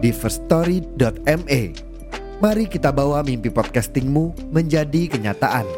di 0.00 0.10
firststory.me. 0.10 1.62
Mari 2.40 2.64
kita 2.72 2.88
bawa 2.88 3.20
mimpi 3.20 3.52
podcastingmu 3.52 4.48
menjadi 4.48 5.12
kenyataan. 5.12 5.68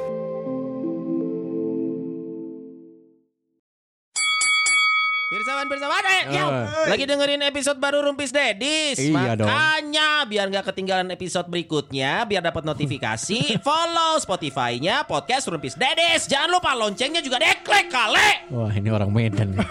Pirsawan 5.32 5.66
pirsawan 5.66 6.04
eh, 6.06 6.22
ya. 6.38 6.44
Eh. 6.46 6.66
Lagi 6.92 7.04
dengerin 7.08 7.42
episode 7.42 7.80
baru 7.80 8.04
Rumpis 8.04 8.30
Dedis 8.30 9.00
Iya 9.00 9.32
dong. 9.32 9.48
Makanya 9.48 10.28
biar 10.28 10.46
nggak 10.52 10.70
ketinggalan 10.70 11.08
episode 11.08 11.48
berikutnya 11.48 12.28
Biar 12.28 12.44
dapat 12.44 12.68
notifikasi 12.68 13.56
Follow 13.66 14.20
Spotify-nya 14.20 15.08
Podcast 15.08 15.48
Rumpis 15.48 15.74
Dedis 15.74 16.28
Jangan 16.28 16.52
lupa 16.52 16.76
loncengnya 16.76 17.24
juga 17.24 17.40
deklek 17.40 17.88
kale 17.88 18.52
Wah 18.52 18.70
ini 18.76 18.92
orang 18.92 19.08
Medan 19.08 19.56
nih. 19.56 19.66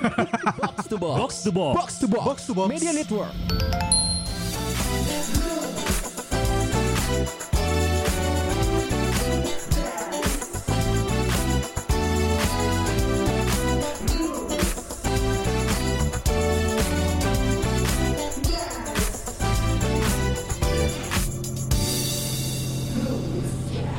Box 0.58 0.90
to 0.90 0.98
box. 0.98 1.16
Box 1.22 1.32
to 1.46 1.52
box. 1.54 1.74
Box 1.78 1.90
to 2.02 2.08
box. 2.10 2.26
Box 2.26 2.38
to 2.50 2.54
box. 2.58 2.68
Media 2.74 2.92
Network. 2.92 3.32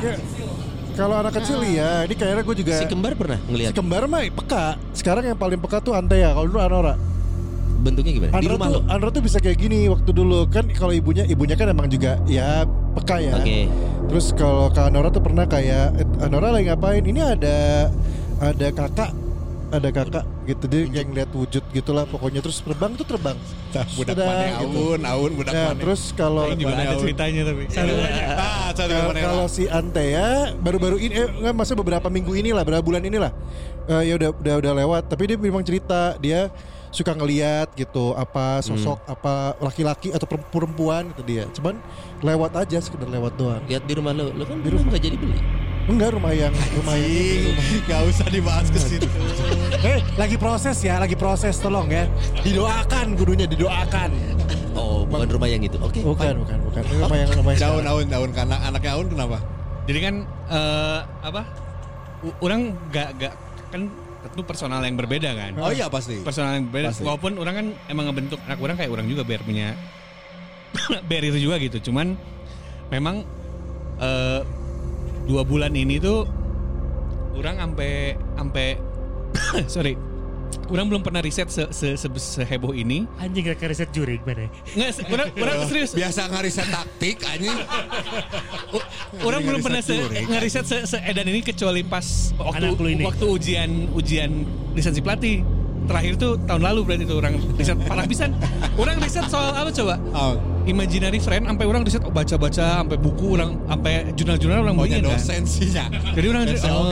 Ya, 0.02 0.18
kalau 0.92 1.14
anak 1.24 1.32
kecil 1.40 1.58
ya, 1.64 2.04
ini 2.04 2.14
kayaknya 2.18 2.42
gue 2.44 2.56
juga 2.58 2.74
Si 2.76 2.84
kembar 2.84 3.16
pernah 3.16 3.38
si 3.40 3.48
ngeliat 3.48 3.72
kembar 3.72 4.04
mah 4.04 4.20
peka. 4.28 4.64
Sekarang 4.92 5.24
yang 5.24 5.38
paling 5.38 5.56
peka 5.56 5.80
tuh 5.80 5.96
Ante 5.96 6.20
ya. 6.20 6.36
Kalau 6.36 6.46
dulu 6.50 6.60
Anora. 6.60 6.94
bentuknya 7.82 8.12
gimana? 8.14 8.30
Di 8.30 8.46
Anora 8.46 8.54
rumah 8.54 8.68
tuh, 8.70 8.74
lo? 8.78 8.80
Anora 8.94 9.10
tuh 9.10 9.22
bisa 9.26 9.38
kayak 9.42 9.58
gini 9.58 9.90
waktu 9.90 10.10
dulu 10.14 10.46
kan 10.46 10.70
kalau 10.70 10.94
ibunya 10.94 11.26
ibunya 11.26 11.58
kan 11.58 11.66
emang 11.66 11.90
juga 11.90 12.20
ya 12.30 12.62
peka 12.94 13.18
ya. 13.18 13.34
Oke 13.40 13.66
Terus 14.06 14.30
kalau 14.36 14.68
Kak 14.70 14.92
Anora 14.92 15.08
tuh 15.08 15.24
pernah 15.24 15.48
kayak 15.48 15.96
eh, 15.98 16.06
Anora 16.22 16.52
lagi 16.52 16.68
ngapain? 16.68 17.02
Ini 17.02 17.20
ada 17.38 17.88
ada 18.38 18.66
kakak 18.70 19.10
ada 19.72 19.88
kakak 19.88 20.24
gitu 20.42 20.64
dia 20.66 20.82
yang 20.92 21.08
lihat 21.08 21.30
wujud 21.30 21.62
gitulah 21.70 22.04
pokoknya. 22.04 22.40
Terus 22.40 22.58
terbang 22.60 22.92
tuh 22.92 23.04
terbang. 23.04 23.38
budak 23.72 23.88
Sudah, 24.12 24.26
mana? 24.26 24.44
gitu. 24.60 24.80
aun 24.84 25.00
aun 25.02 25.30
budak 25.32 25.52
Ya, 25.52 25.64
mana? 25.70 25.80
terus 25.80 26.02
kalau 26.12 26.44
Gimana 26.52 26.82
ada 26.84 26.96
ceritanya 26.96 27.42
tapi. 27.46 27.62
ah 27.64 28.68
cari 28.70 28.92
Kalau- 28.92 29.08
mana 29.08 29.18
kalau 29.22 29.46
si 29.46 29.64
Ante 29.64 30.04
ya 30.08 30.28
baru-baru 30.54 30.96
ini 30.98 31.14
eh 31.14 31.28
nggak 31.30 31.54
masa 31.54 31.72
beberapa 31.72 32.06
minggu 32.06 32.32
inilah 32.32 32.62
beberapa 32.62 32.84
bulan 32.84 33.00
inilah. 33.00 33.32
Eh, 33.84 34.02
ya 34.08 34.14
udah 34.14 34.30
udah 34.34 34.54
udah 34.60 34.72
lewat. 34.76 35.02
Tapi 35.08 35.22
dia 35.24 35.36
memang 35.36 35.62
cerita 35.62 36.14
dia 36.16 36.52
suka 36.92 37.10
ngeliat 37.10 37.72
gitu 37.72 38.12
apa 38.12 38.60
sosok 38.60 39.00
apa 39.06 39.56
laki-laki 39.58 40.12
atau 40.12 40.28
perem- 40.28 40.44
perempuan 40.46 41.08
gitu 41.10 41.22
dia. 41.24 41.44
Cuman 41.50 41.80
lewat 42.20 42.52
aja 42.58 42.78
sekedar 42.78 43.08
lewat 43.08 43.32
doang. 43.34 43.64
Lihat 43.64 43.82
di 43.82 43.94
rumah 43.96 44.12
lo. 44.12 44.28
Lo 44.30 44.44
kan 44.44 44.60
Di 44.60 44.68
belum 44.68 44.76
rumah. 44.78 44.90
nggak 44.92 45.02
jadi 45.02 45.16
beli 45.16 45.40
enggak 45.84 46.10
rumah 46.12 46.30
yang 46.30 46.54
rumah 46.72 46.94
yang 46.94 47.10
ini. 47.48 47.52
Gak 47.84 48.00
usah 48.06 48.26
dibahas 48.26 48.68
ke 48.68 48.78
situ 48.78 49.08
Eh, 49.82 49.98
lagi 50.14 50.36
proses 50.36 50.78
ya, 50.78 50.96
lagi 50.96 51.14
proses 51.14 51.58
tolong 51.58 51.90
ya. 51.90 52.06
Didoakan 52.38 53.14
gurunya 53.14 53.46
didoakan. 53.46 54.10
Oh 54.72 55.02
bukan 55.04 55.28
rumah 55.28 55.44
yang 55.46 55.60
itu 55.60 55.76
Oke 55.76 56.00
bukan 56.00 56.32
bukan 56.38 56.58
bukan 56.64 56.80
Ini 56.82 56.96
rumah 56.98 57.18
yang 57.18 57.30
rumah 57.34 57.50
yang 57.52 57.60
daun 57.60 57.82
daun 57.84 58.06
daun 58.08 58.30
karena 58.32 58.56
anaknya 58.62 58.96
aun 58.96 59.04
kenapa 59.06 59.36
Jadi 59.84 59.98
kan 60.00 60.14
eh, 60.48 60.98
apa? 61.20 61.42
u- 62.22 62.36
Orang 62.40 62.72
gak 62.88 63.20
gak 63.20 63.34
kan 63.68 63.92
tentu 64.22 64.40
personal 64.46 64.80
yang 64.80 64.94
berbeda 64.94 65.34
kan. 65.34 65.52
oh 65.58 65.68
iya 65.68 65.90
pasti 65.90 66.22
Personal 66.22 66.56
yang 66.56 66.70
berbeda. 66.70 66.88
Pasti. 66.88 67.02
Walaupun 67.02 67.36
orang 67.36 67.54
kan 67.54 67.66
emang 67.86 68.04
ngebentuk 68.08 68.38
anak 68.42 68.58
orang 68.58 68.76
kayak 68.76 68.88
orang 68.88 69.04
juga 69.04 69.22
biar 69.26 69.42
punya 69.42 69.74
biar 71.10 71.22
itu 71.26 71.38
juga 71.42 71.58
gitu. 71.58 71.90
Cuman 71.90 72.16
memang 72.88 73.26
eh, 73.98 74.40
dua 75.22 75.42
bulan 75.42 75.72
ini 75.72 75.96
tuh 75.96 76.26
orang 77.32 77.56
sampai 77.58 77.92
sampai 78.36 78.66
sorry. 79.74 79.94
Orang 80.68 80.92
belum 80.92 81.00
pernah 81.00 81.24
riset 81.24 81.48
se, 81.48 81.64
se, 81.72 81.96
se, 81.96 82.08
seheboh 82.12 82.76
ini. 82.76 83.08
Anjing 83.16 83.40
gak 83.44 83.64
riset 83.64 83.88
juri 83.88 84.20
gimana? 84.20 84.52
nggak 84.68 84.90
se- 84.92 85.08
orang 85.08 85.28
orang 85.42 85.56
serius. 85.64 85.96
Biasa 85.96 86.28
ngariset 86.28 86.68
taktik 86.68 87.16
anjing. 87.24 87.56
Orang 89.24 89.42
belum 89.42 89.60
pernah 89.60 89.80
se, 89.80 89.96
Ngeriset 89.96 90.28
ngeriset 90.28 90.64
se, 90.64 90.76
seedan 90.86 91.26
ini 91.28 91.40
kecuali 91.40 91.80
pas 91.80 92.04
waktu 92.36 92.68
ini. 92.92 93.02
waktu 93.04 93.24
ujian 93.26 93.70
ujian 93.92 94.30
lisensi 94.76 95.00
pelatih. 95.00 95.40
Terakhir 95.82 96.14
tuh 96.14 96.38
tahun 96.46 96.62
lalu 96.62 96.80
berarti 96.84 97.04
tuh 97.08 97.16
orang 97.18 97.34
riset. 97.56 97.76
Parah 97.88 98.04
pisan. 98.06 98.30
Orang 98.76 99.00
riset 99.00 99.24
soal 99.28 99.56
apa 99.56 99.72
coba? 99.72 99.96
Oh, 100.12 100.36
imaginary 100.66 101.18
friend 101.18 101.44
sampai 101.48 101.64
orang 101.66 101.82
riset 101.82 102.02
oh, 102.06 102.12
baca-baca 102.14 102.82
sampai 102.82 102.96
buku 102.98 103.34
orang 103.34 103.58
sampai 103.66 103.92
jurnal-jurnal 104.14 104.58
orang 104.62 104.76
bikin 104.78 105.02
kan? 105.02 105.18
dosen 105.18 105.42
sih 105.46 105.68
ya. 105.74 105.86
Jadi 105.90 106.26
orang 106.30 106.42
oh, 106.46 106.86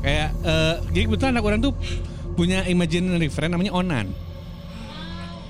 kayak 0.00 0.28
eh, 0.44 0.74
jadi 0.92 1.04
kebetulan 1.08 1.32
anak 1.36 1.44
orang 1.44 1.60
tuh 1.60 1.72
punya 2.34 2.66
imaginary 2.66 3.28
friend 3.30 3.54
namanya 3.54 3.72
Onan 3.76 4.06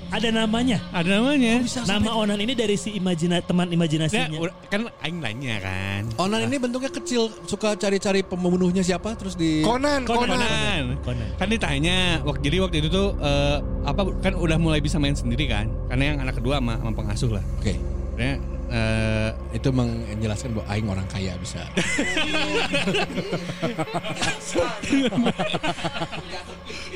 Ada 0.07 0.29
namanya. 0.31 0.77
ada 0.89 1.19
namanya 1.19 1.59
Nama 1.83 2.11
Onan 2.13 2.37
ini 2.37 2.53
dari 2.53 2.75
si 2.75 2.93
imajina 2.93 3.41
teman 3.41 3.67
imajinasinya. 3.67 4.37
ur- 4.37 4.53
kan 4.67 4.87
aing 5.01 5.17
nanya 5.19 5.55
kan 5.59 6.01
Onan 6.15 6.45
ini 6.45 6.57
bentuknya 6.57 6.89
kecil 6.89 7.27
suka 7.43 7.73
cari-cari 7.73 8.21
pembunuhnya 8.21 8.81
siapa 8.81 9.13
terus 9.13 9.33
di 9.33 9.61
Konan 9.61 10.05
Konan, 10.05 10.29
Conan. 10.29 10.83
Conan. 11.01 11.29
Kan 11.35 11.47
ditanya, 11.47 12.21
waktu 12.21 12.41
jadi 12.43 12.57
waktu 12.61 12.77
itu 12.79 12.89
tuh 12.89 13.17
eh, 13.17 13.57
apa 13.83 14.01
kan 14.19 14.33
udah 14.33 14.55
mulai 14.55 14.79
bisa 14.79 14.97
main 14.97 15.13
sendiri 15.13 15.45
kan? 15.45 15.67
Karena 15.87 16.13
yang 16.13 16.17
anak 16.21 16.37
kedua 16.37 16.61
sama, 16.61 16.77
sama 16.77 16.93
pengasuh 16.93 17.31
lah. 17.35 17.43
oke 17.59 17.73
Karena 18.15 18.39
eh, 18.71 19.29
itu 19.53 19.69
menjelaskan 19.69 20.57
bahwa 20.57 20.65
aing 20.73 20.87
orang 20.89 21.07
kaya 21.09 21.37
bisa. 21.37 21.61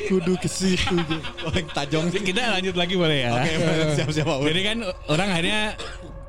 Kudu 0.09 0.34
ke 0.41 0.50
situ 0.50 0.97
oh, 1.46 1.53
yang 1.53 1.69
tajong. 1.69 2.09
Sih 2.09 2.22
kita 2.25 2.58
lanjut 2.58 2.74
lagi 2.74 2.96
boleh 2.97 3.29
ya. 3.29 3.31
oke 3.38 3.52
siap 3.94 4.09
siap 4.09 4.28
Aun. 4.29 4.50
Jadi 4.50 4.62
kan 4.66 4.78
orang 5.09 5.28
akhirnya 5.29 5.62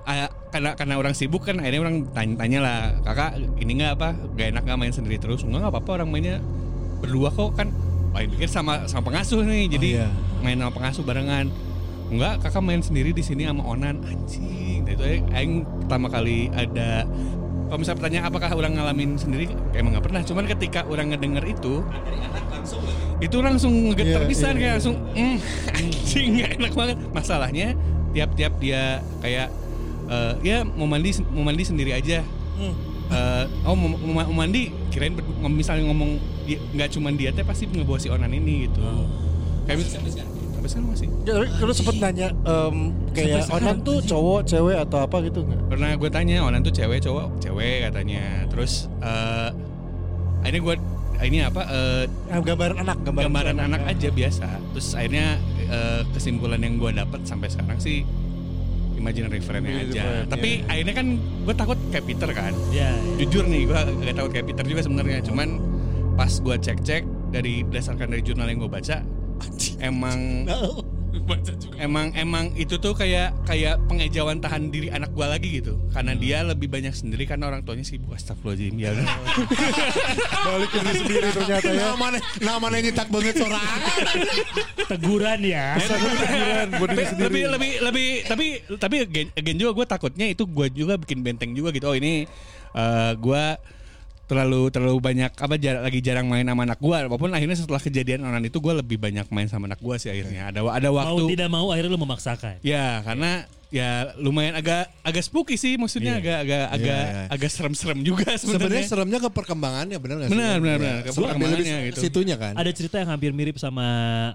ah, 0.04 0.28
karena 0.52 0.70
karena 0.76 0.94
orang 1.00 1.14
sibuk 1.16 1.46
kan 1.48 1.56
akhirnya 1.62 1.80
orang 1.80 1.96
tanya-tanya 2.12 2.58
lah 2.60 2.78
kakak 3.04 3.40
ini 3.56 3.72
nggak 3.80 3.92
apa? 3.96 4.08
Gak 4.36 4.48
enak 4.56 4.62
nggak 4.68 4.78
main 4.78 4.92
sendiri 4.92 5.16
terus? 5.16 5.40
Nggak 5.46 5.60
nggak 5.64 5.72
apa-apa 5.72 5.90
orang 6.02 6.08
mainnya 6.12 6.36
berdua 7.00 7.32
kok 7.32 7.56
kan. 7.56 7.72
Paling 8.10 8.28
pikir 8.36 8.50
sama 8.50 8.90
sama 8.90 9.06
pengasuh 9.14 9.46
nih 9.46 9.70
jadi 9.70 9.88
iya. 10.02 10.08
main 10.42 10.58
sama 10.58 10.74
pengasuh 10.74 11.06
barengan 11.06 11.46
enggak 12.10 12.42
kakak 12.42 12.62
main 12.62 12.82
sendiri 12.82 13.14
di 13.14 13.22
sini 13.22 13.46
sama 13.46 13.62
onan. 13.64 14.02
Anjing. 14.02 14.82
Nah, 14.84 14.92
itu 14.92 15.04
aing 15.30 15.52
pertama 15.86 16.10
kali 16.10 16.50
ada 16.50 17.06
kalau 17.70 17.78
misalnya 17.78 17.98
pertanyaan 18.02 18.26
apakah 18.26 18.50
orang 18.50 18.72
ngalamin 18.74 19.14
sendiri? 19.14 19.46
Emang 19.72 19.94
nggak 19.94 20.10
pernah. 20.10 20.20
Cuman 20.26 20.44
ketika 20.50 20.82
orang 20.90 21.14
ngedenger 21.14 21.44
itu 21.46 21.86
itu 23.20 23.36
langsung 23.38 23.72
ngegeter 23.92 24.26
Iya, 24.26 24.28
pisan 24.28 24.54
iya, 24.56 24.60
kayak 24.60 24.72
langsung 24.80 24.96
mm, 25.14 25.36
anjing 25.70 26.28
nggak 26.34 26.50
enak 26.58 26.72
banget. 26.74 26.96
Masalahnya 27.14 27.68
tiap-tiap 28.10 28.52
dia 28.58 28.98
kayak 29.22 29.48
eh, 30.10 30.32
ya 30.42 30.66
mau 30.66 30.90
mandi 30.90 31.14
mau 31.30 31.46
mandi 31.46 31.62
sendiri 31.62 31.94
aja. 31.94 32.26
Eh, 33.10 33.44
oh 33.66 33.74
mau, 33.74 33.94
mau- 33.94 34.26
mau 34.30 34.42
mandi 34.42 34.74
kirain 34.90 35.14
misalnya 35.46 35.86
ngomong 35.90 36.18
nggak 36.74 36.90
cuman 36.90 37.14
dia 37.14 37.30
teh 37.30 37.46
pasti 37.46 37.70
ngebawa 37.70 38.02
si 38.02 38.10
onan 38.10 38.34
ini 38.34 38.66
gitu. 38.66 38.82
Kayak 39.66 39.78
mis- 39.78 39.94
sampai 40.60 40.70
sekarang 40.76 40.88
masih. 40.92 41.08
Ya, 41.24 41.34
lu 41.40 41.72
sempet 41.72 41.96
nanya 42.04 42.28
em, 42.44 42.76
kayak 43.16 43.48
Onan 43.48 43.76
tuh 43.80 43.98
cowok 44.04 44.40
cewek 44.44 44.76
atau 44.76 44.98
apa 45.00 45.16
gitu 45.24 45.40
nggak? 45.48 45.60
Pernah 45.72 45.90
gue 45.96 46.10
tanya 46.12 46.36
onan 46.44 46.60
tuh 46.60 46.74
cewek 46.76 47.00
cowok 47.00 47.40
cewek 47.40 47.88
katanya. 47.88 48.44
Terus 48.52 48.92
eh 49.00 49.48
akhirnya 50.44 50.60
gue 50.60 50.74
ini 51.20 51.38
apa 51.44 51.62
eh, 51.68 52.04
Ah, 52.32 52.40
gambaran 52.40 52.76
anak 52.80 52.98
gambaran, 53.04 53.24
gambaran 53.32 53.56
anak 53.56 53.82
aja 53.88 54.08
biasa. 54.12 54.46
Terus 54.76 54.88
akhirnya 54.92 55.40
eh, 55.64 56.00
kesimpulan 56.12 56.60
yang 56.60 56.76
gue 56.76 56.92
dapat 56.92 57.24
sampai 57.24 57.48
sekarang 57.48 57.80
sih 57.80 58.04
imaginary 59.00 59.40
friend-nya 59.40 59.88
aja. 59.88 60.04
Friend, 60.04 60.28
tapi 60.28 60.50
akhirnya 60.68 60.94
kan 60.94 61.06
gue 61.16 61.54
takut 61.56 61.78
kayak 61.88 62.04
Peter 62.04 62.30
kan. 62.36 62.52
Ya. 62.68 62.92
jujur 63.16 63.48
nih 63.48 63.64
gue 63.64 63.80
gak 64.04 64.16
takut 64.16 64.30
kayak 64.36 64.46
Peter 64.52 64.64
juga 64.68 64.80
sebenarnya. 64.84 65.24
Cuman 65.24 65.48
pas 66.20 66.28
gue 66.28 66.56
cek-cek 66.60 67.32
dari 67.32 67.64
berdasarkan 67.64 68.12
dari 68.12 68.20
jurnal 68.20 68.44
yang 68.52 68.60
gue 68.60 68.68
baca 68.68 69.00
emang 69.80 70.46
emang 71.78 72.12
emang 72.14 72.44
itu 72.54 72.78
tuh 72.78 72.94
kayak 72.94 73.34
kayak 73.44 73.78
pengejauhan 73.86 74.38
tahan 74.38 74.70
diri 74.70 74.90
anak 74.90 75.10
gua 75.10 75.34
lagi 75.34 75.58
gitu 75.58 75.78
karena 75.90 76.14
dia 76.14 76.42
lebih 76.42 76.70
banyak 76.70 76.92
sendiri 76.92 77.26
karena 77.26 77.50
orang 77.50 77.62
tuanya 77.62 77.82
sibuk 77.82 78.14
astagfirullahaladzim 78.14 78.74
ya 78.78 78.90
udah. 78.94 79.06
Balik 80.46 80.70
ke 80.70 80.78
diri 80.80 80.96
sendiri 80.96 81.28
ternyata 81.34 81.68
ya. 81.70 81.82
Namanya 81.92 82.20
namanya 82.40 82.78
nyetak 82.82 83.08
banget 83.10 83.34
sorangan. 83.38 83.80
Teguran 84.86 85.40
ya. 85.44 85.66
Pikiran 85.78 86.68
buat 86.78 86.88
diri 86.90 86.98
Tapi- 86.98 87.10
sendiri. 87.10 87.26
lebih 87.30 87.42
lebih 87.50 87.72
lebih 87.82 88.08
tapi 88.26 88.46
tapi 88.78 88.96
again, 89.02 89.28
again 89.34 89.56
juga 89.58 89.72
gue 89.82 89.86
takutnya 89.86 90.26
itu 90.30 90.42
gue 90.46 90.66
juga 90.72 90.94
bikin 90.98 91.20
benteng 91.26 91.50
juga 91.52 91.74
gitu 91.74 91.90
oh 91.90 91.96
ini 91.96 92.24
eh 92.70 93.12
gue 93.18 93.44
terlalu 94.30 94.70
terlalu 94.70 94.98
banyak 95.02 95.30
apa 95.34 95.54
jar- 95.56 95.82
lagi 95.82 95.98
jarang 95.98 96.24
main 96.24 96.46
sama 96.46 96.62
anak 96.62 96.78
gue 96.78 96.86
walaupun 97.04 97.34
akhirnya 97.34 97.58
setelah 97.58 97.82
kejadian 97.82 98.22
onan 98.22 98.40
itu 98.40 98.56
gue 98.56 98.74
lebih 98.76 98.96
banyak 98.96 99.26
main 99.28 99.50
sama 99.50 99.66
anak 99.66 99.82
gue 99.82 99.96
sih 99.98 100.06
akhirnya 100.08 100.54
ada 100.54 100.62
ada 100.62 100.88
Mau 100.88 100.96
waktu 100.96 101.22
tidak 101.28 101.48
mau 101.48 101.66
akhirnya 101.68 101.90
lu 101.90 101.98
memaksakan. 101.98 102.62
ya 102.62 103.02
karena 103.02 103.42
ya 103.70 104.10
lumayan 104.18 104.50
agak 104.52 104.90
agak 105.00 105.22
spooky 105.22 105.54
sih 105.54 105.78
maksudnya 105.78 106.18
agak 106.18 106.42
agak 106.42 106.64
agak 106.72 107.02
iya. 107.06 107.22
agak 107.30 107.48
serem-serem 107.48 108.02
juga 108.02 108.34
Sebenarnya 108.34 108.82
sebenarnya 108.82 108.82
seremnya 108.84 109.18
ke 109.20 109.30
perkembangannya 109.30 109.96
benar 109.96 110.14
nggak 110.18 110.26
sih? 110.26 110.34
Benar, 110.34 110.56
benar, 110.58 110.76
benar. 110.76 110.98
Ke 110.98 111.02
Ke 111.04 111.10
perkembangannya 111.16 111.76
gitu. 111.86 111.98
Situnya 112.02 112.34
kan. 112.34 112.58
Ada 112.58 112.70
cerita 112.74 112.98
yang 112.98 113.06
hampir 113.08 113.30
mirip 113.30 113.62
sama 113.62 113.86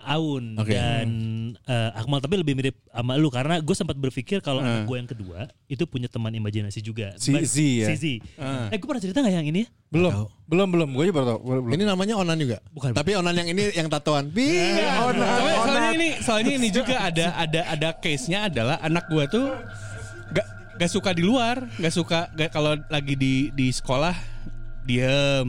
Aun 0.08 0.56
Oke. 0.56 0.72
dan 0.72 1.08
eh, 1.62 2.00
Akmal 2.00 2.24
tapi 2.24 2.40
lebih 2.40 2.56
mirip 2.56 2.80
sama 2.88 3.20
lu 3.20 3.28
karena 3.28 3.60
gue 3.60 3.76
sempat 3.76 3.96
berpikir 3.96 4.40
kalau 4.40 4.64
Hmm. 4.64 4.72
anak 4.72 4.88
gue 4.88 4.98
yang 4.98 5.10
kedua 5.10 5.40
itu 5.68 5.84
punya 5.84 6.08
teman 6.08 6.32
imajinasi 6.32 6.80
juga. 6.80 7.12
Si 7.20 7.36
Z 7.36 7.56
ya? 7.60 7.88
Si 7.92 7.96
Z. 8.00 8.06
Hmm. 8.40 8.72
Eh 8.72 8.80
gue 8.80 8.88
pernah 8.88 9.04
cerita 9.04 9.20
gak 9.20 9.36
yang 9.36 9.44
ini? 9.46 9.68
Belum, 9.96 10.28
belum, 10.52 10.68
belum. 10.76 10.90
Gue 10.92 11.04
juga 11.08 11.16
baru 11.24 11.28
tau. 11.32 11.40
Belum. 11.40 11.72
Ini 11.72 11.84
namanya 11.88 12.20
onan 12.20 12.36
juga. 12.36 12.60
Bukan. 12.76 12.92
Tapi 12.92 13.16
onan 13.16 13.32
yang 13.32 13.48
ini 13.48 13.72
yang 13.72 13.88
tatoan. 13.88 14.28
Bi. 14.28 14.76
Onan, 14.84 15.16
Soalnya, 15.16 15.56
soalnya 15.56 15.80
onan. 15.80 15.96
ini 15.96 16.08
soalnya 16.20 16.54
ini 16.60 16.68
juga 16.68 16.96
ada 17.00 17.26
ada 17.40 17.62
ada 17.72 17.90
case-nya 17.96 18.52
adalah 18.52 18.76
anak 18.84 19.08
gua 19.08 19.24
tuh 19.32 19.56
gak 20.36 20.48
gak 20.76 20.92
suka 20.92 21.16
di 21.16 21.24
luar, 21.24 21.64
gak 21.80 21.94
suka 21.96 22.28
gak, 22.36 22.52
kalau 22.52 22.76
lagi 22.92 23.16
di 23.16 23.56
di 23.56 23.72
sekolah 23.72 24.12
diem. 24.84 25.48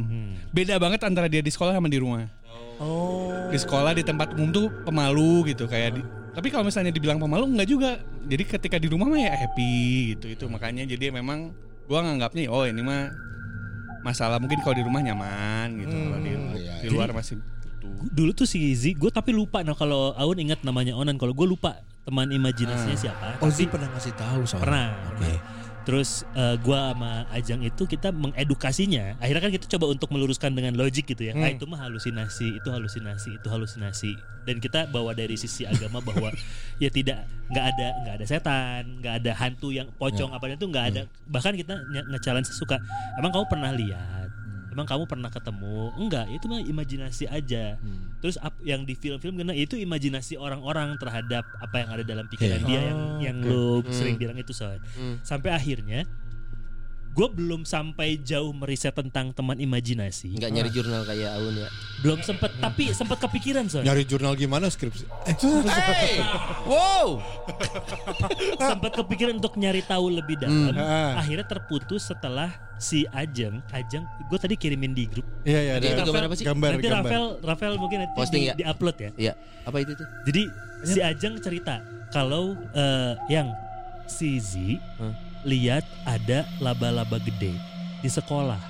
Beda 0.54 0.78
banget 0.78 1.02
antara 1.02 1.26
dia 1.26 1.42
di 1.42 1.50
sekolah 1.50 1.74
sama 1.74 1.90
di 1.90 1.98
rumah. 1.98 2.30
Oh. 2.78 3.50
Di 3.50 3.58
sekolah 3.58 3.98
di 3.98 4.06
tempat 4.06 4.36
umum 4.38 4.52
tuh 4.54 4.68
pemalu 4.86 5.48
gitu 5.50 5.64
kayak 5.64 5.96
di, 5.96 6.04
tapi 6.36 6.52
kalau 6.52 6.68
misalnya 6.68 6.92
dibilang 6.92 7.16
pemalu 7.16 7.50
enggak 7.56 7.68
juga. 7.68 7.90
Jadi 8.26 8.42
ketika 8.46 8.76
di 8.78 8.86
rumah 8.92 9.10
mah 9.10 9.18
ya 9.18 9.32
happy 9.32 10.14
gitu 10.14 10.26
itu 10.28 10.44
makanya 10.46 10.86
jadi 10.86 11.10
memang 11.14 11.50
gua 11.88 12.04
nganggapnya 12.04 12.50
oh 12.52 12.66
ini 12.68 12.82
mah 12.84 13.10
masalah 14.06 14.38
mungkin 14.38 14.62
kalau 14.62 14.78
di 14.78 14.84
rumah 14.86 15.02
nyaman 15.02 15.82
gitu 15.82 15.96
kalau 15.98 16.18
di, 16.22 16.32
di 16.86 16.88
luar 16.94 17.10
masih 17.10 17.42
butuh. 17.42 18.14
Dulu 18.14 18.30
tuh 18.30 18.46
si 18.46 18.62
Z, 18.78 18.94
gue 18.94 19.10
tapi 19.10 19.34
lupa. 19.34 19.66
Nah 19.66 19.74
kalau 19.74 20.14
Aun 20.14 20.38
ingat 20.38 20.62
namanya 20.62 20.94
Onan, 20.94 21.18
kalau 21.18 21.34
gue 21.34 21.46
lupa 21.46 21.82
teman 22.06 22.30
imajinasinya 22.30 22.94
siapa. 22.94 23.42
Oh, 23.42 23.50
Zi 23.50 23.66
pernah 23.66 23.90
ngasih 23.90 24.14
tahu 24.14 24.46
soalnya. 24.46 24.62
Pernah. 24.62 24.86
Oke. 25.10 25.26
pernah. 25.26 25.55
Terus 25.86 26.26
eh, 26.34 26.58
gua 26.66 26.90
sama 26.90 27.30
Ajang 27.30 27.62
itu 27.62 27.86
kita 27.86 28.10
mengedukasinya. 28.10 29.22
Akhirnya 29.22 29.42
kan 29.46 29.52
kita 29.54 29.66
coba 29.78 29.94
untuk 29.94 30.10
meluruskan 30.10 30.50
dengan 30.50 30.74
logik 30.74 31.06
gitu 31.06 31.30
ya. 31.30 31.32
Ah 31.38 31.54
itu 31.54 31.62
mah 31.64 31.86
halusinasi, 31.86 32.58
itu 32.58 32.68
halusinasi, 32.68 33.38
itu 33.38 33.46
halusinasi. 33.46 34.12
Dan 34.42 34.58
kita 34.58 34.90
bawa 34.90 35.14
dari 35.14 35.38
sisi 35.38 35.62
agama 35.62 36.02
bahwa 36.02 36.34
ya 36.82 36.90
tidak 36.90 37.22
nggak 37.54 37.64
ada 37.70 37.88
nggak 38.02 38.14
ada 38.18 38.26
setan, 38.26 38.82
nggak 38.98 39.14
ada 39.22 39.32
hantu 39.38 39.70
yang 39.70 39.86
pocong 39.94 40.34
apa 40.34 40.50
itu 40.50 40.66
nggak 40.66 40.86
ada. 40.90 41.02
Bahkan 41.30 41.54
kita 41.54 41.74
nge-challenge 42.10 42.50
suka. 42.50 42.82
Emang 43.14 43.30
kamu 43.30 43.46
pernah 43.46 43.70
lihat? 43.70 44.25
Emang 44.76 44.84
kamu 44.84 45.04
pernah 45.06 45.26
ketemu? 45.26 45.88
Enggak, 45.96 46.28
itu 46.28 46.44
mah 46.44 46.60
imajinasi 46.60 47.24
aja. 47.26 47.80
Terus 48.18 48.36
ap- 48.36 48.60
yang 48.60 48.82
di 48.82 48.92
film-film 48.92 49.34
kena 49.34 49.50
itu 49.50 49.72
imajinasi 49.74 50.36
orang-orang 50.36 50.94
terhadap 50.96 51.48
apa 51.56 51.76
yang 51.78 51.88
ada 51.90 52.04
dalam 52.04 52.28
pikiran 52.28 52.60
Iya. 52.60 52.66
dia 52.66 52.80
yang 52.84 53.00
yang 53.18 53.36
lu 53.40 53.64
sering 53.88 54.14
bilang 54.14 54.36
itu 54.36 54.52
Son. 54.52 54.76
Sampai 55.22 55.48
akhirnya 55.50 56.04
gue 57.16 57.28
belum 57.32 57.64
sampai 57.64 58.20
jauh 58.20 58.52
meriset 58.52 58.92
tentang 58.92 59.32
teman 59.32 59.56
imajinasi. 59.56 60.36
Enggak 60.36 60.52
nyari 60.52 60.68
jurnal 60.68 61.02
kayak 61.08 61.32
Aun 61.40 61.56
ya. 61.56 61.68
Belum 62.04 62.20
sempet 62.20 62.52
tapi 62.60 62.92
sempat 62.92 63.16
kepikiran 63.24 63.64
Son. 63.72 63.80
Nyari 63.80 64.04
jurnal 64.04 64.36
gimana 64.36 64.68
skripsi? 64.68 65.08
Eh, 65.24 65.32
Hey, 65.96 66.20
wow. 66.68 67.16
sempat 68.60 68.92
kepikiran 69.00 69.40
untuk 69.40 69.56
nyari 69.56 69.80
tahu 69.80 70.12
lebih 70.12 70.36
dalam. 70.36 70.76
Ah. 70.76 71.16
Akhirnya 71.16 71.48
terputus 71.48 72.04
setelah 72.04 72.52
si 72.76 73.08
Ajeng, 73.08 73.64
Ajeng, 73.72 74.04
gue 74.28 74.36
tadi 74.36 74.54
kirimin 74.60 74.92
di 74.92 75.08
grup. 75.08 75.24
Iya, 75.48 75.60
iya. 75.60 75.74
Jadi 75.80 76.04
gambar 76.04 76.22
apa 76.28 76.34
sih? 76.36 76.44
Gambar, 76.44 76.70
nanti 76.76 76.84
gambar. 76.84 77.00
Rafael, 77.00 77.26
Rafael 77.40 77.74
mungkin 77.80 77.98
nanti 78.04 78.12
Posting 78.12 78.42
di, 78.44 78.60
ya? 78.60 78.76
upload 78.76 78.96
ya. 79.00 79.10
Iya, 79.16 79.32
apa 79.64 79.76
itu 79.80 79.96
tuh? 79.96 80.06
Jadi 80.28 80.42
si 80.84 80.98
Ajeng 81.00 81.40
cerita 81.40 81.80
kalau 82.12 82.52
eh, 82.76 83.12
yang 83.32 83.48
si 84.04 84.36
Z 84.36 84.76
lihat 85.44 85.84
ada 86.06 86.46
laba-laba 86.62 87.20
gede 87.20 87.52
di 88.00 88.08
sekolah, 88.08 88.60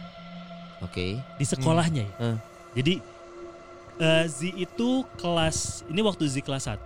Oke. 0.82 1.20
di 1.38 1.44
sekolahnya 1.44 2.04
ya. 2.08 2.14
Hmm. 2.18 2.38
Jadi 2.76 2.94
eh, 4.00 4.24
Z 4.28 4.40
itu 4.56 4.88
kelas 5.16 5.86
ini 5.88 6.00
waktu 6.02 6.26
Z 6.26 6.42
kelas 6.42 6.68
1, 6.68 6.84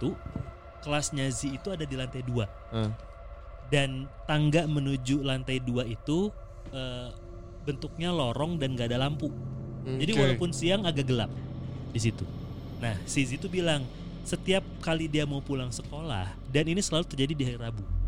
kelasnya 0.85 1.25
Z 1.32 1.49
itu 1.50 1.69
ada 1.71 1.85
di 1.87 1.94
lantai 1.97 2.23
2. 2.27 2.75
Hmm. 2.75 2.93
Dan 3.71 4.11
tangga 4.27 4.67
menuju 4.67 5.23
lantai 5.23 5.62
2 5.62 5.87
itu 5.87 6.31
eh, 6.75 7.09
bentuknya 7.62 8.11
lorong 8.11 8.59
dan 8.59 8.75
gak 8.75 8.91
ada 8.91 9.06
lampu. 9.06 9.31
Jadi 9.81 10.12
Oke. 10.12 10.21
walaupun 10.21 10.50
siang 10.53 10.85
agak 10.85 11.09
gelap 11.09 11.33
di 11.91 12.00
situ. 12.00 12.23
Nah, 12.81 12.97
si 13.09 13.25
Z 13.25 13.37
itu 13.37 13.49
bilang 13.49 13.85
setiap 14.25 14.62
kali 14.85 15.09
dia 15.09 15.25
mau 15.25 15.41
pulang 15.41 15.73
sekolah 15.73 16.29
dan 16.53 16.65
ini 16.69 16.81
selalu 16.81 17.05
terjadi 17.09 17.33
di 17.37 17.44
hari 17.44 17.59
Rabu. 17.61 18.00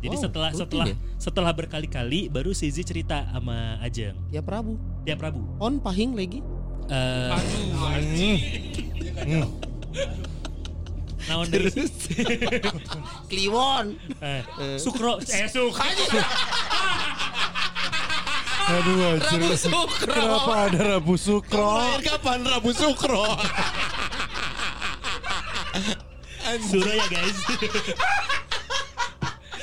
Jadi 0.00 0.16
Oh, 0.16 0.22
setelah 0.22 0.48
rutin 0.48 0.60
setelah 0.60 0.86
ya? 0.86 0.96
setelah 1.16 1.52
berkali-kali 1.52 2.20
baru 2.26 2.50
si 2.50 2.66
Z 2.66 2.80
cerita 2.82 3.20
sama 3.26 3.76
Ajeng 3.78 4.16
Ya 4.28 4.40
Prabu. 4.40 4.80
tiap 5.04 5.20
Rabu. 5.20 5.44
On 5.58 5.76
pahing 5.76 6.16
lagi. 6.16 6.40
Eh, 6.88 7.30
naon 11.28 11.46
deui 11.52 11.68
sih? 11.68 12.16
Kliwon. 13.30 13.94
Eh, 14.18 14.42
Sukro 14.76 15.20
eh 15.20 15.46
Sukro. 15.46 15.84
Aduh, 18.70 19.18
anjir. 19.18 19.42
Rabu 19.42 19.56
Sukro. 19.58 19.82
Kenapa 20.06 20.52
ada 20.64 20.80
Rabu 20.88 21.14
Sukro? 21.18 21.68
Lahir 21.76 22.00
kapan 22.06 22.38
Rabu 22.40 22.70
Sukro? 22.70 23.24
Suro 26.62 26.88
ya 26.88 27.06
guys. 27.08 27.38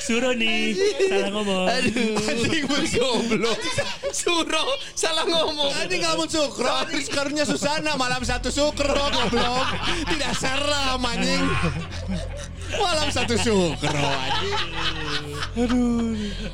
Suro 0.07 0.31
nih, 0.31 0.72
salah 1.03 1.29
ngomong. 1.29 1.67
Aduh. 1.67 2.15
Anjing 2.24 2.63
bergoblok. 2.72 3.60
Suro 4.10 4.63
salah 4.96 5.27
ngomong. 5.27 5.67
Tadi 5.75 6.00
kamu 6.00 6.24
Sukro, 6.25 6.72
skornya 6.98 7.43
Susana 7.43 7.93
malam 7.93 8.24
satu 8.24 8.48
Sukro 8.48 8.88
goblok. 9.12 9.67
Tidak 10.08 10.31
seram 10.34 11.03
anjing. 11.03 11.43
Malam 12.74 13.12
satu 13.12 13.36
Sukro 13.36 13.91
anjing. 14.00 14.55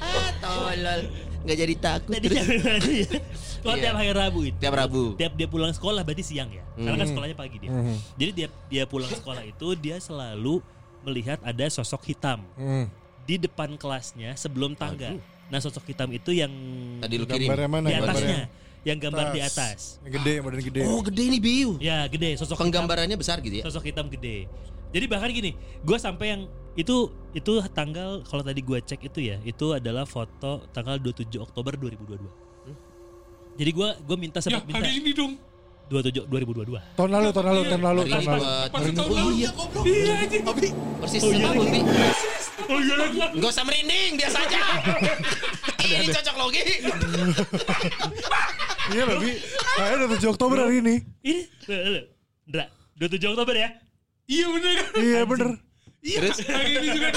Ah, 0.01 0.29
tolol. 0.39 1.01
Enggak 1.43 1.57
jadi 1.59 1.73
takut. 1.77 2.09
Tadi 2.09 2.25
terus. 2.25 2.39
jam 2.41 2.57
berapa 2.57 2.89
ya? 2.89 3.05
Oh, 3.63 3.71
Iya. 3.71 3.81
tiap 3.81 3.95
hari 3.95 4.11
Rabu 4.11 4.39
itu. 4.43 4.57
Tiap 4.57 4.73
Rabu. 4.73 5.03
Tiap 5.13 5.33
dia 5.35 5.47
pulang 5.47 5.71
sekolah 5.71 6.01
berarti 6.01 6.23
siang 6.25 6.49
ya. 6.49 6.63
Karena 6.73 6.97
kan 6.97 7.07
sekolahnya 7.07 7.37
pagi 7.37 7.57
dia. 7.61 7.69
Jadi 8.17 8.31
dia 8.33 8.47
dia 8.65 8.83
pulang 8.83 9.07
sekolah 9.07 9.43
itu 9.43 9.77
dia 9.77 9.99
selalu 9.99 10.57
melihat 11.03 11.37
ada 11.43 11.67
sosok 11.67 12.01
hitam 12.07 12.41
Hmm. 12.55 12.87
Di 13.23 13.35
depan 13.39 13.75
kelasnya 13.79 14.35
sebelum 14.35 14.75
tangga. 14.75 15.15
Nah, 15.47 15.59
sosok 15.59 15.91
hitam 15.91 16.09
itu 16.11 16.33
yang 16.33 16.51
Tadi 17.03 17.15
lu 17.19 17.25
kirim. 17.27 17.47
Gambarnya 17.47 17.69
mana? 17.69 17.87
di 17.87 17.93
Gambarnya? 17.93 18.19
atasnya, 18.19 18.41
yang 18.83 18.97
gambar 18.99 19.25
di 19.31 19.39
Tas. 19.39 19.51
atas. 19.53 19.79
Yang 20.03 20.13
gede, 20.19 20.31
yang 20.33 20.43
badan 20.43 20.61
gede. 20.63 20.81
Oh, 20.87 20.99
gede 21.03 21.23
nih 21.29 21.41
Biu. 21.41 21.69
Ya, 21.79 21.97
gede 22.09 22.29
sosok 22.35 22.55
hitam. 22.57 22.63
Penggambarannya 22.67 23.17
besar 23.19 23.37
gitu 23.39 23.55
ya. 23.61 23.63
sosok 23.67 23.83
hitam 23.87 24.07
gede. 24.09 24.47
Jadi 24.93 25.05
bahkan 25.09 25.29
gini, 25.33 25.51
gue 25.81 25.97
sampai 25.97 26.25
yang 26.37 26.41
itu 26.73 27.09
itu 27.33 27.53
tanggal 27.73 28.21
kalau 28.25 28.41
tadi 28.41 28.61
gue 28.61 28.77
cek 28.81 29.01
itu 29.09 29.19
ya, 29.25 29.37
itu 29.45 29.73
adalah 29.73 30.05
foto 30.05 30.65
tanggal 30.73 30.97
27 30.97 31.37
Oktober 31.41 31.73
2022. 31.77 32.17
Jadi 33.53 33.69
gue 33.69 33.89
gue 34.01 34.17
minta 34.17 34.41
Ya, 34.41 34.57
sempat 34.57 34.65
minta 34.65 34.81
hari 34.81 34.97
ini 35.01 35.13
dong. 35.13 35.37
27 35.89 36.25
2022. 36.25 36.97
Tahun 36.97 37.09
lalu, 37.11 37.27
tahun 37.29 37.45
lalu, 37.45 37.61
tahun 37.69 37.81
lalu, 37.83 38.01
tahun 38.07 38.21
ini 38.21 38.25
lalu. 38.25 38.41
buat 38.41 38.71
Oh 39.13 39.31
iya. 39.35 39.49
Iya 39.83 40.13
anjing. 40.25 40.43
Persis 40.97 41.21
Oh, 41.21 41.29
iya 41.29 41.47
sama. 41.53 42.41
Oh 42.69 42.79
iya 42.79 42.95
lagi. 42.95 43.19
Enggak 43.33 43.49
usah 43.49 43.63
merinding, 43.65 44.11
biasa 44.19 44.37
aja. 44.45 44.61
Ini 45.83 46.05
cocok 46.09 46.35
logi. 46.39 46.61
Iya 48.93 49.03
lebih. 49.09 49.33
Kayaknya 49.75 49.95
udah 49.99 50.09
7 50.19 50.33
Oktober 50.33 50.57
hari 50.63 50.75
ini. 50.79 50.95
Ini 51.23 51.41
Ndra, 52.47 52.65
27 52.99 53.33
Oktober 53.35 53.55
ya. 53.55 53.69
Iya 54.27 54.45
bener. 54.51 54.75
Iya 54.99 55.21
bener. 55.27 55.49
Terus 56.03 56.37
Hari 56.43 56.71
ini 56.75 56.87
juga. 56.99 57.09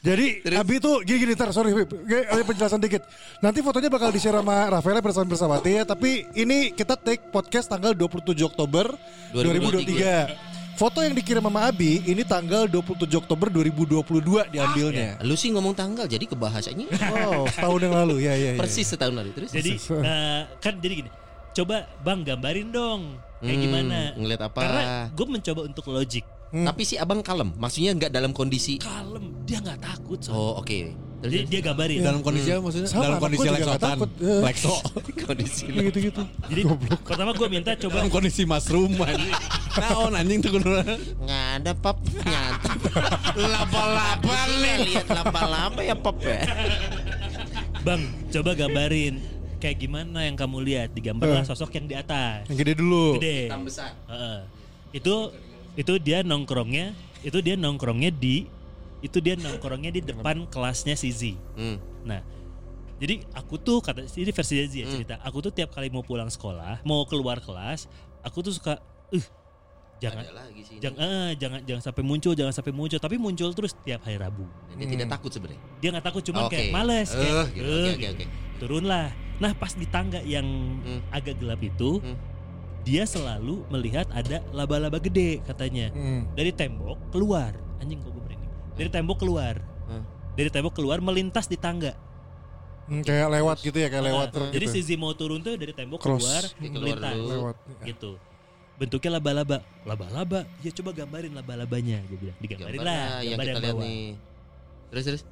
Jadi 0.00 0.26
Abi 0.56 0.80
tuh 0.80 1.04
gini 1.04 1.18
gini 1.28 1.34
tar 1.36 1.52
sorry. 1.52 1.74
Gue 1.76 2.20
ada 2.24 2.42
penjelasan 2.46 2.80
dikit. 2.80 3.04
Nanti 3.44 3.60
fotonya 3.60 3.90
bakal 3.92 4.08
di 4.14 4.22
share 4.22 4.38
sama 4.40 4.70
Rafael 4.70 5.02
bersama 5.04 5.26
bersawati 5.28 5.70
ya. 5.76 5.84
Tapi 5.84 6.24
ini 6.38 6.72
kita 6.72 6.96
take 6.96 7.28
podcast 7.28 7.68
tanggal 7.68 7.92
27 7.92 8.32
Oktober 8.42 8.90
2023. 9.36 10.49
Foto 10.80 11.04
yang 11.04 11.12
dikirim 11.12 11.44
sama 11.44 11.68
Abi 11.68 12.00
ini 12.08 12.24
tanggal 12.24 12.64
27 12.64 13.04
Oktober 13.12 13.52
2022 13.52 14.48
diambilnya. 14.48 15.20
Lu 15.20 15.36
sih 15.36 15.52
ngomong 15.52 15.76
tanggal 15.76 16.08
jadi 16.08 16.24
kebahasanya 16.24 16.88
Oh, 17.12 17.44
setahun 17.46 17.80
yang 17.84 17.92
lalu 17.94 18.24
ya 18.24 18.32
ya. 18.32 18.56
ya. 18.56 18.58
persis 18.58 18.88
setahun 18.88 19.12
lalu 19.12 19.36
terus. 19.36 19.52
Jadi 19.52 19.76
eh, 19.76 20.40
kan 20.56 20.80
jadi 20.80 21.04
gini. 21.04 21.10
Coba 21.52 21.84
Bang 22.00 22.24
gambarin 22.24 22.72
dong 22.72 23.20
kayak 23.42 23.52
Hmm, 23.52 23.60
gimana. 23.60 23.98
ngeliat 24.16 24.40
apa? 24.40 24.60
Karena 24.60 24.82
gue 25.12 25.26
mencoba 25.28 25.60
untuk 25.68 25.84
logik. 25.92 26.24
Tapi 26.50 26.82
si 26.82 26.98
abang 26.98 27.20
kalem, 27.20 27.54
maksudnya 27.54 27.94
nggak 27.94 28.10
dalam 28.10 28.32
kondisi. 28.32 28.80
Kalem, 28.80 29.36
dia 29.44 29.60
nggak 29.60 29.84
takut. 29.84 30.18
Son. 30.18 30.32
Oh 30.32 30.58
oke. 30.58 31.09
Terus 31.20 31.32
Dia, 31.32 31.42
dia 31.44 31.60
gambarin. 31.62 31.98
Dalam 32.00 32.20
kondisi 32.24 32.48
apa 32.48 32.60
maksudnya? 32.64 32.88
Sama, 32.88 33.02
Dalam 33.04 33.18
kondisi 33.20 33.46
leksotan. 33.46 33.80
takut. 33.92 34.10
Eh. 34.18 34.40
Lekso. 34.40 34.74
kondisi. 35.28 35.64
gitu-gitu. 35.68 36.22
Jadi 36.48 36.62
pertama 37.04 37.30
gue 37.36 37.48
minta 37.52 37.70
coba 37.76 37.94
Dalam 38.00 38.08
kondisi 38.08 38.42
mushroom 38.42 38.96
anjing. 38.96 39.32
Naon 39.76 40.12
anjing 40.16 40.38
tuh 40.40 40.50
kudu. 40.56 40.70
Nggak 41.20 41.46
ada 41.60 41.72
pap 41.76 41.98
nyata. 42.24 42.72
Laba-laba 43.36 44.38
nih. 44.58 44.76
Lihat 44.88 45.06
laba-laba 45.08 45.80
ya 45.80 45.94
pap 45.94 46.16
ya. 46.20 46.40
Bang, 47.80 48.00
coba 48.28 48.52
gambarin 48.52 49.20
kayak 49.56 49.76
gimana 49.78 50.24
yang 50.24 50.36
kamu 50.36 50.56
lihat 50.64 50.88
Eh. 50.88 50.94
digambarlah 50.96 51.44
sosok 51.44 51.68
yang 51.76 51.84
di 51.84 51.94
atas. 51.94 52.48
Yang 52.48 52.58
gede 52.64 52.72
dulu. 52.80 53.20
Gede. 53.20 53.52
Hitam 53.52 53.62
besar. 53.64 53.92
Heeh. 54.08 54.38
Itu 54.90 55.36
itu 55.76 55.92
dia 55.96 56.20
nongkrongnya, 56.20 56.92
itu 57.20 57.38
dia 57.40 57.54
nongkrongnya 57.54 58.08
di 58.10 58.48
itu 59.00 59.16
dia 59.18 59.34
nongkrongnya 59.34 59.90
di 59.90 60.00
depan 60.00 60.44
kelasnya 60.46 60.94
si 60.94 61.08
Z. 61.10 61.22
Hmm. 61.56 61.76
Nah, 62.04 62.20
jadi 62.96 63.24
aku 63.32 63.56
tuh 63.56 63.80
kata 63.80 64.04
ini 64.04 64.28
versi 64.30 64.60
Z 64.60 64.72
ya 64.72 64.84
Hmm. 64.84 64.92
cerita. 64.94 65.14
Aku 65.20 65.40
tuh 65.40 65.48
tiap 65.50 65.72
kali 65.72 65.88
mau 65.88 66.04
pulang 66.04 66.28
sekolah, 66.28 66.84
mau 66.84 67.04
keluar 67.04 67.40
kelas, 67.40 67.88
aku 68.20 68.44
tuh 68.44 68.52
suka, 68.52 68.76
uh, 69.10 69.26
jangan, 69.96 70.24
lagi 70.30 70.60
sih. 70.64 70.76
jangan, 70.78 71.00
eh, 71.00 71.30
jangan, 71.36 71.60
jangan 71.64 71.82
sampai 71.82 72.02
muncul, 72.04 72.32
jangan 72.32 72.52
sampai 72.52 72.72
muncul. 72.72 73.00
Tapi 73.00 73.16
muncul 73.16 73.48
terus 73.52 73.72
tiap 73.80 74.04
hari 74.04 74.20
Rabu. 74.20 74.44
Dan 74.68 74.76
dia 74.78 74.88
tidak 74.94 75.08
takut 75.16 75.30
sebenarnya. 75.32 75.60
Dia 75.80 75.88
nggak 75.96 76.04
takut, 76.04 76.22
cuman 76.24 76.42
Oke. 76.44 76.52
kayak 76.52 76.68
males, 76.70 77.08
kayak, 77.10 77.32
Eh, 77.32 77.46
gitu. 77.50 77.64
"Eh," 77.64 77.72
Oke 77.72 77.88
oke 77.88 77.96
gitu. 77.96 78.12
oke. 78.12 78.24
turunlah. 78.60 79.08
Nah, 79.40 79.56
pas 79.56 79.72
di 79.72 79.88
tangga 79.88 80.20
yang 80.20 80.44
Hmm. 80.84 81.00
agak 81.08 81.40
gelap 81.40 81.64
itu, 81.64 81.96
Hmm. 81.96 82.16
dia 82.84 83.08
selalu 83.08 83.64
melihat 83.68 84.04
ada 84.12 84.44
laba-laba 84.52 85.00
gede 85.00 85.40
katanya 85.40 85.88
Hmm. 85.88 86.28
dari 86.32 86.52
tembok 86.52 87.00
keluar. 87.08 87.56
Anjing 87.80 87.96
kok. 88.04 88.19
Dari 88.80 88.88
tembok 88.88 89.20
keluar. 89.20 89.60
Hmm. 89.84 90.04
Dari 90.32 90.48
tembok 90.48 90.72
keluar 90.72 91.04
melintas 91.04 91.44
di 91.44 91.60
tangga. 91.60 91.92
Hmm, 92.88 93.04
kayak 93.04 93.28
lewat 93.30 93.56
gitu 93.60 93.76
ya, 93.76 93.86
kayak 93.86 94.04
lewat 94.08 94.26
Nah, 94.26 94.34
terus 94.34 94.48
Jadi 94.50 94.66
gitu. 94.66 94.74
si 94.80 94.96
Z 94.96 94.98
mau 94.98 95.12
turun 95.12 95.38
tuh 95.38 95.54
dari 95.54 95.70
tembok 95.70 96.00
Cross. 96.00 96.24
keluar, 96.24 96.42
melintas. 96.58 97.14
lewat. 97.14 97.56
Gitu. 97.84 98.10
Bentuknya 98.80 99.20
laba-laba. 99.20 99.58
Laba-laba. 99.84 100.48
Ya 100.64 100.72
coba 100.72 100.96
gambarin 100.96 101.36
laba-labanya. 101.36 102.00
Dia 102.08 102.16
bilang. 102.16 102.36
Digambarin 102.40 102.78
Gambar 102.80 102.88
lah. 102.88 102.96
yang 102.96 103.12
Gambar 103.12 103.44
kita 103.44 103.52
yang 103.52 103.60
lihat 103.60 103.74
bawah. 103.76 103.84
nih. 103.84 104.06
Terus 104.90 105.04
terus. 105.04 105.22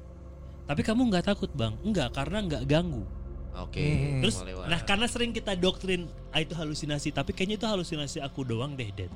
Tapi 0.69 0.81
kamu 0.85 1.01
nggak 1.09 1.25
takut 1.25 1.49
bang? 1.57 1.73
Enggak, 1.81 2.13
karena 2.13 2.37
nggak 2.45 2.63
ganggu. 2.69 3.03
Oke. 3.57 3.81
Hmm. 3.81 4.21
Terus, 4.21 4.35
nah 4.45 4.79
karena 4.85 5.09
sering 5.09 5.33
kita 5.33 5.57
doktrin 5.57 6.05
ah 6.29 6.39
itu 6.39 6.53
halusinasi, 6.53 7.09
tapi 7.09 7.33
kayaknya 7.33 7.57
itu 7.57 7.65
halusinasi 7.67 8.21
aku 8.21 8.45
doang 8.45 8.77
deh, 8.77 8.87
Dad. 8.93 9.09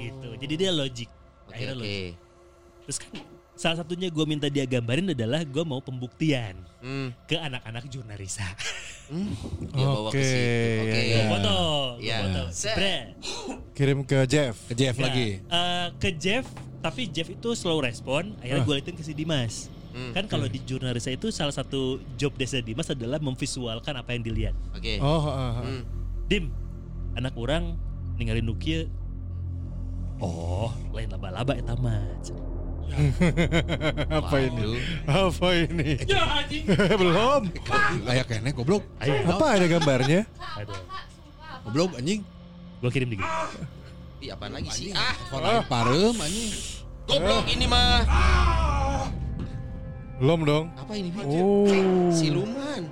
Gitu. 0.00 0.28
Jadi 0.40 0.54
dia 0.56 0.72
logik. 0.72 1.12
Oke 1.44 1.52
Akhirnya 1.52 1.76
oke. 1.76 1.84
logik. 1.84 2.12
Terus 2.88 2.98
kan 3.04 3.12
salah 3.58 3.76
satunya 3.76 4.06
gue 4.06 4.22
minta 4.22 4.46
dia 4.46 4.62
gambarin 4.64 5.10
adalah 5.10 5.42
gue 5.42 5.64
mau 5.66 5.82
pembuktian 5.82 6.54
Hmm. 6.78 7.10
ke 7.26 7.34
anak-anak 7.34 7.90
jurnalisa. 7.90 8.46
Hmm. 9.10 9.34
Dia 9.68 9.82
bawa 9.82 10.08
ke 10.08 10.14
Oke, 10.14 10.22
situ. 10.22 10.78
Oke. 10.78 10.94
ya, 10.94 11.02
Gue 11.02 11.18
ya. 11.18 11.26
foto, 11.26 11.56
Ya. 11.98 12.16
foto. 12.22 12.42
Bre. 12.70 12.96
Kirim 13.72 13.98
ke 14.04 14.18
Jeff. 14.24 14.54
Ke 14.62 14.74
Jeff 14.76 14.94
Nah, 14.94 15.04
lagi. 15.04 15.28
eh, 15.40 15.86
ke 15.96 16.08
Jeff, 16.14 16.46
tapi 16.78 17.08
Jeff 17.08 17.26
itu 17.26 17.48
slow 17.52 17.80
respon. 17.80 18.38
Akhirnya 18.38 18.62
gue 18.62 18.74
liatin 18.76 18.94
ke 18.94 19.02
si 19.02 19.10
Dimas. 19.10 19.66
Hmm. 19.90 20.14
Kan 20.14 20.28
kalau 20.28 20.46
di 20.46 20.62
jurnalisa 20.62 21.10
itu 21.10 21.28
salah 21.28 21.50
satu 21.50 21.98
job 22.14 22.30
desa 22.36 22.62
Dimas 22.62 22.86
adalah 22.86 23.18
memvisualkan 23.18 23.98
apa 23.98 24.12
yang 24.12 24.22
dilihat. 24.22 24.54
Oke. 24.70 25.02
Oh, 25.02 25.18
ah, 25.18 25.58
ah. 25.58 25.64
Hmm. 25.64 25.82
Dim, 26.28 26.54
anak 27.16 27.34
orang 27.34 27.74
ninggalin 28.14 28.46
Nukia. 28.46 28.86
Oh, 30.18 30.70
lain 30.90 31.08
laba-laba 31.08 31.54
eta 31.54 31.74
mah. 31.74 32.06
apa 34.18 34.36
ini? 34.40 34.80
Apa 35.04 35.48
ini? 35.54 35.90
Belum. 37.00 37.42
Kayak 38.02 38.26
kene 38.26 38.50
goblok. 38.50 38.82
Ayo, 38.98 39.12
Apa 39.26 39.56
ada 39.56 39.66
gambarnya? 39.66 40.20
Goblok 41.64 41.96
anjing. 41.96 42.20
Gue 42.78 42.90
kirim 42.90 43.08
dikit. 43.10 43.28
Ih, 44.18 44.34
apaan 44.34 44.50
lagi 44.50 44.70
sih? 44.70 44.90
Ah, 44.90 45.14
Orang 45.30 45.62
parem 45.66 46.14
anjing. 46.14 46.52
goblok 47.04 47.44
ini 47.46 47.66
mah. 47.66 48.02
Belum 50.18 50.40
dong. 50.42 50.66
Apa 50.74 50.92
ini? 50.92 51.08
Oh, 51.22 52.10
Siluman. 52.10 52.82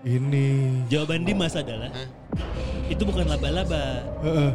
ini. 0.00 0.80
Jawaban 0.88 1.22
Dimas 1.22 1.52
adalah 1.52 1.92
Hah? 1.92 2.08
itu 2.88 3.04
bukan 3.04 3.28
laba-laba, 3.28 4.00
Heeh. 4.24 4.50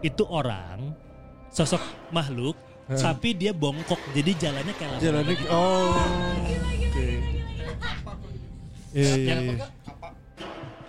itu 0.00 0.24
orang 0.24 0.96
sosok 1.52 1.82
makhluk, 2.08 2.56
tapi 2.90 3.28
dia 3.32 3.52
bongkok, 3.52 4.00
jadi 4.10 4.30
jalannya 4.34 4.72
kayak 4.72 4.90
laba-laba. 4.90 5.04
Jalannya 5.04 5.34
gitu. 5.34 5.48
oh. 5.50 5.92
Oke. 6.88 7.06
Iya 8.90 9.12
iya 9.14 9.34
iya. 9.44 9.66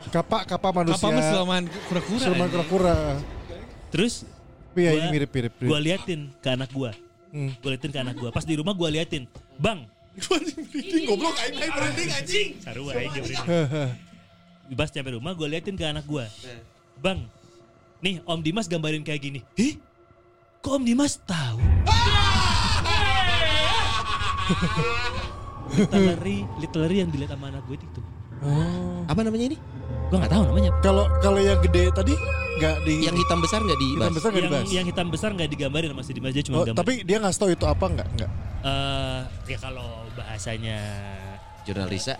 Kapak 0.10 0.48
kapak 0.48 0.72
manusia. 0.74 0.98
Apa 0.98 1.12
mah 1.12 1.24
Sulaiman 1.24 1.64
kura-kura? 1.86 2.24
Anjing. 2.24 2.50
kura-kura. 2.50 2.96
Terus 3.90 4.14
Iya 4.72 4.92
ini 4.92 5.02
gua- 5.02 5.12
mirip-mirip. 5.12 5.54
Gue 5.60 5.80
liatin 5.82 6.32
ke 6.36 6.48
anak 6.48 6.72
gue, 6.72 6.92
Hmm. 7.30 7.52
gue 7.54 7.70
liatin 7.70 7.92
ke 7.92 8.00
anak 8.00 8.16
gue. 8.16 8.30
Pas 8.32 8.42
di 8.42 8.56
rumah 8.56 8.72
gue 8.72 8.90
liatin, 8.90 9.28
bang, 9.56 9.84
Goblok 11.06 11.36
aing 11.38 11.56
aing 11.58 11.74
merinding 11.74 12.10
anjing. 12.12 12.50
saru 12.60 12.88
aja 12.88 13.20
beri. 13.20 13.36
Pas 14.80 14.88
sampai 14.88 15.14
rumah 15.14 15.32
gue 15.32 15.48
liatin 15.48 15.74
ke 15.74 15.84
anak 15.84 16.06
gue, 16.06 16.26
bang, 16.98 17.20
nih 18.00 18.24
Om 18.24 18.40
Dimas 18.40 18.66
gambarin 18.66 19.02
kayak 19.02 19.20
gini. 19.20 19.40
Hih? 19.54 19.76
Kok 20.60 20.74
Om 20.76 20.84
Dimas 20.86 21.20
tahu? 21.20 21.60
Literary, 25.70 26.38
literary 26.58 26.96
yang 27.00 27.10
dilihat 27.10 27.32
sama 27.34 27.50
anak 27.50 27.64
gue 27.66 27.78
itu. 27.78 28.02
Oh. 28.40 29.04
Apa 29.06 29.22
namanya 29.22 29.54
ini? 29.54 29.58
Gue 30.10 30.18
nggak 30.18 30.32
tahu 30.32 30.44
namanya. 30.48 30.72
Kalau 30.82 31.06
kalau 31.20 31.40
yang 31.40 31.60
gede 31.60 31.92
tadi 31.92 32.14
nggak 32.60 32.76
di 32.84 32.94
Yang 33.08 33.18
hitam 33.24 33.40
besar 33.40 33.60
nggak 33.64 33.80
di 33.80 33.88
hitam 33.96 34.12
besar 34.12 34.30
nggak 34.32 34.42
yang, 34.44 34.52
dibahas. 34.52 34.68
yang 34.72 34.86
hitam 34.88 35.08
besar 35.08 35.30
nggak 35.32 35.50
digambarin 35.50 35.90
sama 35.94 36.02
si 36.04 36.12
Dimas 36.12 36.32
dia 36.34 36.44
cuma 36.44 36.56
Oh, 36.60 36.66
gambar. 36.68 36.80
tapi 36.82 36.94
dia 37.04 37.18
nggak 37.20 37.34
tahu 37.36 37.50
itu 37.54 37.66
apa 37.68 37.86
nggak 37.88 38.08
nggak. 38.18 38.32
Eh, 38.60 39.20
ya 39.48 39.58
kalau 39.60 39.88
bahasanya 40.16 40.78
Jurnalisa. 41.64 42.16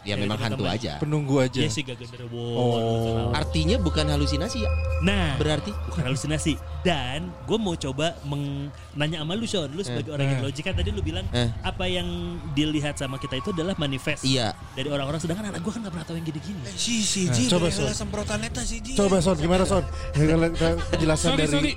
Ya, 0.00 0.12
Ya, 0.12 0.14
memang 0.16 0.36
hantu 0.36 0.64
aja. 0.64 0.96
Penunggu 0.96 1.38
aja. 1.38 1.60
ya 1.60 1.68
si 1.68 1.80
Gagenderwo. 1.80 2.40
Oh. 2.56 3.28
Artinya 3.30 3.76
bukan 3.76 4.06
halusinasi 4.06 4.58
ya? 4.58 4.70
Nah, 5.00 5.36
Berarti 5.36 5.70
bukan 5.86 6.02
halusinasi. 6.06 6.56
Dan 6.80 7.28
gue 7.44 7.58
mau 7.60 7.74
coba 7.74 8.16
meng- 8.22 8.72
nanya 8.92 9.20
sama 9.20 9.32
lu 9.34 9.44
Sean, 9.44 9.68
lu 9.68 9.80
sebagai 9.80 10.10
orang 10.10 10.26
yang 10.26 10.40
logik 10.42 10.62
kan 10.62 10.72
tadi 10.72 10.88
lu 10.88 11.00
bilang 11.00 11.28
Eh. 11.30 11.52
apa 11.60 11.84
yang 11.84 12.08
dilihat 12.50 12.96
sama 12.96 13.16
kita 13.16 13.36
itu 13.36 13.52
adalah 13.52 13.76
manifest 13.76 14.24
iya. 14.24 14.56
dari 14.72 14.88
orang-orang 14.88 15.20
sedangkan 15.20 15.52
anak 15.52 15.60
gue 15.60 15.68
kan 15.68 15.80
gak 15.82 15.92
pernah 15.92 16.06
tahu 16.06 16.16
yang 16.16 16.26
gini-gini. 16.26 16.60
Si 16.70 17.00
si 17.00 17.20
Nah, 17.22 17.36
Ji 17.36 17.42
coba, 17.46 17.68
coba 17.68 17.86
Son. 17.86 17.92
semprotan 17.94 18.40
eta 18.40 18.62
si 18.62 18.80
Ji. 18.80 18.96
Coba 18.96 19.20
Son, 19.20 19.36
gimana 19.36 19.62
Son? 19.62 19.84
Penjelasan 20.14 21.28
Sorry, 21.34 21.40
dari 21.42 21.52
sorry. 21.52 21.72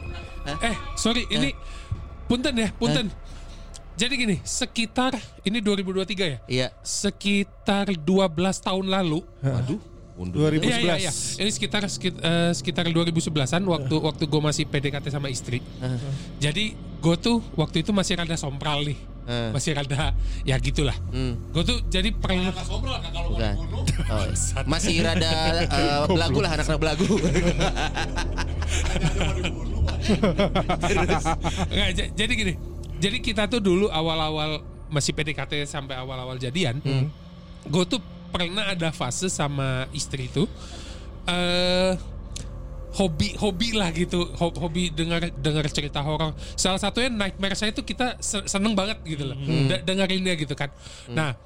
Eh, 0.61 0.75
sorry, 0.95 1.23
ini 1.29 1.51
punten 2.23 2.53
ya, 2.53 2.71
punten. 2.73 3.11
Jadi 3.93 4.13
gini, 4.17 4.35
sekitar 4.41 5.13
ini 5.43 5.61
2023 5.61 6.25
ya. 6.25 6.37
Iya. 6.45 6.67
Sekitar 6.81 7.93
12 7.93 8.01
tahun 8.59 8.85
lalu. 8.87 9.21
Waduh. 9.39 9.79
Mundur. 10.13 10.45
2011. 10.45 10.61
Iya, 10.61 10.77
iya, 10.77 10.95
iya. 10.99 11.11
Ini 11.41 11.49
sekitar 11.49 11.81
sekit- 11.85 12.21
eh, 12.21 12.53
sekitar 12.53 12.85
2011-an 12.85 13.61
waktu 13.65 13.95
waktu 13.97 14.23
gue 14.23 14.41
masih 14.43 14.63
PDKT 14.65 15.09
sama 15.09 15.25
istri. 15.27 15.57
Jadi 16.37 16.73
gue 16.99 17.15
tuh 17.17 17.41
waktu 17.53 17.81
itu 17.81 17.89
masih 17.89 18.17
rada 18.17 18.33
sompral 18.33 18.85
nih. 18.85 18.97
Eh. 19.23 19.49
Masih 19.49 19.71
rada 19.73 20.11
ya 20.43 20.59
gitulah. 20.59 20.93
Hmm, 21.09 21.39
Gue 21.49 21.63
tuh 21.63 21.79
jadi 21.87 22.11
pernah 22.11 22.51
bukan. 23.25 23.55
Oh, 24.05 24.25
masih 24.67 24.99
rada 24.99 25.31
eh, 25.63 26.05
belagu 26.05 26.39
lah 26.43 26.51
anak-anak 26.53 26.77
belagu. 26.77 27.07
Nggak, 31.69 31.89
jadi 32.13 32.33
gini. 32.33 32.53
Jadi 33.03 33.17
kita 33.19 33.43
tuh 33.45 33.59
dulu 33.59 33.85
awal-awal 33.89 34.63
masih 34.87 35.11
PDKT 35.11 35.65
sampai 35.65 35.95
awal-awal 35.95 36.37
jadian. 36.37 36.79
Gue 37.65 37.83
tuh 37.83 37.99
pernah 38.29 38.65
ada 38.65 38.89
fase 38.89 39.27
sama 39.27 39.67
istri 39.91 40.25
itu 40.25 40.47
eh 41.23 41.93
hobi 42.91 43.33
hobi 43.35 43.71
lah 43.71 43.89
gitu 43.89 44.25
Ho- 44.33 44.57
hobi 44.59 44.89
dengar 44.89 45.31
dengar 45.33 45.65
cerita 45.67 45.97
horor 45.99 46.33
salah 46.53 46.77
satunya 46.77 47.09
nightmare 47.09 47.53
saya 47.53 47.71
tuh 47.71 47.81
kita 47.81 48.17
se- 48.19 48.43
seneng 48.43 48.73
banget 48.73 48.97
gitu 49.03 49.23
loh 49.23 49.37
De- 49.37 49.81
dengerinnya 49.83 50.33
gitu 50.33 50.51
kan 50.51 50.67
nah 51.07 51.37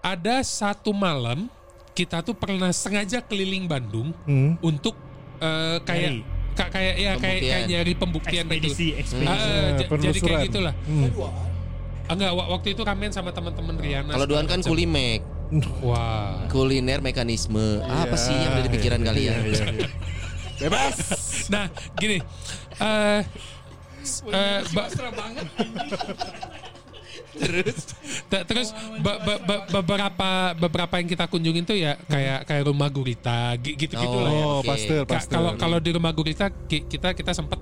ada 0.00 0.42
satu 0.42 0.90
malam 0.90 1.46
kita 1.90 2.20
tuh 2.20 2.34
pernah 2.34 2.68
sengaja 2.70 3.18
keliling 3.18 3.64
Bandung 3.64 4.10
Hmm. 4.24 4.58
untuk 4.60 4.98
eh, 5.38 5.78
kayak 5.80 6.10
Nyari. 6.12 6.22
Ka- 6.54 6.70
kayak 6.70 6.94
ya 6.94 7.12
kayak 7.12 7.18
Pembuktian. 7.18 7.50
kayak 7.50 7.64
nyari 7.66 7.92
pembuktian 7.94 8.44
gitu. 8.44 8.54
ekspedisi 8.54 8.86
ekspedisi 8.94 9.26
Ah, 9.26 9.34
ah, 9.34 9.70
j- 9.74 9.88
jadi 10.00 10.18
kayak 10.20 10.40
gitulah. 10.46 10.74
Hmm. 10.86 11.10
Enggak, 12.04 12.30
wa- 12.32 12.48
waktu 12.50 12.68
itu 12.70 12.82
ramen 12.82 13.10
sama 13.10 13.30
teman-teman 13.30 13.74
Riana. 13.74 14.12
Kalau 14.12 14.26
Duan 14.26 14.44
kan 14.44 14.60
kulimek, 14.60 15.24
Wah. 15.88 16.46
kuliner 16.46 17.00
mekanisme. 17.00 17.80
Apa 17.80 18.14
sih 18.14 18.30
yang 18.32 18.54
ada 18.54 18.62
di 18.62 18.70
pikiran 18.70 19.00
kalian? 19.00 19.34
Bebas. 20.60 20.96
Nah, 21.50 21.66
gini. 21.94 22.22
Eh 22.76 23.20
eh, 24.30 24.60
ba- 24.70 24.90
Terus 27.34 27.76
Te- 28.24 28.44
terus 28.44 28.68
be- 28.96 29.20
be- 29.20 29.42
be- 29.42 29.64
beberapa 29.70 30.28
beberapa 30.54 30.94
yang 30.96 31.08
kita 31.08 31.24
kunjungin 31.26 31.62
tuh 31.62 31.74
ya 31.74 31.98
kayak 32.06 32.46
kayak 32.46 32.62
rumah 32.64 32.88
gurita 32.88 33.54
gitu 33.58 33.90
gitu 33.90 34.16
lah 34.16 34.30
ya. 34.30 34.44
Oh, 34.44 34.60
pastel, 34.62 35.02
Ka- 35.02 35.18
pastel. 35.18 35.34
Kalau 35.34 35.50
kalau 35.56 35.78
di 35.78 35.90
rumah 35.90 36.10
gurita 36.10 36.48
ki- 36.50 36.86
kita 36.86 37.12
kita 37.12 37.34
sempet 37.34 37.58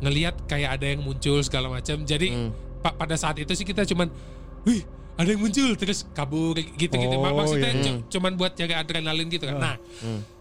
ngelihat 0.00 0.34
kayak 0.46 0.80
ada 0.80 0.86
yang 0.86 1.02
muncul 1.02 1.42
segala 1.42 1.68
macam. 1.68 2.00
Jadi 2.02 2.30
Hmm. 2.30 2.50
pa- 2.80 2.94
pada 2.94 3.12
saat 3.14 3.36
itu 3.36 3.52
sih 3.52 3.66
kita 3.66 3.84
cuman, 3.84 4.08
wih 4.64 4.80
ada 5.14 5.28
yang 5.28 5.42
muncul 5.42 5.68
terus 5.74 6.08
kabur 6.10 6.56
gitu 6.56 6.94
gitu. 6.96 7.16
Oh, 7.18 7.34
Maksudnya 7.34 7.70
iya. 7.76 7.82
cu- 7.92 8.02
cuman 8.08 8.32
buat 8.34 8.56
jaga 8.56 8.80
adrenalin 8.80 9.28
gitu 9.28 9.44
kan. 9.44 9.58
Nah 9.58 9.74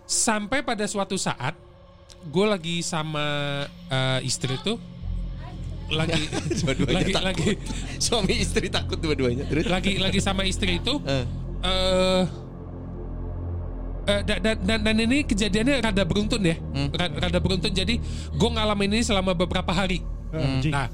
sampai 0.06 0.64
pada 0.64 0.86
suatu 0.86 1.20
saat 1.20 1.54
gue 2.22 2.46
lagi 2.46 2.80
sama 2.80 3.24
eh, 3.88 4.20
istri 4.24 4.56
tuh 4.60 4.80
lagi 5.92 6.22
Dua-duanya 6.60 6.96
lagi 6.96 7.12
takut. 7.12 7.26
lagi 7.26 7.50
suami 7.98 8.34
istri 8.38 8.68
takut 8.68 8.98
dua-duanya. 8.98 9.46
Terus 9.46 9.66
lagi 9.66 9.98
lagi 9.98 10.20
sama 10.20 10.44
istri 10.44 10.78
itu 10.78 11.02
Eh. 11.04 11.26
eh 11.62 12.24
eh, 14.06 14.22
da- 14.24 14.42
da- 14.42 14.58
dan, 14.60 14.80
dan 14.82 14.96
ini 14.98 15.22
kejadiannya 15.22 15.82
rada 15.82 16.02
beruntun 16.02 16.42
ya, 16.42 16.58
Hmm. 16.58 16.90
Ra- 16.90 17.16
rada 17.20 17.38
beruntun. 17.38 17.70
Jadi 17.70 18.02
gue 18.32 18.50
ngalamin 18.50 18.90
ini 18.92 19.04
selama 19.04 19.34
beberapa 19.34 19.70
hari. 19.70 20.02
Anjing. 20.30 20.70
Nah, 20.70 20.90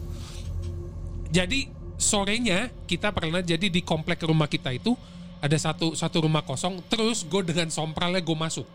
jadi 1.30 1.68
sorenya 1.96 2.68
kita 2.86 3.12
pernah 3.12 3.40
jadi 3.40 3.68
di 3.68 3.80
komplek 3.80 4.20
rumah 4.22 4.48
kita 4.48 4.72
itu 4.72 4.96
ada 5.40 5.56
satu 5.56 5.92
satu 5.94 6.24
rumah 6.24 6.42
kosong. 6.42 6.84
Terus 6.86 7.24
gue 7.24 7.42
dengan 7.46 7.68
sompralnya 7.70 8.20
gue 8.20 8.36
masuk. 8.36 8.68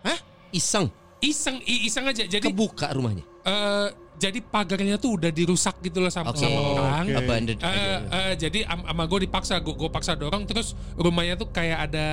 Hah? 0.00 0.18
Iseng 0.50 0.90
Iseng, 1.18 1.58
iseng 1.66 2.06
aja. 2.06 2.22
Jadi 2.22 2.46
kebuka 2.46 2.94
rumahnya. 2.94 3.26
eh, 3.42 3.88
jadi 4.18 4.38
pagarnya 4.40 4.98
tuh 4.98 5.14
udah 5.14 5.30
dirusak 5.30 5.78
gitu 5.80 5.98
loh 5.98 6.10
sama, 6.10 6.30
Oke. 6.30 6.42
sama 6.42 6.60
orang. 6.74 7.04
Abandoned 7.14 7.56
Eh, 7.56 7.64
aja. 7.64 7.86
eh, 8.10 8.34
jadi 8.36 8.58
am- 8.66 8.82
ama 8.84 9.06
gue 9.06 9.24
dipaksa, 9.24 9.58
gue 9.58 9.72
gue 9.72 9.86
paksa 9.86 10.12
dorong 10.12 10.42
terus 10.42 10.74
rumahnya 10.92 11.34
tuh 11.34 11.48
kayak 11.48 11.88
ada 11.88 12.06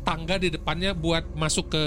tangga 0.00 0.36
di 0.36 0.48
depannya 0.48 0.90
buat 0.90 1.28
masuk 1.32 1.68
ke 1.68 1.84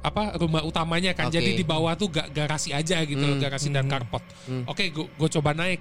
apa 0.00 0.36
rumah 0.36 0.60
utamanya 0.62 1.12
kan. 1.12 1.28
Oke. 1.28 1.36
Jadi 1.36 1.50
di 1.54 1.64
bawah 1.64 1.92
tuh 1.92 2.08
ga, 2.08 2.24
garasi 2.26 2.70
aja 2.70 3.00
gitu 3.02 3.20
loh, 3.20 3.36
Hmm. 3.36 3.42
garasi 3.42 3.68
dan 3.68 3.84
karpot. 3.84 4.20
Oke, 4.64 4.88
gue 4.88 5.08
gue 5.08 5.28
coba 5.30 5.52
naik. 5.52 5.80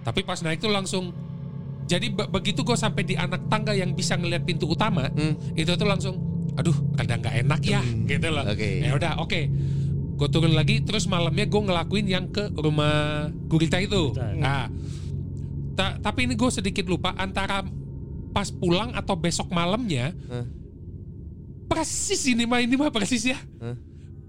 Tapi 0.00 0.22
pas 0.22 0.38
naik 0.38 0.58
tuh 0.58 0.70
langsung 0.70 1.10
jadi 1.84 2.06
be- 2.08 2.30
begitu 2.30 2.62
gue 2.62 2.74
sampai 2.74 3.02
di 3.02 3.14
anak 3.14 3.46
tangga 3.46 3.70
yang 3.70 3.90
bisa 3.92 4.14
ngeliat 4.14 4.42
pintu 4.42 4.66
utama, 4.66 5.06
Hmm. 5.08 5.34
itu 5.52 5.70
tuh 5.70 5.84
langsung 5.84 6.14
aduh 6.50 6.74
kadang 6.92 7.18
nggak 7.18 7.46
enak 7.46 7.60
ya 7.62 7.78
gitu 8.04 8.26
loh. 8.28 8.42
Oke. 8.44 8.78
Ya 8.80 8.90
udah, 8.92 9.18
oke. 9.18 9.40
Gue 10.20 10.28
turun 10.28 10.52
lagi 10.52 10.84
terus 10.84 11.08
malamnya 11.08 11.48
gue 11.48 11.62
ngelakuin 11.64 12.04
yang 12.04 12.28
ke 12.28 12.52
rumah 12.52 13.24
gurita 13.48 13.80
itu. 13.80 14.12
Gurita. 14.12 14.36
Nah, 14.36 14.68
ta- 15.72 15.96
tapi 15.96 16.28
ini 16.28 16.36
gue 16.36 16.50
sedikit 16.52 16.84
lupa 16.84 17.16
antara 17.16 17.64
pas 18.36 18.52
pulang 18.52 18.92
atau 18.92 19.16
besok 19.16 19.48
malamnya. 19.48 20.12
Hah? 20.28 20.44
Persis 21.72 22.20
ini 22.28 22.44
mah 22.44 22.60
ini 22.60 22.76
mah 22.76 22.92
persis 22.92 23.32
ya. 23.32 23.40
Hah? 23.64 23.72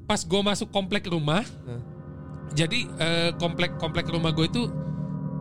Pas 0.08 0.24
gue 0.24 0.42
masuk 0.42 0.72
komplek 0.72 1.12
rumah, 1.12 1.44
Hah? 1.44 1.82
jadi 2.56 2.88
eh, 2.88 3.32
komplek 3.36 3.76
komplek 3.76 4.08
rumah 4.08 4.32
gue 4.32 4.48
itu 4.48 4.64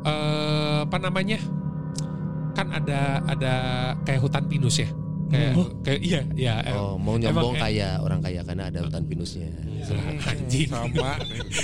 eh, 0.02 0.78
apa 0.83 0.99
namanya? 0.99 1.38
Kan 2.59 2.75
ada 2.75 3.23
ada 3.23 3.54
kayak 4.02 4.19
hutan 4.19 4.50
pinus 4.50 4.83
ya. 4.83 4.90
Kayak, 5.30 5.52
kayak 5.80 6.00
iya 6.02 6.21
iya. 6.34 6.54
eh, 6.60 6.75
Oh, 6.75 6.95
mau 6.95 7.14
emang 7.14 7.30
nyombong 7.32 7.54
kayak- 7.54 7.64
kaya 7.71 7.88
orang 7.99 8.21
kaya 8.21 8.40
karena 8.43 8.64
ada 8.66 8.78
hutan 8.80 9.04
pinusnya. 9.04 9.49
Anjing. 10.21 10.69
Sama. 10.69 11.16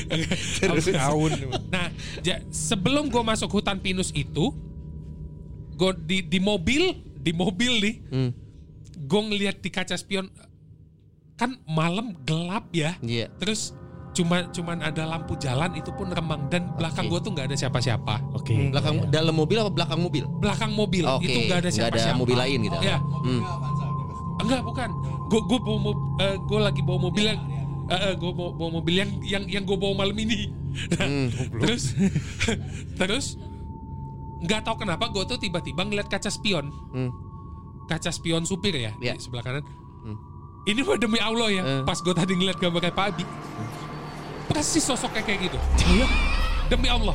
Terus. 0.62 0.84
Tahun. 0.88 1.30
Nah, 1.66 1.90
ja- 2.20 2.42
sebelum 2.48 3.06
gue 3.06 3.20
masuk 3.20 3.50
hutan 3.52 3.76
pinus 3.76 4.10
itu, 4.12 4.54
gue 5.72 5.90
di 6.00 6.18
di 6.22 6.38
mobil, 6.38 6.94
di 7.16 7.32
mobil 7.32 7.72
nih, 7.78 7.94
Hmm. 8.06 8.30
gue 8.96 9.20
ngeliat 9.22 9.58
di 9.58 9.68
kaca 9.68 9.94
spion, 9.94 10.30
kan 11.34 11.58
malam 11.64 12.16
gelap 12.22 12.70
ya, 12.70 12.96
Iya. 12.98 13.28
terus 13.36 13.76
cuma 14.16 14.48
cuman 14.48 14.80
ada 14.80 15.04
lampu 15.04 15.36
jalan 15.36 15.76
itu 15.76 15.92
pun 15.92 16.08
remang 16.08 16.48
dan 16.48 16.72
belakang 16.72 17.04
Oke. 17.04 17.12
gue 17.12 17.20
tuh 17.20 17.30
nggak 17.36 17.46
ada 17.46 17.56
siapa-siapa. 17.58 18.14
Oke. 18.32 18.72
Belakang 18.72 19.12
dalam 19.12 19.36
mobil 19.36 19.60
apa 19.60 19.68
belakang 19.68 20.00
mobil? 20.00 20.24
Belakang 20.40 20.72
mobil 20.72 21.04
Oke, 21.04 21.28
itu 21.28 21.38
nggak 21.44 21.58
ada 21.58 21.68
nggak 21.68 21.86
ada 21.86 22.00
siapa-siapa. 22.00 22.16
mobil 22.16 22.36
lain 22.36 22.58
gitu. 22.64 22.76
Ya, 22.80 22.96
Hmm. 22.96 23.42
enggak 24.40 24.60
bukan. 24.62 24.88
Gue 25.26 25.40
gue 25.42 25.58
bawa 25.58 25.78
mob, 25.82 25.98
gue 26.40 26.58
lagi 26.58 26.80
bawa 26.80 26.98
mobil 27.02 27.24
yang 27.26 27.40
gue 28.16 28.32
bawa, 28.32 28.50
bawa 28.52 28.70
mobil 28.74 28.94
yang 28.96 29.10
yang 29.20 29.44
yang 29.44 29.62
gue 29.62 29.76
bawa 29.76 29.92
malam 29.96 30.16
ini. 30.16 30.48
Nah, 30.92 31.04
Hmm. 31.04 31.28
terus 31.60 31.92
terus 33.00 33.26
nggak 34.38 34.60
tahu 34.62 34.76
kenapa 34.78 35.08
gue 35.08 35.24
tuh 35.26 35.36
tiba-tiba 35.36 35.82
ngeliat 35.82 36.06
kaca 36.06 36.28
spion, 36.28 36.72
Hmm. 36.90 37.10
kaca 37.84 38.08
spion 38.08 38.42
supir 38.42 38.72
ya 38.72 38.92
Ya. 38.98 39.12
di 39.12 39.20
sebelah 39.20 39.42
kanan. 39.42 39.64
Hmm. 40.02 40.16
Ini 40.64 40.80
mah 40.82 40.96
demi 40.96 41.18
Allah 41.18 41.48
ya, 41.48 41.62
Eh. 41.62 41.82
pas 41.82 41.96
gue 41.96 42.10
tadi 42.12 42.32
ngeliat 42.32 42.56
gambarnya 42.56 42.90
Pak 42.90 43.06
Abi, 43.08 43.24
persis 44.46 44.82
sosoknya 44.82 45.20
kayak 45.20 45.40
gitu. 45.44 45.58
Demi 46.66 46.86
Allah. 46.86 47.14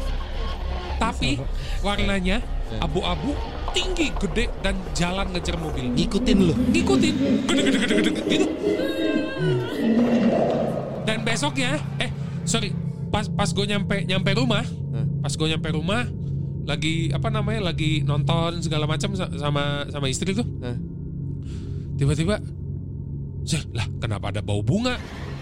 Tapi 0.97 1.41
warnanya 1.81 2.39
abu-abu, 2.77 3.33
tinggi, 3.71 4.13
gede 4.15 4.53
dan 4.61 4.77
jalan 4.91 5.27
ngejar 5.29 5.57
mobil. 5.57 5.89
Ngikutin 5.89 6.37
lu. 6.39 6.53
Ngikutin, 6.53 7.13
gede 7.43 7.61
gede 7.65 7.77
gede 7.79 7.93
gede 7.97 8.21
gitu. 8.29 8.47
Dan 11.01 11.25
besoknya, 11.25 11.81
eh 11.97 12.09
sorry, 12.43 12.71
pas 13.09 13.25
pas 13.27 13.49
gue 13.49 13.65
nyampe 13.65 14.05
nyampe 14.05 14.31
rumah, 14.33 14.61
pas 15.19 15.33
gue 15.33 15.47
nyampe 15.49 15.69
rumah, 15.71 16.05
lagi 16.63 17.09
apa 17.09 17.27
namanya, 17.27 17.73
lagi 17.73 18.05
nonton 18.05 18.61
segala 18.61 18.85
macam 18.85 19.11
sa- 19.11 19.33
sama 19.33 19.89
sama 19.89 20.05
istri 20.07 20.31
tuh, 20.31 20.45
tiba-tiba, 21.97 22.37
"Zah, 23.43 23.65
lah 23.73 23.89
kenapa 23.97 24.29
ada 24.29 24.39
bau 24.39 24.61
bunga? 24.61 24.95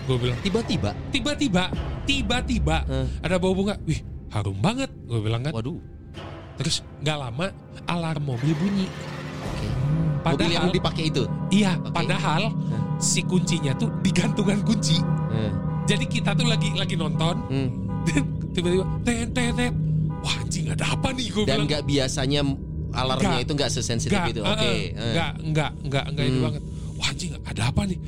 Gue 0.10 0.18
bilang, 0.20 0.40
Tiba-tiba. 0.42 0.90
tiba-tiba, 1.10 1.64
tiba-tiba 2.04 2.78
Hah? 2.82 3.06
ada 3.22 3.38
bau 3.38 3.54
bunga. 3.54 3.78
Wih, 3.84 4.02
harum 4.30 4.58
banget. 4.58 4.90
Gue 5.06 5.22
bilang 5.22 5.46
kan. 5.46 5.54
Waduh. 5.54 5.78
Terus 6.58 6.82
nggak 7.00 7.18
lama 7.20 7.54
alarm 7.86 8.24
mobil 8.26 8.52
bunyi. 8.54 8.90
Oke. 9.40 9.68
Mobil 9.70 10.22
Padahal, 10.26 10.52
yang 10.52 10.68
dipakai 10.70 11.04
itu. 11.08 11.24
iya, 11.50 11.78
Oke. 11.78 11.94
padahal 11.94 12.50
si 12.98 13.22
kuncinya 13.22 13.72
tuh 13.74 13.94
di 14.02 14.10
gantungan 14.10 14.60
kunci. 14.62 14.98
Hmm. 15.00 15.54
Jadi 15.86 16.06
kita 16.06 16.34
tuh 16.34 16.44
lagi 16.44 16.74
lagi 16.74 16.94
nonton 16.94 17.36
Hmm. 17.46 17.70
dan 18.04 18.24
tiba-tiba 18.52 18.86
tet 19.02 19.30
tet 19.30 19.54
tet. 19.54 19.74
Wah 20.20 20.36
anjing 20.36 20.68
ada 20.68 20.86
apa 20.90 21.14
nih 21.14 21.28
gue 21.30 21.44
Dan 21.44 21.54
bilang. 21.56 21.68
nggak 21.70 21.84
biasanya 21.86 22.42
alarmnya 22.92 23.30
Nggak. 23.32 23.46
itu 23.46 23.52
nggak 23.54 23.72
sesensitif 23.72 24.18
Nggak, 24.18 24.34
itu. 24.34 24.42
Oke. 24.44 24.58
eh, 24.60 24.82
eh. 24.90 25.14
nggak 25.14 25.32
nggak 25.48 25.72
nggak 25.86 26.06
nggak 26.12 26.26
itu 26.26 26.36
Hmm. 26.36 26.46
banget. 26.50 26.64
Wah 26.98 27.08
anjing 27.08 27.32
ada 27.40 27.62
apa 27.64 27.82
nih? 27.86 28.00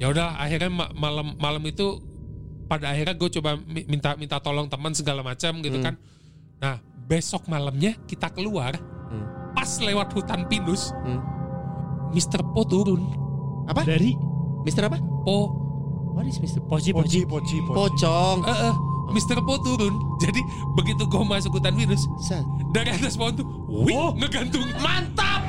Ya 0.00 0.08
udah 0.08 0.32
akhirnya 0.34 0.68
ma- 0.68 0.88
malam 0.90 1.36
malam 1.36 1.60
itu 1.62 2.00
pada 2.64 2.88
akhirnya 2.88 3.12
gue 3.12 3.30
coba 3.30 3.60
mi- 3.60 3.84
minta 3.84 4.16
minta 4.16 4.38
tolong 4.38 4.64
teman 4.64 4.90
segala 4.90 5.20
macam 5.20 5.60
gitu 5.60 5.76
Hmm. 5.76 5.84
kan. 5.84 5.94
Nah 6.56 6.74
besok 7.04 7.44
malamnya 7.46 7.94
kita 8.04 8.30
keluar 8.30 8.80
Hmm. 9.06 9.26
pas 9.52 9.68
lewat 9.76 10.08
hutan 10.10 10.46
pinus, 10.46 10.96
Hmm. 10.98 11.20
Mister 12.10 12.40
Po 12.42 12.64
turun. 12.64 13.04
Apa? 13.66 13.84
Dari 13.84 14.16
Mister 14.60 14.82
apa? 14.82 14.96
Po, 15.20 15.60
What 16.10 16.26
is 16.26 16.36
Mister 16.38 16.58
Poci, 16.60 16.90
Poci. 16.90 17.22
poci, 17.22 17.56
poci. 17.60 17.70
Pocong. 17.70 18.38
eh 18.42 18.58
eh, 18.66 18.74
Mister 19.10 19.38
Po 19.38 19.56
turun. 19.58 19.94
Jadi 20.18 20.40
begitu 20.74 21.04
gue 21.04 21.22
masuk 21.22 21.54
hutan 21.54 21.72
pinus 21.72 22.08
Set. 22.18 22.42
dari 22.70 22.90
atas 22.90 23.14
pohon 23.14 23.34
tuh, 23.34 23.46
wih 23.68 23.94
ngegantung. 24.16 24.64
Mantap. 24.76 25.44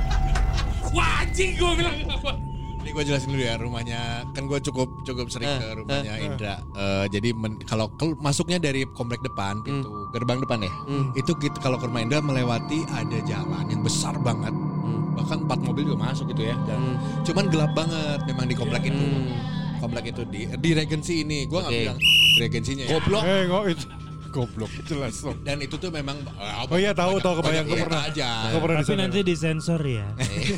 Wah 0.94 1.20
anjing 1.20 1.52
gue 1.52 1.72
bilang 1.74 1.96
apa? 2.06 2.32
Eh, 2.82 2.90
Ini 2.90 2.90
gue 2.92 3.04
jelasin 3.06 3.30
dulu 3.30 3.38
ya 3.40 3.54
rumahnya 3.56 4.00
kan 4.34 4.42
gue 4.44 4.58
cukup 4.60 5.06
cukup 5.06 5.30
sering 5.30 5.46
Eh, 5.48 5.54
ke 5.56 5.68
rumahnya 5.72 6.14
Indra. 6.18 6.54
Eh, 6.74 7.04
jadi 7.08 7.30
men- 7.30 7.62
kalau 7.62 7.86
masuknya 8.18 8.58
dari 8.58 8.82
komplek 8.88 9.22
depan 9.22 9.62
pintu 9.62 9.86
gerbang 10.10 10.42
depan 10.42 10.58
ya, 10.60 10.72
Hmm. 10.84 11.14
itu 11.14 11.30
kita 11.32 11.62
kalau 11.62 11.78
ke 11.78 11.86
rumah 11.86 12.02
Indra 12.02 12.18
melewati 12.18 12.82
ada 12.90 13.22
jalan 13.22 13.64
yang 13.70 13.80
besar 13.80 14.18
banget. 14.18 14.50
Hmm. 14.50 15.14
Bahkan 15.14 15.46
empat 15.46 15.58
mobil 15.62 15.86
juga 15.86 16.10
masuk 16.10 16.26
gitu 16.28 16.42
ya. 16.42 16.58
Dan 16.66 16.78
Hmm. 16.82 16.96
cuman 17.22 17.44
gelap 17.48 17.70
banget 17.72 18.18
memang 18.26 18.50
di 18.50 18.56
komplek 18.58 18.82
itu. 18.84 18.98
Hmm. 18.98 19.30
Komplek 19.78 20.04
itu 20.10 20.22
di 20.24 20.50
di 20.52 20.70
regensi 20.72 21.22
ini. 21.22 21.46
Gue 21.46 21.58
nggak 21.58 21.70
Oke. 21.70 21.82
bilang 21.86 21.98
regensinya 22.36 22.84
ya. 22.84 22.90
Goblok. 22.92 23.22
Eh, 23.22 23.42
kok 23.46 23.64
itu. 23.68 23.86
Goblok 24.32 24.72
jelas 24.88 25.20
dong. 25.20 25.36
Dan 25.44 25.60
itu 25.60 25.76
tuh 25.76 25.92
memang 25.92 26.16
eh, 26.40 26.64
Oh 26.72 26.80
iya, 26.80 26.96
tahu, 26.96 27.20
tahu, 27.20 27.44
kebayang. 27.44 27.68
Gua 27.68 27.84
pernah. 27.84 28.02
aja. 28.08 28.28
Pernah 28.48 28.80
Tapi 28.80 28.96
nanti 28.96 29.20
disensor 29.20 29.76
ya. 29.84 30.08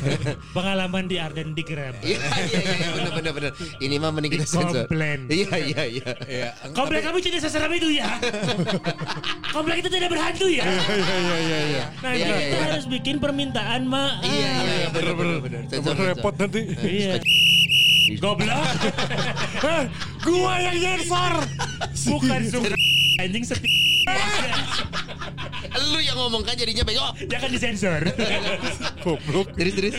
Pengalaman 0.55 1.11
di 1.11 1.19
Arden 1.19 1.51
di 1.51 1.59
Grab. 1.59 1.99
Iya 1.99 2.15
iya 2.23 2.61
iya 2.63 2.89
benar 2.95 3.11
benar 3.11 3.31
benar. 3.35 3.51
Ini 3.83 3.95
mah 3.99 4.11
mending 4.15 4.31
kita 4.39 4.47
sensor. 4.47 4.87
Komplain. 4.87 5.27
Iya 5.27 5.55
iya 5.59 5.83
iya. 5.91 6.09
Iya. 6.23 6.49
Komplek 6.71 7.03
kami 7.03 7.19
tidak 7.19 7.43
seseram 7.43 7.67
itu 7.75 7.91
ya. 7.91 8.07
Komplek 9.55 9.83
itu 9.83 9.89
tidak 9.91 10.09
berhantu 10.09 10.47
ya. 10.47 10.63
Iya 10.63 10.95
iya 10.95 11.37
iya 11.37 11.59
iya. 11.67 11.85
Nah 11.99 12.11
Iya, 12.15 12.25
kita 12.25 12.31
iya, 12.31 12.47
iya. 12.47 12.65
harus 12.71 12.85
bikin 12.87 13.15
permintaan 13.19 13.81
maaf. 13.85 14.23
Iya 14.23 14.51
iya 14.63 14.87
benar 14.89 15.13
benar 15.19 15.37
benar. 15.43 15.61
Repot 16.15 16.35
nanti. 16.39 16.61
Iya. 16.79 17.13
Goblok. 18.23 18.63
Eh, 19.65 19.89
gua 20.21 20.61
yang 20.61 20.77
sensor. 20.77 21.33
Bukan 22.05 22.41
suka 22.53 22.75
anjing 23.17 23.43
seti. 23.43 23.69
Lu 25.85 25.99
yang 25.99 26.17
ngomong 26.17 26.41
kan 26.41 26.55
jadinya 26.55 26.83
bego. 26.83 27.03
Jangan 27.25 27.49
disensor. 27.49 28.01
Goblok. 29.03 29.51
Terus 29.53 29.73
terus. 29.73 29.95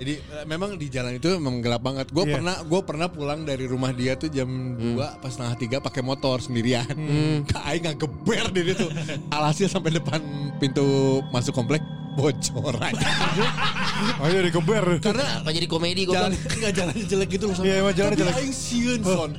Jadi 0.00 0.16
eh, 0.16 0.44
memang 0.48 0.80
di 0.80 0.88
jalan 0.88 1.12
itu 1.14 1.28
memang 1.36 1.60
gelap 1.60 1.84
banget. 1.84 2.08
Gue 2.08 2.24
Iya. 2.24 2.40
pernah 2.40 2.56
gue 2.64 2.80
pernah 2.82 3.08
pulang 3.08 3.44
dari 3.44 3.68
rumah 3.68 3.92
dia 3.92 4.16
tuh 4.16 4.32
jam 4.32 4.48
2 4.48 4.96
pas 5.20 5.28
setengah 5.28 5.54
tiga 5.60 5.76
pakai 5.78 6.00
motor 6.00 6.40
sendirian. 6.40 6.88
Kak 7.52 7.62
Aing 7.62 7.82
nggak 7.84 7.98
geber 8.00 8.44
di 8.50 8.72
situ. 8.72 8.86
Alhasil 9.28 9.68
sampai 9.68 9.92
depan 9.92 10.20
pintu 10.56 11.20
masuk 11.28 11.52
komplek 11.52 11.84
bocor 12.10 12.74
aja. 12.80 13.06
Ayo 14.24 14.40
dikeber. 14.42 14.98
Karena 14.98 15.44
Apa 15.44 15.52
jadi 15.52 15.68
komedi 15.68 16.08
gue 16.08 16.16
jalan 16.16 16.32
nggak 16.32 16.72
jalannya 16.74 17.04
jelek 17.04 17.28
gitu 17.36 17.44
loh. 17.52 17.60
Iya, 17.60 17.74
emang 17.84 17.94
jalannya 17.94 18.16
Tapi 18.16 18.24
jelek. 18.24 18.36
Aing 18.40 18.54
sieun 18.56 19.00
son. 19.04 19.30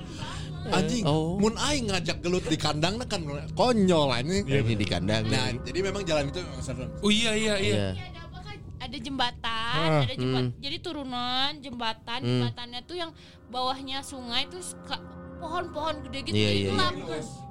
Anjing, 0.63 1.03
Oh. 1.03 1.41
mun 1.41 1.57
aing 1.57 1.89
ngajak 1.89 2.21
gelut 2.21 2.45
di 2.45 2.53
kandang 2.53 3.01
kan 3.01 3.21
konyol 3.51 4.13
anjing. 4.13 4.45
Ini 4.45 4.75
di 4.75 4.85
kandang. 4.85 5.25
Nah, 5.25 5.49
jadi 5.59 5.79
memang 5.81 6.05
jalan 6.05 6.29
itu 6.29 6.37
memang 6.37 6.61
serem. 6.61 6.89
Oh 7.01 7.09
iya 7.09 7.33
iya 7.33 7.55
iya. 7.57 7.73
Iya. 7.73 7.89
ada 7.97 8.21
kan 8.39 8.57
ada 8.79 8.97
jembatan, 8.97 9.77
Ah, 9.79 10.01
ada 10.03 10.13
jembatan. 10.13 10.45
Jadi 10.57 10.77
turunan 10.79 11.51
jembatan, 11.57 12.19
jembatannya 12.21 12.79
tuh 12.85 12.95
yang 12.95 13.11
bawahnya 13.47 14.01
sungai 14.01 14.45
suka- 14.53 15.01
pohon-pohon 15.41 16.05
gede 16.05 16.19
gitu. 16.29 16.35
Iya, 16.37 16.51
iya, 16.51 16.53
iya. 16.53 16.69
gelap. 16.69 16.93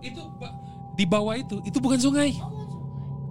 Itu 0.00 0.22
di 0.94 1.04
bawah 1.04 1.34
itu 1.34 1.58
itu 1.64 1.78
bukan 1.82 1.98
sungai. 1.98 2.30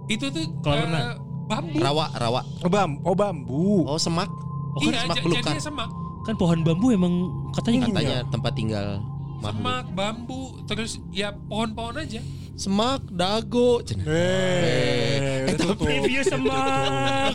Itu 0.06 0.28
tuh 0.28 0.44
Kolam 0.60 0.76
eh, 0.76 0.84
renang. 0.84 1.06
bambu. 1.46 1.78
Rawa 1.80 2.06
rawa. 2.12 2.40
Oh, 2.60 2.68
bam, 2.68 2.90
oh 3.00 3.16
bambu. 3.16 3.88
Oh 3.88 3.96
semak. 3.96 4.28
Oh, 4.76 4.84
iya, 4.84 5.08
semak 5.08 5.56
semak. 5.56 5.88
Kan 6.22 6.36
pohon 6.36 6.60
bambu 6.60 6.92
emang 6.92 7.32
katanya. 7.56 7.88
Katanya 7.88 8.18
tempat 8.28 8.52
tinggal. 8.52 9.00
Semak, 9.40 9.86
bambu, 9.90 10.60
terus 10.64 11.00
ya 11.10 11.32
pohon-pohon 11.32 11.96
aja. 11.98 12.20
Semak, 12.54 13.00
dago. 13.08 13.80
Cenah. 13.80 14.04
Eh, 14.04 15.48
itu 15.48 15.64
tuh. 15.64 15.80
Review 15.80 16.20
semak. 16.20 17.32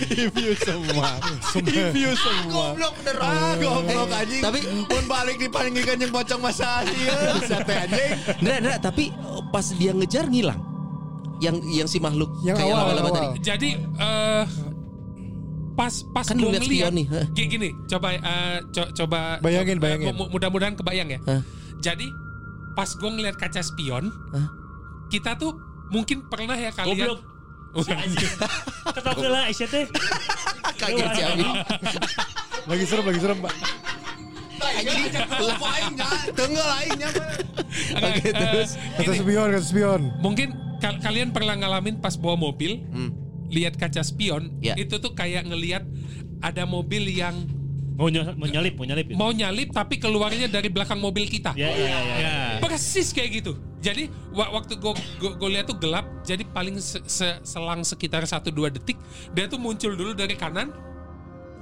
Review 0.00 0.52
semua. 0.56 1.20
Review 1.52 2.10
semua. 2.16 2.72
Goblok 2.72 2.94
bener. 3.04 3.16
Ah, 3.20 3.52
goblok 3.60 4.08
Eh, 4.08 4.20
anjing. 4.24 4.40
Tapi 4.40 4.58
pun 4.88 5.04
balik 5.04 5.36
dipanggilkan 5.36 5.96
yang 6.00 6.08
pocong 6.08 6.40
masa 6.40 6.80
ieu 6.88 7.12
sate 7.44 7.74
anjing. 7.76 8.12
Nggak, 8.40 8.58
nggak, 8.64 8.78
tapi 8.80 9.12
oh, 9.20 9.44
pas 9.52 9.68
dia 9.68 9.92
ngejar 9.92 10.24
ngilang. 10.26 10.60
Yang 11.42 11.56
yang 11.68 11.88
si 11.90 11.98
makhluk 11.98 12.32
Yang 12.40 12.56
kayak 12.56 12.72
awal, 12.72 12.82
laba-laba 12.88 13.08
awal. 13.12 13.16
tadi. 13.18 13.38
Jadi 13.44 13.70
eh 14.00 14.44
pas 15.72 15.88
pas 16.08 16.22
Kan 16.22 16.36
lihat 16.36 16.48
ngeliat 16.58 16.62
spion 16.64 16.92
nih? 16.92 17.06
Gini, 17.32 17.46
gini, 17.48 17.68
coba 17.86 18.08
eh, 18.12 18.20
co- 18.68 18.92
coba 18.94 19.20
Bayangin, 19.38 19.76
coba, 19.76 19.84
bayangin. 19.88 20.12
mu- 20.12 20.28
mudah-mudahan 20.28 20.74
kebayang 20.74 21.08
ya. 21.08 21.20
Hah? 21.24 21.40
Jadi 21.78 22.06
pas 22.72 22.88
gue 22.88 23.10
ngeliat 23.10 23.34
kaca 23.34 23.60
spion, 23.60 24.08
Hah? 24.30 24.46
kita 25.08 25.34
tuh 25.34 25.56
mungkin 25.88 26.24
pernah 26.26 26.54
ya 26.54 26.70
kalian 26.70 27.08
Goblok. 27.08 27.20
Ketawa 28.86 29.26
lah 29.26 29.42
Aisyah 29.46 29.64
teh. 29.66 29.84
Kaget 30.74 31.08
si 31.10 31.22
Abi. 31.22 31.44
Lagi 32.64 32.84
serem, 32.84 33.04
lagi 33.06 33.18
serem, 33.18 33.38
Pak. 33.38 33.52
Tenggal 36.32 36.68
aing 36.76 36.96
nya. 36.96 37.08
Oke, 37.98 38.28
terus 38.30 38.70
Kata 38.94 39.12
spion, 39.14 39.48
kata 39.50 39.64
spion. 39.64 40.00
mungkin 40.20 40.48
kal- 40.78 41.00
kalian 41.00 41.30
pernah 41.30 41.56
ngalamin 41.56 41.98
pas 41.98 42.14
bawa 42.14 42.36
mobil, 42.36 42.82
lihat 43.52 43.76
kaca 43.76 44.00
spion, 44.00 44.48
Ya. 44.58 44.72
itu 44.74 44.96
tuh 44.96 45.12
kayak 45.12 45.44
ngelihat 45.44 45.84
ada 46.40 46.64
mobil 46.64 47.04
yang 47.06 47.36
Mau 47.92 48.08
nyelip, 48.08 48.34
mau 48.34 48.48
nyalip, 48.48 48.74
mau 48.74 48.86
nyalip. 48.88 49.06
mau 49.12 49.30
nyalip 49.30 49.68
tapi 49.70 50.00
keluarnya 50.00 50.48
dari 50.48 50.66
belakang 50.66 50.96
mobil 50.96 51.28
kita. 51.28 51.52
Ya, 51.54 51.68
ya, 51.68 51.86
ya, 51.92 52.00
ya. 52.18 52.34
Persis 52.58 53.12
kayak 53.12 53.30
gitu. 53.38 53.52
Jadi 53.78 54.08
wa- 54.32 54.48
waktu 54.54 54.80
gue 54.80 55.48
lihat 55.50 55.68
tuh 55.68 55.76
gelap, 55.76 56.08
jadi 56.22 56.40
paling 56.46 56.80
se- 56.80 57.04
se- 57.04 57.38
selang 57.42 57.84
sekitar 57.84 58.24
1-2 58.24 58.72
detik 58.72 58.96
dia 59.30 59.44
tuh 59.44 59.60
muncul 59.60 59.92
dulu 59.92 60.16
dari 60.16 60.32
kanan. 60.32 60.72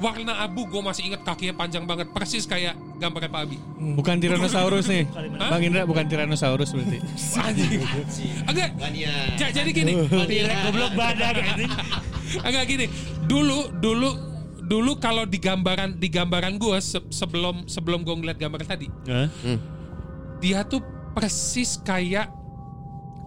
Warna 0.01 0.33
abu 0.41 0.65
gue 0.65 0.81
masih 0.81 1.13
ingat 1.13 1.21
kakinya 1.29 1.61
panjang 1.61 1.85
banget, 1.85 2.09
persis 2.09 2.49
kayak 2.49 2.73
gambarnya 2.97 3.29
Pak 3.29 3.41
Abi. 3.45 3.57
Bukan 3.77 4.17
Tyrannosaurus 4.17 4.89
nih. 4.89 5.05
Hah? 5.37 5.53
Bang 5.53 5.61
Indra 5.61 5.85
bukan 5.85 6.09
Tyrannosaurus 6.09 6.73
berarti. 6.73 7.05
Anjing. 7.45 7.85
Enggak. 8.49 8.71
Ja- 9.37 9.53
jadi 9.53 9.71
gini. 9.71 9.93
Goblok 10.09 10.93
anjing. 10.97 11.71
Enggak 12.41 12.65
gini. 12.65 12.87
Dulu 13.29 13.77
dulu 13.77 14.11
dulu 14.65 14.93
kalau 14.97 15.29
di 15.29 15.37
gambaran 15.37 16.01
di 16.01 16.09
gambaran 16.09 16.57
gue 16.57 16.79
sebelum 17.13 17.69
sebelum 17.69 18.01
gue 18.01 18.15
ngeliat 18.15 18.39
gambar 18.39 18.63
tadi, 18.65 18.87
Hah? 19.11 19.27
dia 20.39 20.63
tuh 20.63 20.79
persis 21.11 21.77
kayak 21.83 22.31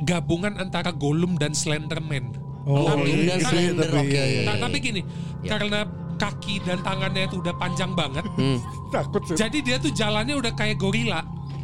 gabungan 0.02 0.56
antara 0.56 0.90
Gollum 0.96 1.36
dan 1.36 1.52
Slenderman. 1.52 2.34
Oh, 2.64 2.88
Goblok 2.88 3.12
dan 3.28 3.40
iya, 3.40 3.44
Slender, 3.44 3.88
tapi 3.92 4.00
oke. 4.08 4.16
iya, 4.16 4.24
iya. 4.24 4.42
Nah, 4.48 4.56
tapi 4.56 4.78
gini, 4.80 5.02
Ya. 5.44 5.60
karena 5.60 5.84
kaki 6.16 6.62
dan 6.62 6.80
tangannya 6.80 7.26
itu 7.26 7.38
udah 7.38 7.54
panjang 7.54 7.92
banget, 7.92 8.24
Hmm. 8.34 8.58
Takut 8.94 9.22
sih. 9.24 9.36
jadi 9.36 9.58
dia 9.60 9.76
tuh 9.78 9.90
jalannya 9.90 10.36
udah 10.36 10.52
kayak 10.52 10.78
gorila. 10.78 11.22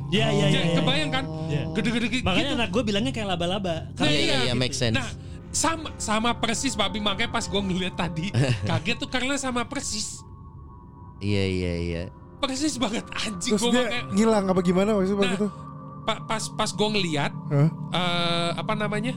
Ya, 0.09 0.25
ya, 0.27 0.41
ya. 0.41 0.45
Jadi, 0.49 0.67
ya. 0.67 0.75
kebayang 0.75 1.09
kan? 1.11 1.23
Ya. 1.47 1.63
Gede-gede 1.69 2.07
gitu. 2.09 2.25
Makanya 2.25 2.51
anak 2.55 2.69
gue 2.71 2.81
bilangnya 2.81 3.11
kayak 3.11 3.29
laba-laba. 3.29 3.93
Iya, 3.95 4.09
iya, 4.09 4.35
iya, 4.43 4.53
make 4.53 4.73
sense. 4.73 4.97
Nah, 4.97 5.05
sama 5.49 5.93
sama 5.97 6.29
persis 6.35 6.73
Babi 6.73 6.97
makanya 6.97 7.29
pas 7.31 7.45
gue 7.45 7.57
ngeliat 7.59 7.93
tadi 7.93 8.29
kaget 8.69 8.97
tuh 8.97 9.05
karena 9.05 9.33
sama 9.35 9.65
persis. 9.65 10.21
Iya 11.19 11.43
iya 11.45 11.73
iya. 11.77 12.03
Persis 12.37 12.77
banget 12.77 13.03
anjing 13.11 13.53
Terus 13.53 13.61
gue 13.61 13.69
dia 13.69 13.83
makanya 13.83 14.01
ngilang 14.09 14.45
apa 14.47 14.61
gimana 14.63 14.89
maksudnya 14.93 15.19
Nah, 15.19 15.33
gitu? 15.35 15.47
pa- 16.01 16.23
pas 16.23 16.43
pas 16.49 16.69
gue 16.71 16.87
ngeliat 16.89 17.31
Hah? 17.51 17.69
eh, 17.91 18.49
apa 18.55 18.73
namanya? 18.73 19.13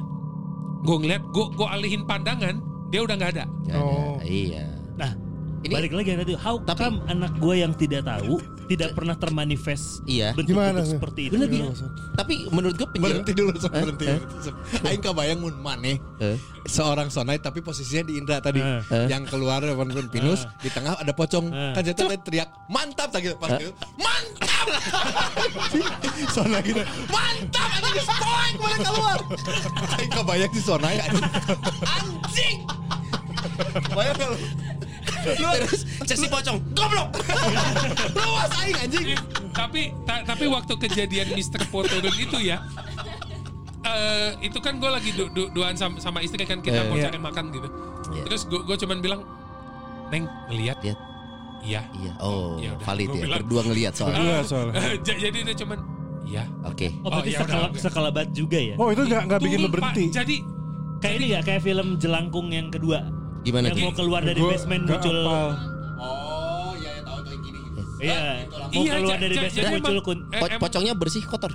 Gue 0.82 0.96
ngeliat 0.98 1.22
gue 1.24 1.44
gue 1.52 1.68
alihin 1.68 2.02
pandangan 2.02 2.58
dia 2.88 3.00
udah 3.00 3.14
nggak 3.14 3.32
ada. 3.32 3.44
Nggak 3.64 3.76
ada. 3.76 3.80
Oh. 3.80 4.16
Iya. 4.20 4.66
Ini- 5.62 5.72
balik 5.72 5.92
lagi 5.92 6.08
yang 6.08 6.20
tadi. 6.20 6.34
How 6.34 6.56
Tapi- 6.58 6.80
come 6.80 6.96
anak 7.06 7.32
gue 7.36 7.54
yang 7.56 7.72
tidak 7.72 8.02
tahu 8.04 8.42
tidak 8.64 8.94
pernah 8.94 9.14
termanifest 9.14 10.00
Iya. 10.04 10.32
bentuk 10.32 10.54
Gimana, 10.54 10.80
bentuk 10.80 10.96
seperti 10.96 11.20
itu? 11.28 11.32
Bener 11.34 11.46
dia. 11.46 11.64
Tapi 12.12 12.34
menurut 12.48 12.74
gue 12.74 12.88
penjel 12.88 13.02
Berhenti 13.04 13.32
dulu, 13.32 13.50
Sob, 13.54 13.70
Eh, 13.70 13.80
berhenti. 13.80 14.06
eh. 14.06 14.18
Aing 14.84 14.98
kebayang 15.00 15.38
mun 15.38 15.54
maneh 15.56 16.00
Eh. 16.18 16.34
seorang 16.64 17.08
sonai 17.08 17.36
tapi 17.36 17.60
posisinya 17.60 18.06
di 18.06 18.16
Indra 18.16 18.38
tadi 18.38 18.58
Eh. 18.58 18.80
Eh. 18.82 19.06
yang 19.06 19.22
keluar 19.24 19.60
depan 19.60 19.86
pinus 20.08 20.48
di 20.58 20.68
tengah 20.68 20.94
ada 20.94 21.12
pocong 21.12 21.46
Eh. 21.46 21.72
kan 21.72 21.82
jatuh 21.84 22.06
teriak 22.18 22.48
mantap 22.66 23.10
gitu 23.14 23.34
pas 23.36 23.54
gitu 23.54 23.74
mantap 23.96 24.66
sonai 26.32 26.62
gitu 26.62 26.82
mantap 27.08 27.68
anjing 27.76 27.98
spoink 28.00 28.54
boleh 28.56 28.78
keluar 28.80 29.18
Aing 29.98 30.10
kebayang 30.12 30.50
si 30.50 30.60
sonai 30.60 30.96
anjing 30.98 31.26
anjing 31.82 32.56
bayang 33.90 34.16
kalau 34.16 34.38
terus 35.02 35.82
si 36.14 36.26
pocong. 36.26 36.58
Goblok. 36.72 37.08
luas 38.16 38.50
aing 38.56 38.78
anjing 38.78 39.06
tapi 39.50 39.92
ta- 40.02 40.24
tapi 40.24 40.44
waktu 40.46 40.72
kejadian 40.78 41.32
Mister 41.32 41.60
Po 41.68 41.82
turun 41.82 42.12
itu 42.12 42.38
ya 42.40 42.62
eh 43.82 44.30
itu 44.40 44.56
kan 44.56 44.78
gue 44.78 44.86
lagi 44.86 45.10
du 45.10 45.26
du 45.28 45.50
duaan 45.50 45.74
sama, 45.74 45.98
sama 45.98 46.18
istri 46.20 46.42
kan 46.42 46.58
kita 46.58 46.78
Eh, 46.78 46.86
mau 46.86 46.94
iya. 46.94 47.10
cari 47.10 47.18
makan 47.18 47.44
gitu 47.50 47.68
Iya. 48.12 48.22
terus 48.24 48.42
gue 48.46 48.76
cuman 48.78 48.98
bilang 48.98 49.20
neng 50.08 50.24
ngeliat 50.48 50.78
Lihat. 50.80 50.98
iya 51.62 51.82
Iya. 51.92 52.12
Oh, 52.18 52.58
Ya 52.58 52.74
udah, 52.74 52.84
valid 52.84 53.08
ya. 53.08 53.22
bilang. 53.22 53.38
Berdua 53.40 53.60
ngelihat 53.64 53.92
soalnya. 53.92 54.18
Berdua 54.18 54.38
soalnya. 54.42 54.74
J- 55.06 55.20
jadi 55.20 55.38
dia 55.42 55.56
cuman 55.56 55.78
iya 56.22 56.42
Oke. 56.62 56.88
Oh, 57.00 57.10
berarti 57.10 57.30
Oh, 57.30 57.34
ya 57.34 57.66
oke. 57.68 57.78
sekalabat 57.78 58.26
juga 58.30 58.58
ya? 58.58 58.74
Oh 58.76 58.88
itu 58.88 59.02
nggak 59.02 59.22
nggak 59.26 59.40
bikin 59.40 59.58
lo 59.58 59.68
berhenti. 59.68 60.04
Jadi 60.08 60.36
Kayak 60.98 61.14
ini 61.18 61.26
ya, 61.28 61.40
kayak 61.42 61.62
film 61.62 61.98
Jelangkung 61.98 62.46
yang 62.48 62.70
kedua. 62.70 63.02
Gimana 63.42 63.64
yang 63.68 63.78
mau 63.82 63.92
keluar 63.92 64.20
dari 64.20 64.38
basement 64.38 64.82
muncul. 64.84 65.16
oh 65.18 65.50
iya 66.74 66.90
ya 66.90 67.02
tahu 67.02 67.18
tuh 67.20 67.30
yang 67.30 67.42
gini 67.42 67.58
Iya. 67.98 68.18
Mau 68.48 68.70
Iya, 68.72 68.92
keluar 68.96 69.16
dari 69.16 69.34
basement 69.36 69.54
jadi 69.56 69.70
muncul 69.72 69.96
kun. 70.00 70.18
eh, 70.30 70.58
pocongnya 70.58 70.94
bersih 70.94 71.22
kotor. 71.22 71.52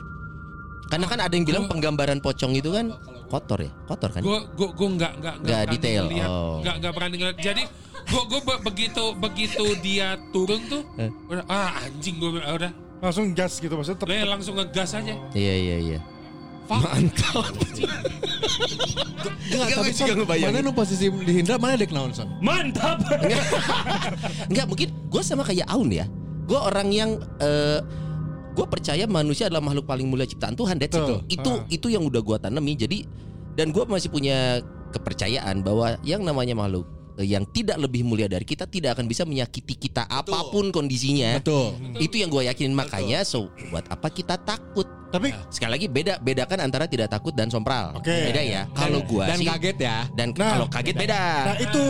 Karena 0.88 1.06
kan 1.06 1.20
ada 1.20 1.34
yang 1.34 1.44
bilang 1.44 1.66
penggambaran 1.66 2.20
pocong 2.20 2.54
itu 2.54 2.72
kan 2.72 2.96
kotor 3.28 3.60
ya, 3.60 3.72
kotor 3.86 4.08
kan? 4.10 4.24
gue 4.24 4.40
gue 4.54 4.70
gue 4.70 4.88
nggak 4.94 5.12
nggak 5.20 5.36
Nggak 5.44 5.64
detail, 5.70 6.04
ngeliat. 6.08 6.30
oh. 6.30 6.64
nggak 6.64 6.76
nggak 6.80 6.94
berani 6.96 7.16
ngeliat 7.18 7.38
jadi 7.38 7.64
gue 8.08 8.24
gue 8.24 8.40
begitu 8.64 9.04
begitu 9.14 9.66
dia 9.78 10.16
turun 10.32 10.64
tuh 10.64 10.88
Eh. 10.96 11.12
udah 11.28 11.44
ah 11.46 11.76
anjing 11.82 12.16
gue 12.18 12.32
udah 12.32 12.72
Langsung 12.98 13.30
gas 13.32 13.60
gitu 13.60 13.76
maksudnya. 13.76 14.00
Tetep, 14.00 14.26
langsung 14.26 14.56
ngegas 14.56 14.90
aja 14.96 15.14
Iya 15.32 15.54
iya 15.56 15.78
iya. 15.78 16.00
Mantap. 16.68 17.52
Enggak, 19.48 19.68
tapi 19.74 19.92
juga 19.94 20.14
Son, 20.14 20.18
ngebayangin. 20.24 20.54
mana 20.54 20.66
nu 20.66 20.72
posisi 20.76 21.06
di 21.08 21.32
Hindra 21.34 21.56
mana 21.58 21.76
dek 21.80 21.92
naon 21.92 22.12
son? 22.12 22.28
Mantap. 22.42 23.00
Enggak 24.52 24.66
mungkin 24.68 24.90
gue 24.94 25.22
sama 25.24 25.44
kayak 25.46 25.68
Aun 25.70 25.90
ya. 25.92 26.06
Gue 26.48 26.60
orang 26.60 26.88
yang 26.92 27.20
eh 27.44 27.80
gue 28.58 28.66
percaya 28.66 29.06
manusia 29.06 29.46
adalah 29.52 29.62
makhluk 29.62 29.86
paling 29.86 30.08
mulia 30.10 30.26
ciptaan 30.26 30.58
Tuhan. 30.58 30.82
That's 30.82 30.98
it. 30.98 31.04
Betul. 31.04 31.20
Itu 31.30 31.52
itu 31.70 31.88
yang 31.94 32.04
udah 32.08 32.22
gue 32.24 32.38
tanami. 32.42 32.74
Jadi 32.74 33.06
dan 33.54 33.70
gue 33.70 33.84
masih 33.86 34.10
punya 34.10 34.62
kepercayaan 34.94 35.62
bahwa 35.62 36.00
yang 36.02 36.24
namanya 36.24 36.56
makhluk 36.58 36.88
yang 37.24 37.50
tidak 37.50 37.82
lebih 37.82 38.06
mulia 38.06 38.30
dari 38.30 38.46
kita 38.46 38.70
tidak 38.70 38.94
akan 38.98 39.10
bisa 39.10 39.26
menyakiti 39.26 39.74
kita 39.90 40.06
apa 40.06 40.54
pun 40.54 40.70
kondisinya. 40.70 41.42
Betul. 41.42 41.74
Itu 41.98 42.22
yang 42.22 42.30
gue 42.30 42.46
yakinin 42.46 42.78
makanya 42.78 43.26
so 43.26 43.50
buat 43.74 43.90
apa 43.90 44.10
kita 44.14 44.38
takut? 44.38 44.86
Tapi 45.08 45.32
Sekali 45.48 45.72
lagi 45.80 45.88
beda 45.88 46.20
bedakan 46.20 46.68
antara 46.68 46.84
tidak 46.84 47.08
takut 47.08 47.32
dan 47.32 47.48
sompral. 47.48 47.96
Oke. 47.96 48.12
Beda 48.12 48.44
ya. 48.44 48.68
Kalau 48.76 49.00
gue 49.02 49.24
Dan 49.24 49.40
sih 49.40 49.48
kaget 49.48 49.78
ya. 49.80 49.98
dan 50.14 50.36
Nah, 50.36 50.60
kalau 50.60 50.68
kaget 50.68 50.96
beda. 51.00 51.22
Nah 51.48 51.56
itu 51.64 51.84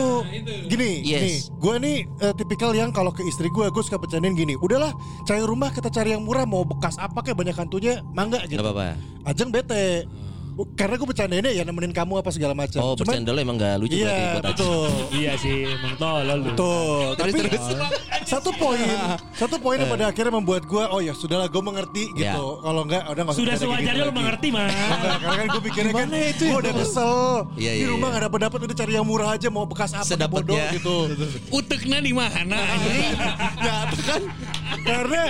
gini, 0.70 0.92
Yes. 1.02 1.22
nih, 1.26 1.38
gue 1.58 1.76
nih 1.82 1.98
eh, 2.24 2.34
tipikal 2.38 2.72
yang 2.78 2.94
kalau 2.94 3.10
ke 3.10 3.26
istri 3.26 3.50
gue, 3.50 3.66
gue 3.74 3.84
suka 3.84 3.98
bercandain 3.98 4.38
gini. 4.38 4.54
Udahlah, 4.62 4.94
cari 5.26 5.42
rumah 5.42 5.74
kita 5.74 5.90
cari 5.90 6.14
yang 6.14 6.22
murah, 6.24 6.46
mau 6.46 6.62
bekas 6.62 6.96
apa 7.02 7.26
kayak 7.26 7.42
banyak 7.42 7.56
hantunya, 7.58 8.06
mangga 8.14 8.46
gitu. 8.46 8.62
Gak 8.62 8.70
apa-apa. 8.70 8.94
Ajeng 9.26 9.50
bete, 9.50 10.06
karena 10.74 10.96
gue 10.98 11.08
bercandainnya 11.08 11.52
ya 11.54 11.64
nemenin 11.64 11.94
kamu 11.94 12.18
apa 12.18 12.30
segala 12.34 12.58
macam. 12.58 12.80
Oh, 12.82 12.94
bercanda 12.98 13.30
lo 13.30 13.40
emang 13.40 13.58
gak 13.58 13.78
lucu 13.78 13.94
berarti 13.98 14.18
iya 14.18 14.34
buat 14.34 14.42
Aji. 14.42 14.52
betul, 14.56 14.90
iya 15.14 15.32
sih, 15.38 15.58
emang 15.68 15.94
tolol 16.02 16.38
lu. 16.42 16.46
betul. 16.50 17.04
Tapi 17.14 17.30
terus. 17.36 17.66
satu 18.26 18.50
poin, 18.56 18.80
satu 19.38 19.56
poin 19.62 19.78
yang 19.78 19.92
pada 19.92 20.10
akhirnya 20.10 20.34
membuat 20.34 20.64
gue, 20.66 20.84
oh 20.90 21.00
ya 21.00 21.14
sudahlah, 21.14 21.46
gue 21.48 21.62
mengerti 21.62 22.04
Ya. 22.16 22.34
gitu. 22.34 22.60
Kalau 22.60 22.82
enggak, 22.84 23.04
udah 23.08 23.22
nggak 23.22 23.36
usah 23.36 23.42
Sudah 23.42 23.54
bercanda 23.54 23.74
sewajarnya 23.78 24.02
lu 24.02 24.10
lagi. 24.10 24.18
mengerti, 24.18 24.48
mah. 24.50 24.68
Enggak, 24.98 25.18
karena 25.22 25.36
kan 25.38 25.48
gue 25.48 25.62
pikirnya 25.70 25.94
kan 25.94 26.08
gue 26.10 26.58
udah 26.58 26.74
kesel 26.74 27.16
Iya, 27.58 27.72
Di 27.72 27.80
iya, 27.84 27.88
rumah 27.92 28.08
iya. 28.10 28.28
gak 28.28 28.42
dapet 28.48 28.60
Udah 28.64 28.78
cari 28.78 28.92
yang 28.96 29.08
murah 29.08 29.30
aja 29.36 29.48
Mau 29.52 29.66
bekas 29.68 29.92
apa 29.94 30.26
bodoh 30.28 30.58
gitu 30.74 30.96
Uteknya 31.52 32.00
di 32.02 32.14
mana 32.16 32.58
anjing? 32.58 33.14
Ya 33.62 33.76
itu 33.88 34.02
kan 34.04 34.22
Karena 34.84 35.22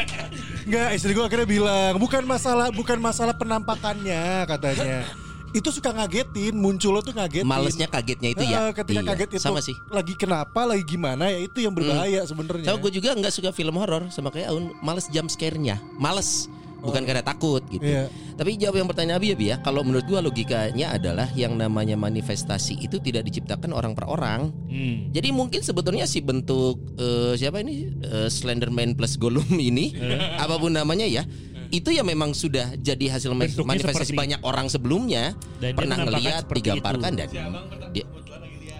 Enggak 0.67 0.89
istri 0.93 1.15
gue 1.15 1.23
akhirnya 1.23 1.47
bilang 1.47 1.95
Bukan 1.95 2.27
masalah 2.27 2.67
Bukan 2.69 2.99
masalah 2.99 3.31
penampakannya 3.31 4.43
Katanya 4.43 5.07
Itu 5.57 5.71
suka 5.71 5.95
ngagetin 5.95 6.51
Muncul 6.53 6.91
lo 6.91 6.99
tuh 6.99 7.15
ngagetin 7.15 7.47
Malesnya 7.47 7.87
kagetnya 7.87 8.35
itu 8.35 8.43
ya. 8.43 8.67
Eh, 8.67 8.71
Ketika 8.75 8.99
Iya, 8.99 9.07
kaget 9.07 9.29
itu 9.31 9.39
Sama 9.39 9.63
sih. 9.63 9.71
Lagi 9.87 10.13
kenapa 10.13 10.67
Lagi 10.67 10.83
gimana 10.83 11.31
Ya 11.31 11.39
itu 11.39 11.63
yang 11.63 11.71
berbahaya 11.71 12.27
sebenarnya 12.27 12.67
Sama 12.67 12.83
gue 12.83 12.91
juga 12.91 13.15
nggak 13.15 13.31
suka 13.31 13.55
film 13.55 13.79
horor 13.79 14.11
sama 14.11 14.27
kayak 14.27 14.51
Aun, 14.51 14.75
males 14.83 15.07
jump 15.07 15.31
scare-nya. 15.31 15.79
Males. 15.95 16.51
Bukan 16.79 17.03
karena 17.03 17.21
takut 17.21 17.65
gitu. 17.67 17.81
Iya. 17.81 18.05
Tapi 18.33 18.53
jawab 18.55 18.75
yang 18.75 18.85
pertanyaan 18.85 19.17
Abi 19.17 19.27
ya, 19.27 19.35
Bi, 19.35 19.45
ya. 19.47 19.57
Kalau 19.57 19.81
menurut 19.81 20.05
gua 20.05 20.19
logikanya 20.19 20.93
adalah 20.93 21.25
yang 21.33 21.53
namanya 21.53 21.95
manifestasi 21.95 22.77
itu 22.79 22.97
tidak 22.97 23.23
diciptakan 23.23 23.69
orang 23.69 23.91
per 23.91 24.05
orang. 24.05 24.53
Hmm. 24.63 25.09
Jadi 25.09 25.29
mungkin 25.31 25.59
sebetulnya 25.59 26.03
si 26.03 26.19
bentuk 26.19 26.77
eh, 26.95 27.33
siapa 27.33 27.59
ini 27.59 27.89
Eh, 27.99 28.27
Slenderman 28.27 28.93
plus 28.93 29.15
Gollum 29.15 29.43
ini 29.63 29.97
apa 30.35 30.55
pun 30.55 30.69
namanya 30.69 31.03
ya 31.03 31.25
itu 31.67 31.89
ya 31.89 31.99
memang 31.99 32.31
sudah 32.31 32.77
jadi 32.77 33.11
hasil 33.11 33.27
Bentuknya 33.29 33.67
manifestasi 33.67 34.07
seperti- 34.07 34.15
banyak 34.15 34.39
orang 34.41 34.67
sebelumnya 34.67 35.35
Dan 35.57 35.73
pernah 35.73 35.99
ngelihat 35.99 36.47
digambarkan 36.47 37.11
itu. 37.11 37.19
dan 37.19 37.27
dia 37.91 38.05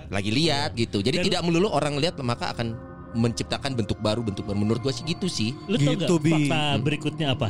lagi 0.07 0.29
lihat 0.29 0.71
gitu. 0.73 1.01
Jadi 1.01 1.17
Dan- 1.17 1.25
tidak 1.25 1.41
melulu 1.43 1.67
orang 1.67 1.97
lihat 1.97 2.15
maka 2.21 2.53
akan 2.53 2.77
menciptakan 3.13 3.73
bentuk 3.73 3.97
baru 3.97 4.21
bentuk 4.21 4.45
baru 4.45 4.55
menurut 4.55 4.79
gua 4.79 4.93
sih 4.93 5.03
gitu 5.03 5.27
sih. 5.27 5.51
Lu 5.65 5.75
tau 5.75 5.97
Gitu, 5.97 6.15
gak 6.15 6.21
Bi. 6.21 6.31
fakta 6.45 6.61
berikutnya 6.79 7.27
apa? 7.29 7.49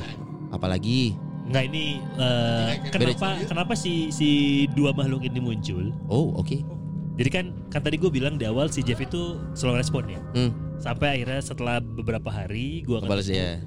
Apalagi 0.50 1.16
Enggak 1.48 1.64
ini 1.72 2.04
eh, 2.20 2.72
kenapa 2.92 3.40
kenapa 3.48 3.72
si 3.72 4.12
si 4.12 4.30
dua 4.76 4.92
makhluk 4.92 5.24
ini 5.24 5.40
muncul? 5.40 5.96
oh 6.12 6.36
oke. 6.36 6.60
Jadi 7.18 7.30
kan 7.32 7.46
kan 7.72 7.82
tadi 7.82 7.96
gue 7.96 8.12
bilang 8.12 8.36
di 8.36 8.46
awal 8.46 8.68
si 8.68 8.84
Jeff 8.84 9.00
itu 9.00 9.40
slow 9.56 9.74
respon 9.74 10.06
ya. 10.06 10.20
Hmm, 10.36 10.52
Sampai 10.78 11.18
akhirnya 11.18 11.42
setelah 11.42 11.80
beberapa 11.80 12.28
hari 12.30 12.84
gue 12.84 12.94
akan 12.94 13.08
balas 13.08 13.26
ya. 13.26 13.64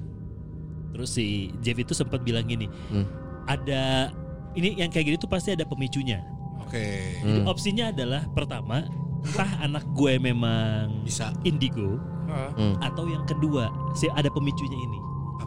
Terus 0.93 1.09
si 1.09 1.49
Jeff 1.59 1.75
itu 1.75 1.91
sempat 1.91 2.21
bilang 2.21 2.45
gini, 2.45 2.69
Hmm. 2.87 3.03
ada 3.43 4.13
ini 4.53 4.77
yang 4.77 4.87
kayak 4.87 5.09
gini 5.09 5.17
tuh 5.17 5.27
pasti 5.27 5.51
ada 5.51 5.65
pemicunya. 5.65 6.21
Oke. 6.61 7.17
Hmm. 7.19 7.43
Opsinya 7.43 7.89
adalah 7.89 8.23
pertama, 8.31 8.85
entah 9.25 9.51
anak 9.59 9.83
gue 9.91 10.15
memang 10.15 11.01
Bisa. 11.03 11.33
indigo 11.43 11.97
Hmm. 12.55 12.79
atau 12.79 13.09
yang 13.09 13.25
kedua, 13.25 13.67
si 13.91 14.07
ada 14.13 14.29
pemicunya 14.29 14.77
ini. 14.77 14.99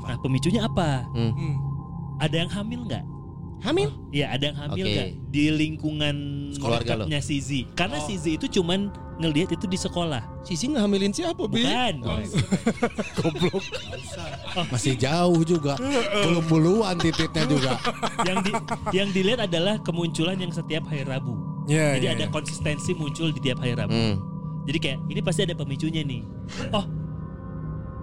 Nah, 0.04 0.16
pemicunya 0.20 0.60
apa? 0.68 1.08
Hmm. 1.16 1.56
Ada 2.20 2.46
yang 2.46 2.50
hamil 2.52 2.80
nggak? 2.86 3.04
Hamil? 3.64 3.88
Iya, 4.12 4.36
ada 4.36 4.44
yang 4.52 4.58
hamil 4.60 4.84
nggak 4.84 5.08
di 5.32 5.44
lingkungan 5.48 6.16
Keluarga 6.60 7.00
lo. 7.00 7.08
dekatnya 7.08 7.20
si 7.24 7.36
Z? 7.40 7.48
Karena 7.72 7.96
si 8.04 8.20
Z 8.20 8.36
itu 8.36 8.60
cuman 8.60 8.92
ngelihat 9.18 9.54
itu 9.54 9.64
di 9.70 9.78
sekolah. 9.78 10.20
Sisi 10.44 10.68
ngehamilin 10.74 11.14
siapa, 11.14 11.46
Bi? 11.46 11.64
Bukan. 11.64 11.94
Masih 14.74 14.98
jauh 14.98 15.40
juga. 15.46 15.78
Belum 16.26 16.44
buluan 16.44 16.98
titiknya 16.98 17.44
juga. 17.46 17.72
yang 18.26 18.38
di, 18.42 18.52
yang 18.92 19.08
dilihat 19.14 19.46
adalah 19.46 19.78
kemunculan 19.80 20.36
yang 20.36 20.50
setiap 20.50 20.84
hari 20.90 21.06
Rabu. 21.06 21.38
Iya, 21.64 21.96
Jadi 21.96 22.06
iya, 22.10 22.14
ada 22.18 22.26
iya. 22.28 22.32
konsistensi 22.34 22.92
muncul 22.92 23.32
di 23.32 23.40
tiap 23.40 23.62
hari 23.62 23.72
Rabu. 23.78 23.94
Hmm. 23.94 24.16
Jadi 24.68 24.78
kayak 24.80 24.98
ini 25.08 25.20
pasti 25.24 25.40
ada 25.44 25.54
pemicunya 25.56 26.02
nih. 26.04 26.22
Oh, 26.72 26.84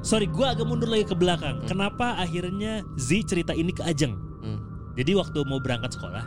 sorry, 0.02 0.28
gua 0.28 0.54
agak 0.54 0.66
mundur 0.66 0.90
lagi 0.90 1.06
ke 1.06 1.16
belakang. 1.16 1.62
Kenapa 1.66 2.18
akhirnya 2.18 2.82
Z 2.98 3.26
cerita 3.26 3.54
ini 3.54 3.72
ke 3.72 3.82
Ajeng? 3.82 4.18
Hmm. 4.42 4.60
Jadi 4.98 5.16
waktu 5.16 5.40
mau 5.48 5.62
berangkat 5.62 5.96
sekolah, 5.96 6.26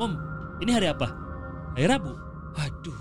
Mom, 0.00 0.16
ini 0.58 0.70
hari 0.72 0.88
apa? 0.88 1.12
Hari 1.76 1.86
Rabu. 1.86 2.12
Aduh, 2.56 2.96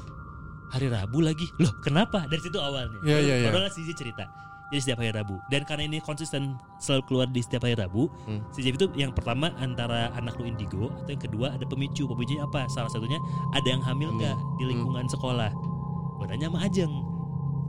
hari 0.69 0.91
Rabu 0.91 1.23
lagi. 1.23 1.47
Loh, 1.63 1.71
kenapa? 1.79 2.27
Dari 2.27 2.41
situ 2.43 2.59
awalnya. 2.59 2.99
Iya, 3.07 3.17
iya, 3.23 3.35
iya. 3.39 3.47
Padahal 3.47 3.71
si 3.71 3.85
Z 3.87 3.95
cerita. 3.95 4.27
Jadi 4.73 4.81
setiap 4.81 4.97
hari 4.99 5.13
Rabu. 5.13 5.37
Dan 5.47 5.61
karena 5.63 5.85
ini 5.85 6.01
konsisten 6.01 6.57
selalu 6.81 7.01
keluar 7.05 7.27
di 7.29 7.39
setiap 7.39 7.63
hari 7.69 7.77
Rabu, 7.77 8.09
Hmm. 8.25 8.41
si 8.49 8.65
Jeff 8.65 8.75
itu 8.75 8.89
yang 8.97 9.13
pertama 9.13 9.53
antara 9.61 10.09
anak 10.17 10.35
lu 10.41 10.49
indigo 10.49 10.89
atau 10.89 11.11
yang 11.13 11.21
kedua 11.21 11.47
ada 11.53 11.63
pemicu. 11.69 12.09
Pemicunya 12.09 12.43
apa? 12.43 12.65
Salah 12.67 12.89
satunya 12.89 13.21
ada 13.53 13.67
yang 13.69 13.79
hamil 13.85 14.09
nggak 14.17 14.35
di 14.57 14.63
lingkungan 14.65 15.05
sekolah. 15.05 15.53
Gue 16.17 16.25
nanya 16.27 16.49
sama 16.49 16.65
Ajeng. 16.65 16.91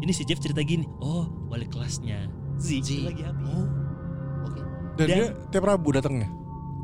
Ini 0.01 0.13
si 0.13 0.25
Jeff 0.25 0.41
cerita 0.41 0.65
gini. 0.65 0.89
Oh, 0.99 1.29
wali 1.53 1.69
kelasnya 1.69 2.33
Z, 2.57 2.67
Z. 2.81 2.91
lagi 3.05 3.23
hamil. 3.23 3.47
Oh. 3.47 3.67
Oke. 4.45 4.61
Dan, 4.97 5.07
Dan- 5.07 5.09
dia 5.11 5.25
tiap 5.51 5.65
Rabu 5.65 5.89
datangnya 5.91 6.29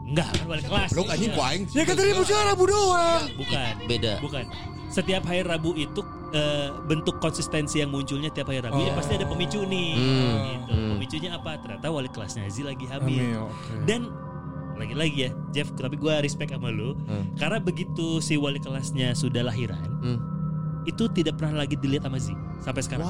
Enggak, 0.02 0.28
kan 0.28 0.44
wali 0.44 0.60
kelas. 0.60 0.88
Belum 0.92 1.06
anjing 1.08 1.30
ku 1.32 1.40
aing. 1.40 1.62
Ya 1.72 1.82
kan 1.82 1.94
tadi 1.94 2.10
muncul 2.12 2.36
Rabu 2.36 2.64
doang 2.66 3.22
Bukan. 3.32 3.72
Beda. 3.86 4.12
Bukan. 4.20 4.44
Setiap 4.86 5.22
hari 5.24 5.40
Rabu 5.40 5.72
itu 5.72 6.00
eh, 6.32 6.68
bentuk 6.84 7.16
konsistensi 7.18 7.80
yang 7.80 7.88
munculnya 7.88 8.28
tiap 8.28 8.48
hari 8.48 8.60
Rabu 8.60 8.76
ya 8.78 8.92
Oh. 8.92 8.96
pasti 8.96 9.16
ada 9.16 9.24
pemicu 9.24 9.64
nih. 9.64 9.90
Hmm. 9.94 10.36
Gitu. 10.44 10.72
Hmm. 10.74 10.90
Pemicunya 10.96 11.30
apa? 11.32 11.56
Ternyata 11.58 11.86
wali 11.88 12.08
kelasnya 12.08 12.44
Z 12.46 12.60
lagi 12.62 12.84
hamil. 12.86 13.48
Oke. 13.48 13.72
Dan 13.84 14.12
lagi-lagi 14.74 15.16
ya, 15.18 15.30
Jeff, 15.50 15.68
tapi 15.72 15.94
gue 15.94 16.12
respect 16.18 16.50
sama 16.50 16.68
lu 16.68 16.92
Hmm. 16.98 17.32
karena 17.36 17.56
begitu 17.56 18.18
si 18.18 18.34
wali 18.34 18.56
kelasnya 18.56 19.12
sudah 19.12 19.44
lahiran, 19.44 19.84
Hmm. 20.00 20.18
itu 20.84 21.04
tidak 21.10 21.36
pernah 21.36 21.60
lagi 21.60 21.76
dilihat 21.76 22.02
sama 22.02 22.16
Z 22.16 22.32
sampai 22.58 22.82
sekarang. 22.82 23.08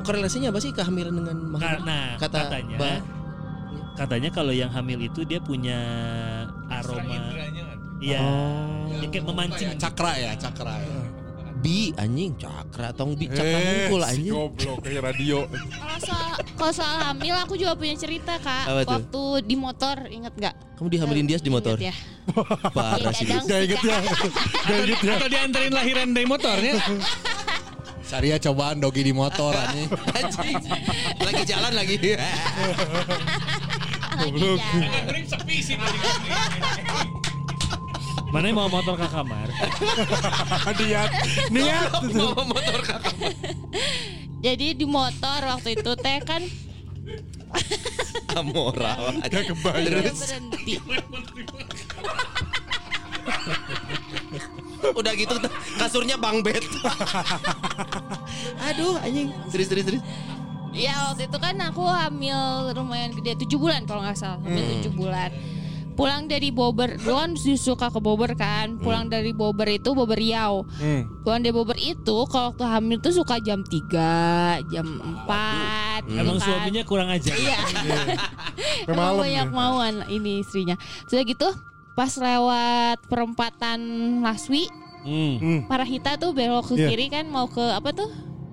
Korelasinya 0.00 0.48
apa 0.48 0.58
sih 0.58 0.70
kehamilan 0.70 1.12
dengan 1.12 1.36
makhluk? 1.48 1.62
Karena 1.64 1.98
Kata 2.16 2.38
katanya 2.42 2.76
Mbak. 2.76 2.98
katanya 3.94 4.30
kalau 4.30 4.52
yang 4.52 4.70
hamil 4.70 4.98
itu 5.00 5.20
dia 5.22 5.38
punya 5.38 5.78
aroma 6.68 7.34
Iya. 7.98 8.22
Yang 8.96 9.10
kayak 9.10 9.26
memancing. 9.26 9.68
Cakra 9.74 10.12
ya, 10.14 10.32
cakra 10.34 10.78
ya. 10.78 10.98
Bi 11.58 11.90
anjing 11.98 12.38
cakra 12.38 12.94
tong 12.94 13.18
bi 13.18 13.26
cakra 13.26 13.42
Eh, 13.50 13.90
mungkul 13.90 13.98
si 13.98 14.10
anjing. 14.14 14.30
goblok 14.30 14.78
kayak 14.78 15.02
radio 15.02 15.42
Kalau 15.50 15.98
soal, 15.98 16.30
kalau 16.54 16.70
soal 16.72 16.96
hamil 17.02 17.34
aku 17.34 17.58
juga 17.58 17.74
punya 17.74 17.98
cerita 17.98 18.38
kak. 18.38 18.64
Apa 18.64 18.80
tuh? 18.80 18.90
Waktu 18.94 19.22
di 19.42 19.56
motor 19.58 19.96
inget 20.06 20.30
nggak? 20.30 20.54
Kamu 20.78 20.86
dihamilin 20.86 21.26
dia 21.26 21.42
di 21.42 21.50
motor. 21.50 21.74
Ya. 21.74 21.90
Parah 22.70 23.10
sih. 23.10 23.26
Iya, 23.26 23.42
Gak 23.42 23.60
inget 23.66 23.82
ya 23.82 23.98
Gak 24.62 24.78
inget 24.84 25.00
ya 25.02 25.12
Atau 25.18 25.28
dianterin 25.28 25.72
lahiran 25.74 26.08
dari 26.14 26.26
motornya. 26.28 26.72
Saria 28.08 28.40
cobaan 28.40 28.80
dogi 28.80 29.04
di 29.04 29.12
motor 29.12 29.52
anjing. 29.52 29.92
Anjing. 30.16 30.56
Lagi 31.20 31.42
jalan 31.44 31.76
lagi. 31.76 32.00
Goblok 34.18 34.58
Mana 38.32 38.48
mau 38.56 38.72
motor 38.72 38.96
ke 38.96 39.04
kamar? 39.12 39.52
Niat 40.80 41.10
Niat 41.52 41.92
Bawa 42.16 42.42
motor 42.48 42.80
kakak. 42.80 43.36
Jadi 44.40 44.66
di 44.72 44.86
motor 44.88 45.40
waktu 45.44 45.76
itu 45.76 45.92
teh 46.00 46.18
kan 46.24 46.40
moral. 48.40 49.20
Gak 49.20 49.52
kebayang 49.52 50.08
Terus 50.08 50.16
berhenti. 50.16 50.80
Udah 54.80 55.12
gitu 55.14 55.34
kasurnya 55.76 56.14
bang 56.14 56.40
bed. 56.40 56.62
Aduh 58.64 58.98
anjing. 58.98 59.28
Serius 59.48 59.68
serius 59.68 59.86
serius. 59.86 60.04
Ya 60.70 60.94
waktu 61.04 61.26
itu 61.26 61.38
kan 61.38 61.56
aku 61.58 61.82
hamil 61.82 62.38
lumayan 62.72 63.10
gede 63.12 63.34
7 63.40 63.56
bulan 63.56 63.82
kalau 63.82 64.00
nggak 64.00 64.14
salah 64.14 64.38
hamil 64.38 64.62
Hmm. 64.62 64.80
7 64.80 64.92
bulan. 64.92 65.30
pulang 65.90 66.30
dari 66.30 66.54
Bogor 66.54 66.94
dulu 66.94 67.10
kan 67.12 67.34
suka 67.34 67.90
ke 67.90 67.98
Bogor 67.98 68.30
kan 68.32 68.78
pulang 68.78 69.10
dari 69.10 69.34
Bogor 69.34 69.66
itu 69.66 69.90
Bogor 69.90 70.14
Riau 70.14 70.62
Hmm. 70.78 71.10
pulang 71.26 71.42
dari 71.42 71.50
Bogor 71.50 71.74
itu 71.74 72.22
kalau 72.30 72.54
waktu 72.54 72.62
hamil 72.62 73.02
tuh 73.02 73.10
suka 73.12 73.42
jam 73.42 73.66
3 73.66 74.62
jam 74.70 74.86
4 75.26 76.06
gitu 76.06 76.22
Emang 76.22 76.38
kan. 76.38 76.46
suaminya 76.46 76.82
kurang 76.86 77.10
aja. 77.10 77.34
iya 77.34 77.58
Sampai 78.86 78.86
Emang 78.86 78.94
malam 79.10 79.22
banyak 79.26 79.42
ya. 79.42 79.50
mauan 79.50 79.94
ini 80.06 80.38
istrinya 80.38 80.78
sudah 81.04 81.26
gitu 81.26 81.50
pas 81.98 82.14
lewat 82.14 83.02
perempatan 83.04 83.80
Laswi 84.20 84.70
Hmm. 84.98 85.34
Hmm. 85.36 85.60
Parahita 85.64 86.14
tuh 86.14 86.30
belok 86.30 86.68
ke 86.68 86.74
Iya. 86.76 86.88
kiri 86.88 87.06
kan 87.08 87.24
mau 87.26 87.46
ke 87.46 87.62
apa 87.62 87.90
tuh 87.90 88.10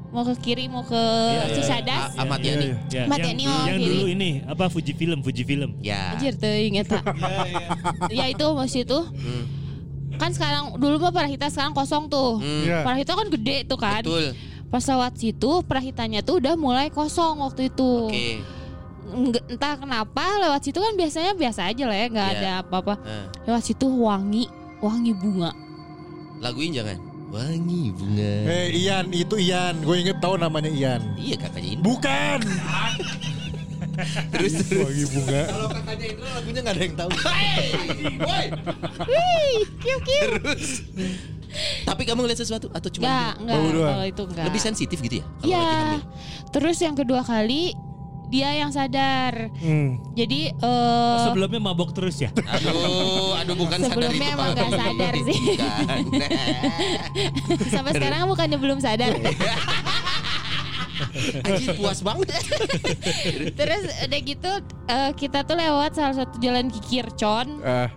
mau 0.10 0.24
ke 0.24 0.34
kiri 0.40 0.66
mau 0.66 0.82
ke 0.82 0.96
iya. 0.96 1.52
Cicadas 1.52 2.16
A- 2.16 2.22
Ahmad 2.22 2.40
Iya, 2.40 2.54
Yani. 2.54 2.64
iya. 2.64 2.76
Ya, 2.88 3.02
Mati 3.06 3.22
yang, 3.24 3.34
ini 3.34 3.44
oh, 3.44 3.64
yang 3.66 3.76
kiri. 3.76 3.86
dulu 3.88 4.04
ini 4.08 4.30
apa 4.44 4.66
Fuji 4.66 4.94
Film, 4.94 5.20
Fuji 5.20 5.44
Film. 5.44 5.70
Ya. 5.80 6.14
Anjir 6.14 6.34
tuh 6.34 6.48
inget 6.50 6.86
tak 6.88 7.04
Ya 8.10 8.26
itu 8.26 8.46
masih 8.52 8.82
itu 8.82 9.00
Hmm. 9.04 9.44
Kan 10.16 10.32
sekarang 10.32 10.64
dulu 10.76 10.96
mah 11.00 11.12
Parahita 11.12 11.50
sekarang 11.50 11.74
kosong 11.74 12.08
tuh 12.08 12.40
Hmm. 12.40 12.64
Iya. 12.64 12.82
Parahita 12.82 13.14
kan 13.14 13.28
gede 13.28 13.58
tuh 13.66 13.78
kan 13.78 14.02
Betul. 14.02 14.32
Pas 14.66 14.82
lewat 14.82 15.12
situ 15.16 15.52
Parahitanya 15.62 16.22
tuh 16.22 16.40
udah 16.40 16.56
mulai 16.56 16.88
kosong 16.90 17.42
waktu 17.42 17.68
itu 17.68 17.92
Oke. 18.08 18.40
Nggak- 19.06 19.46
Entah 19.48 19.74
kenapa 19.76 20.24
lewat 20.40 20.62
situ 20.62 20.78
kan 20.78 20.94
biasanya 20.94 21.32
biasa 21.32 21.62
aja 21.66 21.84
lah 21.84 21.94
ya 21.94 22.08
nggak 22.08 22.28
Iya. 22.28 22.38
ada 22.38 22.50
apa-apa 22.62 22.94
Nah, 22.98 23.26
Lewat 23.46 23.64
situ 23.64 23.86
wangi 23.88 24.46
Wangi 24.78 25.14
bunga 25.14 25.52
laguin 26.36 26.72
jangan. 26.72 27.00
Wangi 27.26 27.90
bunga. 27.92 28.32
Eh 28.46 28.76
Ian, 28.78 29.08
itu 29.10 29.36
Ian. 29.36 29.82
Gue 29.82 30.00
inget 30.00 30.20
tahu 30.20 30.36
namanya 30.36 30.68
Ian. 30.68 31.02
Iya 31.16 31.36
kakaknya 31.38 31.70
ini. 31.72 31.82
Bukan. 31.82 32.40
Terus 34.32 34.54
terus. 34.62 34.84
Wangi 34.84 35.06
bunga. 35.10 35.42
Kalau 35.48 35.68
kakaknya 35.70 36.06
Indra 36.12 36.30
lagunya 36.34 36.60
nggak 36.62 36.76
ada 36.76 36.84
yang 36.84 36.96
tahu. 36.96 37.10
Wih, 39.08 39.60
kiu 39.80 39.98
kiu 40.02 40.24
Tapi 41.84 42.02
kamu 42.04 42.20
ngeliat 42.20 42.36
sesuatu 42.38 42.68
atau 42.70 42.90
cuma 42.90 43.08
Enggak, 43.08 43.34
enggak. 43.40 43.88
Kalau 43.88 44.06
itu 44.06 44.24
enggak 44.28 44.46
lebih 44.46 44.62
sensitif 44.62 44.98
gitu 45.00 45.16
ya? 45.16 45.26
Kalau 45.26 45.48
Iya. 45.48 45.58
lagi 45.58 45.76
hamil. 45.80 46.02
Terus 46.52 46.78
yang 46.80 46.96
kedua 46.96 47.22
kali 47.22 47.72
dia 48.36 48.52
yang 48.52 48.68
sadar. 48.68 49.48
Hmm. 49.56 49.96
Jadi 50.12 50.52
eh 50.52 51.20
Sebelumnya 51.24 51.60
mabok 51.64 51.96
terus 51.96 52.20
ya. 52.20 52.28
Aduh, 52.36 53.40
aduh 53.40 53.56
bukan 53.56 53.80
sadar 53.80 53.96
Sebelumnya 53.96 54.28
itu, 54.28 54.36
emang 54.36 54.50
nggak 54.52 54.72
sadar 54.76 55.14
sih. 55.24 55.40
Sampai 57.72 57.92
sekarang 57.96 58.28
bukannya 58.28 58.58
belum 58.60 58.84
sadar. 58.84 59.16
Anjir 61.48 61.76
puas 61.76 62.00
banget. 62.00 62.28
Terus 63.56 63.84
udah 64.04 64.20
gitu 64.20 64.52
eh, 64.86 65.12
kita 65.16 65.44
tuh 65.44 65.56
lewat 65.56 65.96
salah 65.96 66.16
satu 66.16 66.36
jalan 66.40 66.68
Kikircon 66.68 67.60
Ah, 67.64 67.88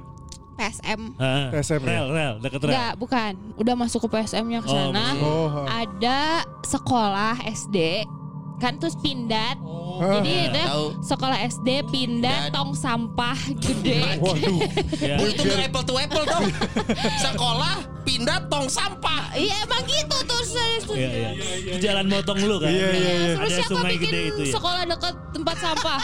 PSM. 0.54 1.14
Ah, 1.16 1.50
PSM 1.50 1.82
ya? 1.82 1.90
rel, 1.94 2.06
rel, 2.10 2.34
deket 2.38 2.60
rel. 2.62 2.70
Enggak, 2.70 2.92
bukan. 2.98 3.32
Udah 3.54 3.74
masuk 3.74 4.06
ke 4.06 4.18
PSM-nya 4.18 4.62
ke 4.62 4.68
Oh, 4.70 4.74
sana. 4.74 5.06
Oh. 5.18 5.66
Ada 5.66 6.42
sekolah 6.62 7.38
SD 7.46 8.02
kan 8.58 8.74
terus 8.76 8.94
pindah. 8.96 9.54
Ah. 9.98 10.20
Jadi 10.20 10.30
ada 10.46 10.62
Tahu. 10.68 10.86
sekolah 11.00 11.38
SD 11.44 11.68
pindah 11.88 12.38
Dan- 12.46 12.52
tong 12.52 12.70
sampah 12.72 13.34
gede. 13.56 14.18
Waduh. 14.18 14.58
Ya. 14.94 15.14
Itu 15.16 15.42
nggak 15.42 15.68
apple 15.68 15.84
to 15.84 15.94
apple 15.96 16.24
dong. 16.24 16.46
Sekolah 17.24 17.74
pindah 18.02 18.38
tong 18.46 18.66
sampah. 18.68 19.30
Iya 19.32 19.54
emang 19.60 19.82
gitu 19.84 20.16
tuh 20.22 20.42
saya 20.44 20.76
Iya, 20.88 21.08
iya. 21.10 21.30
Di 21.68 21.78
Jalan 21.80 22.06
motong 22.06 22.38
lu 22.40 22.58
kan. 22.58 22.68
Iya, 22.68 22.88
iya, 22.88 23.12
iya. 23.16 23.32
Terus 23.34 23.48
Ada 23.48 23.56
siapa 23.56 23.70
sungai 23.72 23.92
bikin 23.92 24.06
gede 24.06 24.20
itu 24.28 24.42
ya. 24.44 24.52
sekolah 24.54 24.82
dekat 24.84 25.14
tempat 25.30 25.56
sampah? 25.58 26.00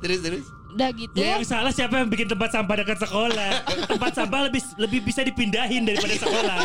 Terus 0.00 0.20
terus. 0.20 0.46
Udah 0.70 0.88
gitu. 0.94 1.16
Ya 1.16 1.34
yang 1.34 1.42
salah 1.42 1.72
siapa 1.74 1.94
yang 1.96 2.06
bikin 2.06 2.24
tempat 2.24 2.48
sampah 2.48 2.74
dekat 2.78 2.98
sekolah? 3.00 3.50
tempat 3.84 4.12
sampah 4.14 4.40
lebih 4.46 4.62
lebih 4.78 5.00
bisa 5.02 5.20
dipindahin 5.20 5.82
daripada 5.82 6.14
sekolah. 6.16 6.58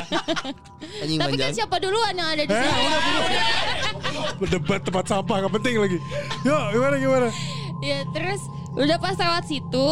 Anjing 1.02 1.18
Tapi 1.18 1.36
kan 1.36 1.50
siapa 1.52 1.76
duluan 1.78 2.14
yang 2.14 2.30
ada 2.30 2.44
di 2.44 2.54
Eh, 2.54 2.62
sana? 2.62 3.85
Berdebat 4.36 4.82
tempat 4.82 5.06
sampah 5.06 5.36
gak 5.42 5.54
penting 5.54 5.76
lagi. 5.78 5.98
Yuk, 6.42 6.62
gimana 6.72 6.96
gimana? 6.98 7.28
ya 7.84 8.02
terus 8.10 8.40
udah 8.74 8.98
pas 8.98 9.14
lewat 9.14 9.46
situ 9.46 9.90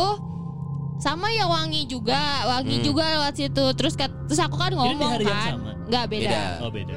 sama 0.95 1.27
ya 1.29 1.45
wangi 1.45 1.83
juga, 1.83 2.15
wangi 2.47 2.79
juga 2.79 3.03
lewat 3.11 3.33
situ. 3.35 3.63
Terus 3.73 3.93
kat- 3.93 4.15
terus 4.25 4.39
aku 4.39 4.55
kan 4.55 4.71
di 4.71 4.77
ngomong 4.77 5.19
kan, 5.19 5.51
nggak 5.85 6.05
beda. 6.07 6.31
Beda. 6.31 6.43
Oh 6.59 6.71
beda. 6.71 6.95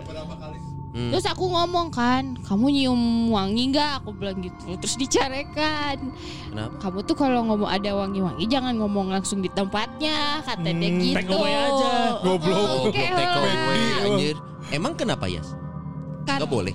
Hmm. 0.97 1.13
Terus 1.13 1.27
aku 1.27 1.45
ngomong 1.45 1.93
kan, 1.93 2.39
kamu 2.41 2.73
nyium 2.73 3.03
wangi 3.29 3.69
nggak? 3.69 4.01
Aku 4.01 4.17
bilang 4.17 4.41
gitu. 4.41 4.79
Terus 4.79 4.97
dicarekan. 4.97 6.01
Kenapa? 6.49 6.73
Kamu 6.81 6.99
tuh 7.05 7.13
kalau 7.13 7.45
ngomong 7.45 7.69
ada 7.69 7.93
wangi-wangi 7.93 8.49
jangan 8.49 8.73
ngomong 8.75 9.11
langsung 9.11 9.39
di 9.39 9.51
tempatnya, 9.51 10.41
kata 10.41 10.65
dia 10.65 10.89
Hmm, 10.89 11.03
gitu. 11.03 11.17
take 11.19 11.29
away 11.29 11.53
aja. 11.53 11.93
Goblok. 12.23 12.57
Oh, 12.57 12.89
Oke 12.89 12.97
Goblok 12.97 13.13
take 13.13 13.29
lah. 13.29 13.37
away, 13.37 13.81
anjir. 14.07 14.37
Emang 14.71 14.93
kenapa 14.95 15.27
ya? 15.27 15.45
Kar- 16.25 16.41
Gak 16.41 16.49
boleh. 16.49 16.73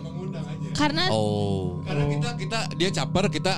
Karena 0.73 1.03
Oh. 1.07 1.79
Karena 1.81 2.03
kita 2.07 2.29
kita 2.35 2.59
dia 2.73 2.89
caper 2.91 3.25
kita 3.27 3.53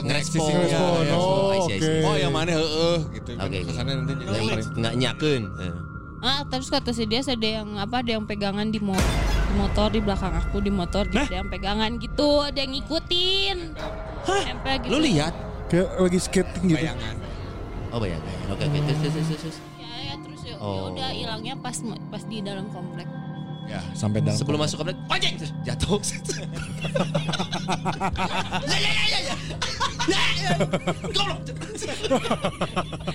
ngereaksi 0.00 0.36
Ngerespon. 0.36 0.42
sih. 0.42 0.54
Ngerespon. 0.54 1.00
Ya, 1.00 1.06
ya. 1.06 1.14
Oh, 1.14 1.50
see. 1.64 1.76
oke. 1.76 1.88
Oh 2.02 2.14
yang 2.14 2.32
mana 2.32 2.50
heeh 2.52 2.98
gitu. 3.12 3.30
Oke. 3.34 3.58
Kesannya 3.64 3.94
nanti 3.96 4.12
jadi 4.12 4.24
Nggak 4.24 4.40
nyamperin. 4.40 4.66
nggak 4.74 4.94
nyakeun. 4.96 5.42
Eh. 5.60 5.74
Ah, 6.20 6.40
terus 6.42 6.68
kata 6.68 6.90
si 6.90 7.04
dia 7.04 7.20
ada 7.20 7.48
yang 7.54 7.76
apa 7.76 8.00
ada 8.00 8.10
yang 8.10 8.24
pegangan 8.24 8.64
di, 8.66 8.80
mo- 8.80 8.96
di 9.44 9.54
motor 9.54 9.88
di 9.88 10.00
belakang 10.00 10.32
aku 10.32 10.56
di 10.58 10.72
motor 10.72 11.04
Hah? 11.10 11.28
ada 11.28 11.36
yang 11.36 11.48
pegangan 11.48 11.90
gitu, 11.96 12.40
ada 12.40 12.56
yang 12.56 12.72
ngikutin. 12.72 13.58
Nempel 14.24 14.74
gitu. 14.80 14.88
Lu 14.88 14.98
lihat? 14.98 15.36
Kayak 15.66 15.88
lagi 15.94 16.18
skating 16.18 16.64
gitu. 16.66 16.80
Bayangan. 16.80 17.16
Oh 17.88 17.98
bayangkan. 17.98 18.34
Oke 18.48 18.64
oke 18.64 18.78
terus 18.80 18.98
terus 18.98 19.14
terus, 19.14 19.38
terus. 19.38 19.56
Ya, 19.76 19.92
ya 20.02 20.14
terus 20.18 20.40
ya, 20.42 20.54
ya 20.54 20.64
Oh. 20.64 20.88
udah 20.88 21.08
hilangnya 21.12 21.54
pas 21.54 21.76
pas 22.08 22.22
di 22.24 22.40
dalam 22.40 22.66
komplek. 22.68 23.04
Ya, 23.64 23.80
sampai 23.96 24.20
dalam. 24.20 24.36
Sebelum 24.36 24.60
masuk 24.60 24.84
komplek, 24.84 24.96
anjing 25.08 25.34
terus 25.40 25.52
jatuh. 25.64 25.96
ya 28.70 28.76
ya 28.76 28.92
ya 28.92 29.04
ya 29.08 29.18
ya. 29.24 29.34
Ya 30.04 30.22
ya. 30.36 30.50
Goblok. 31.08 31.40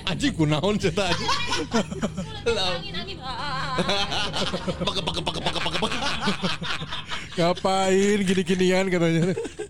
anjing 0.10 0.34
kunaon 0.34 0.76
cerita 0.82 1.06
anjing. 1.06 1.30
Angin 2.50 2.94
angin. 2.98 3.18
Pakai 4.82 5.02
pakai 5.06 5.22
pakai 5.22 5.42
pakai 5.42 5.62
pakai 5.62 5.80
pakai. 5.80 6.00
Ngapain 7.38 8.20
gini-ginian 8.26 8.86
katanya. 8.90 9.22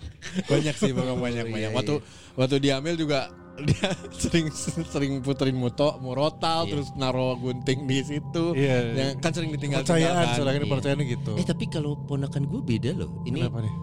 banyak 0.51 0.75
sih 0.77 0.91
memang 0.95 1.17
banyak 1.19 1.45
banyak. 1.51 1.71
Waktu 1.75 1.95
waktu 2.39 2.55
diambil 2.61 2.95
juga 2.95 3.29
dia 3.67 3.89
sering 4.13 4.47
sering 4.85 5.13
puterin 5.19 5.53
moto 5.53 5.97
murotal 5.97 6.63
Iya. 6.63 6.71
terus 6.71 6.87
naro 6.93 7.35
gunting 7.35 7.83
di 7.83 7.99
situ. 8.01 8.43
Iya. 8.51 8.77
Yang 8.93 9.09
kan 9.19 9.31
sering 9.31 9.49
ditinggal 9.51 9.81
Kepercayaan, 9.81 10.05
tinggalkan. 10.05 10.35
soalnya 10.35 10.53
Iya. 10.55 10.65
kepercayaan 10.65 10.99
gitu. 11.05 11.31
Eh 11.35 11.45
tapi 11.45 11.65
kalau 11.65 11.91
ponakan 11.99 12.43
gue 12.45 12.61
beda 12.61 12.91
loh. 12.95 13.11
Ini 13.23 13.39
Kenapa 13.41 13.59
nih? 13.61 13.73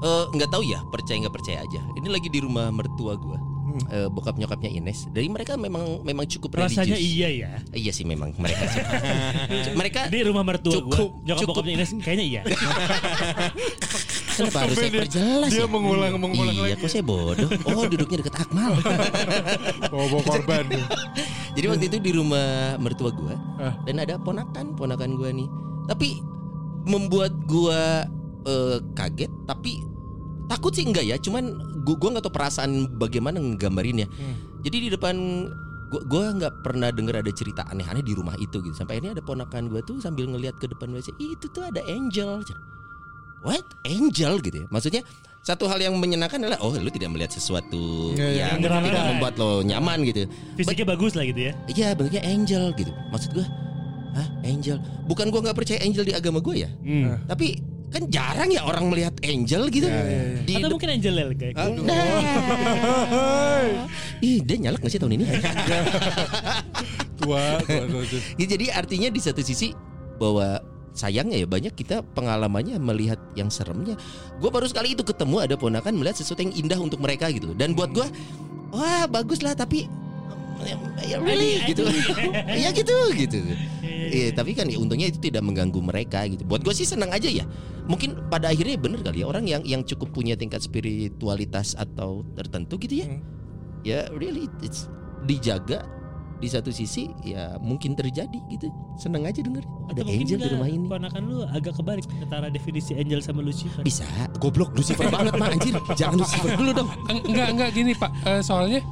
eh, 0.00 0.24
nggak 0.30 0.50
tahu 0.50 0.62
ya 0.64 0.80
percaya 0.86 1.16
nggak 1.20 1.34
percaya 1.34 1.58
aja. 1.60 1.80
Ini 1.94 2.08
lagi 2.08 2.28
di 2.28 2.38
rumah 2.38 2.68
mertua 2.68 3.14
gue. 3.14 3.38
Eh, 3.90 4.06
bokap 4.06 4.36
nyokapnya 4.36 4.70
Ines. 4.70 5.10
Dari 5.10 5.26
mereka 5.26 5.56
memang 5.56 5.98
memang 6.00 6.28
cukup 6.28 6.62
Rasanya 6.62 6.94
religius. 6.94 7.10
iya 7.10 7.28
ya. 7.28 7.50
Eh, 7.68 7.80
Iya 7.80 7.90
sih 7.90 8.04
memang 8.04 8.30
mereka 8.36 8.70
sih. 8.70 8.78
mereka 9.80 10.06
Di 10.06 10.22
rumah 10.22 10.42
mertua 10.42 10.78
gua, 10.78 10.94
Cukup, 10.94 11.10
nyokap 11.20 11.40
cukup. 11.42 11.54
bokapnya 11.58 11.72
Ines 11.74 11.90
kayaknya 11.98 12.24
iya. 12.24 12.42
kenapa 14.36 14.58
harus 14.60 14.76
saya 14.76 14.88
dia- 14.88 15.00
perjelas 15.00 15.48
dia 15.48 15.60
ya? 15.60 15.66
mengulang- 15.66 16.16
mengulang 16.16 16.52
iya, 16.52 16.62
lagi. 16.70 16.80
kok 16.80 16.90
saya 16.90 17.02
bodoh. 17.02 17.48
Oh, 17.64 17.84
duduknya 17.84 18.16
deket 18.20 18.34
Akmal. 18.36 18.72
Bawa-bawa 19.90 20.22
korban. 20.22 20.64
Jadi 21.56 21.66
waktu 21.66 21.84
itu 21.86 21.98
di 21.98 22.12
rumah 22.12 22.48
mertua 22.76 23.10
gua 23.10 23.34
Ah. 23.56 23.74
dan 23.82 23.98
ada 23.98 24.18
ponakan 24.18 24.74
ponakan 24.74 25.14
gua 25.14 25.30
nih. 25.30 25.46
Tapi 25.86 26.18
membuat 26.84 27.32
gua 27.44 28.04
eh, 28.42 28.78
kaget 28.92 29.30
tapi 29.44 29.80
takut 30.44 30.70
sih 30.70 30.84
enggak 30.84 31.04
ya, 31.04 31.16
cuman 31.16 31.54
gua 31.80 31.96
gua 31.96 32.08
nggak 32.12 32.24
tahu 32.24 32.34
perasaan 32.34 32.70
bagaimana 32.92 33.38
nggambarinnya. 33.38 34.04
Hmm. 34.06 34.36
Jadi 34.60 34.76
di 34.78 34.88
depan 34.90 35.16
gua 35.88 36.02
gua 36.04 36.24
nggak 36.32 36.54
pernah 36.60 36.90
dengar 36.90 37.20
ada 37.20 37.30
cerita 37.30 37.64
aneh-aneh 37.64 38.02
di 38.02 38.12
rumah 38.12 38.34
itu 38.36 38.58
gitu. 38.58 38.74
Sampai 38.74 38.98
akhirnya 38.98 39.14
ada 39.14 39.24
ponakan 39.24 39.68
gua 39.68 39.80
tuh 39.80 39.96
sambil 39.98 40.26
ngelihat 40.26 40.58
ke 40.58 40.66
depan 40.66 40.90
WC, 40.90 41.14
"Ih, 41.16 41.32
itu 41.32 41.46
tuh 41.48 41.62
ada 41.62 41.80
angel. 41.86 42.42
What? 43.44 43.64
Angel 43.84 44.40
gitu 44.40 44.56
ya. 44.56 44.66
Maksudnya 44.68 45.04
satu 45.40 45.68
hal 45.68 45.76
yang 45.76 45.92
menyenangkan 45.94 46.40
adalah 46.40 46.56
oh 46.58 46.72
lu 46.72 46.88
tidak 46.88 47.12
melihat 47.12 47.28
sesuatu 47.30 48.16
Iya, 48.16 48.24
iya. 48.26 48.44
yang 48.48 48.58
Menyenangkan. 48.58 48.88
tidak 48.88 49.04
membuat 49.06 49.34
lo 49.36 49.50
nyaman 49.60 49.98
gitu. 50.02 50.24
Fisiknya 50.56 50.86
bagus 50.88 51.12
lah 51.12 51.24
gitu 51.24 51.40
ya. 51.40 51.52
Iya 51.68 51.88
bentuknya 51.92 52.22
angel 52.24 52.72
gitu 52.72 52.92
Maksud 53.10 53.30
gue 53.32 53.46
Hah 54.10 54.28
angel 54.42 54.78
Bukan 55.04 55.28
gue 55.28 55.40
gak 55.42 55.52
percaya 55.54 55.78
angel 55.78 56.02
di 56.02 56.12
agama 56.12 56.40
gue 56.40 56.64
ya 56.64 56.70
Hmm. 56.80 57.20
Tapi 57.26 57.60
kan 57.90 58.08
jarang 58.08 58.48
ya 58.48 58.64
orang 58.64 58.88
melihat 58.88 59.12
angel 59.20 59.68
gitu 59.68 59.86
Di 60.42 60.54
Atau 60.56 60.72
mungkin 60.72 60.90
Angel 60.90 61.12
Lel 61.12 61.30
kayak. 61.36 61.54
Aduh. 61.54 61.84
Ih 64.20 64.40
dia 64.40 64.56
nyalak 64.58 64.80
gak 64.80 64.90
sih 64.90 64.98
tahun 64.98 65.14
ini 65.14 65.24
Tua, 67.20 67.60
tua, 67.60 67.84
tua, 67.86 68.02
tua. 68.02 68.20
Ya, 68.34 68.46
Jadi 68.48 68.66
artinya 68.68 69.08
di 69.08 69.20
satu 69.20 69.40
sisi 69.40 69.70
Bahwa 70.16 70.58
sayangnya 70.94 71.42
ya 71.42 71.46
banyak 71.50 71.74
kita 71.74 72.06
pengalamannya 72.14 72.78
melihat 72.78 73.18
yang 73.34 73.50
seremnya 73.50 73.98
Gue 74.38 74.48
baru 74.48 74.70
sekali 74.70 74.94
itu 74.94 75.02
ketemu 75.02 75.42
ada 75.42 75.58
ponakan 75.58 75.98
melihat 75.98 76.22
sesuatu 76.22 76.46
yang 76.46 76.54
indah 76.54 76.78
untuk 76.78 77.02
mereka 77.02 77.28
gitu 77.34 77.50
Dan 77.58 77.74
buat 77.74 77.90
gue 77.90 78.06
Wah 78.70 79.10
bagus 79.10 79.42
lah 79.42 79.58
tapi 79.58 79.90
ya 81.04 81.18
really 81.20 81.60
gitu. 81.66 81.84
Iya 82.48 82.70
gitu 82.78 82.96
gitu. 83.14 83.38
Iya, 83.84 84.30
tapi 84.36 84.54
kan 84.54 84.70
ya 84.70 84.78
untungnya 84.78 85.10
itu 85.10 85.18
tidak 85.20 85.42
mengganggu 85.42 85.80
mereka 85.82 86.24
gitu. 86.30 86.46
Buat 86.46 86.62
gue 86.62 86.74
sih 86.76 86.86
senang 86.86 87.10
aja 87.10 87.26
ya. 87.26 87.44
Mungkin 87.84 88.30
pada 88.32 88.48
akhirnya 88.48 88.80
bener 88.80 89.04
kali 89.04 89.20
ya 89.20 89.26
orang 89.28 89.44
yang 89.44 89.62
yang 89.66 89.82
cukup 89.84 90.14
punya 90.14 90.38
tingkat 90.38 90.64
spiritualitas 90.64 91.76
atau 91.76 92.24
tertentu 92.32 92.80
gitu 92.80 93.04
ya. 93.04 93.06
Ya 93.84 94.00
really 94.16 94.48
it's 94.64 94.88
dijaga 95.28 95.84
di 96.44 96.50
satu 96.50 96.68
sisi 96.68 97.08
ya 97.22 97.56
mungkin 97.58 97.96
terjadi 97.96 98.36
gitu. 98.46 98.68
Senang 98.94 99.24
aja 99.24 99.40
denger 99.40 99.64
ada 99.88 99.96
Atau 99.96 100.12
angel 100.12 100.36
di 100.36 100.48
rumah 100.50 100.68
ini. 100.68 100.84
Ponakan 100.84 101.22
lu 101.24 101.40
agak 101.46 101.72
kebalik 101.74 102.04
antara 102.20 102.46
definisi 102.46 102.92
angel 102.92 103.18
sama 103.18 103.40
Lucifer. 103.40 103.80
Bisa, 103.80 104.04
goblok 104.36 104.76
Lucifer 104.76 105.08
banget 105.08 105.32
mah 105.34 105.48
anjir. 105.48 105.72
Jangan 105.98 106.20
Lucifer 106.20 106.52
dulu 106.52 106.70
dong. 106.74 106.88
Eng- 107.08 107.24
Enggak 107.24 107.48
enggak 107.50 107.70
gini 107.72 107.92
Pak, 107.94 108.10
Eh, 108.22 108.40
soalnya 108.40 108.84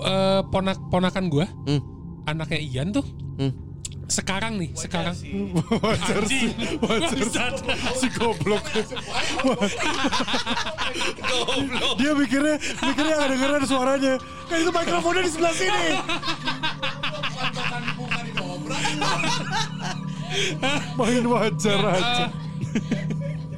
eh, 0.00 0.40
ponak 0.46 0.80
ponakan 0.88 1.24
gua, 1.26 1.46
Hmm. 1.64 1.80
anaknya 2.24 2.58
Ian 2.58 2.88
tuh, 2.90 3.04
Hmm. 3.36 3.52
Sekarang 4.04 4.56
nih, 4.56 4.70
sekarang 4.76 5.16
Wajar 5.84 6.22
sih, 6.24 6.52
wajar 6.78 7.52
si 7.94 8.08
goblok. 8.12 8.64
Dia 11.96 12.12
mikirnya, 12.12 12.56
mikirnya 12.60 13.14
nggak 13.16 13.30
dengeran 13.32 13.64
suaranya. 13.64 14.14
Kan 14.46 14.56
itu 14.60 14.70
mikrofonnya 14.70 15.22
di 15.24 15.30
sebelah 15.32 15.52
sini. 15.52 15.88
Main 20.98 21.24
wajar 21.26 21.80
aja. 21.94 22.24
Eh, 22.26 22.28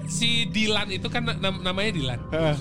si 0.07 0.47
Dilan 0.47 0.88
itu 0.92 1.09
kan 1.09 1.24
nam- 1.24 1.62
namanya 1.62 1.90
Dilan. 1.92 2.20
Eh, 2.30 2.57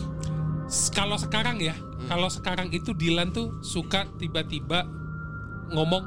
Kalau 0.92 1.16
sekarang 1.16 1.62
ya, 1.62 1.78
kalau 2.10 2.26
sekarang 2.26 2.74
itu 2.74 2.92
Dilan 2.92 3.30
tuh 3.30 3.62
suka 3.62 4.10
tiba-tiba 4.18 4.82
ngomong 5.70 6.04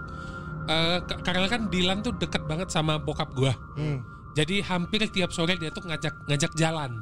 eh, 0.68 0.98
k- 1.00 1.20
karena 1.22 1.46
kan 1.46 1.66
Dilan 1.66 1.98
tuh 1.98 2.12
deket 2.14 2.44
banget 2.44 2.68
sama 2.68 2.96
bokap 2.96 3.32
gua. 3.32 3.56
hmm. 3.74 3.98
Jadi 4.32 4.62
hampir 4.62 5.02
tiap 5.08 5.32
sore 5.32 5.56
dia 5.56 5.68
tuh 5.68 5.82
ngajak 5.82 6.14
ngajak 6.24 6.52
jalan. 6.54 6.94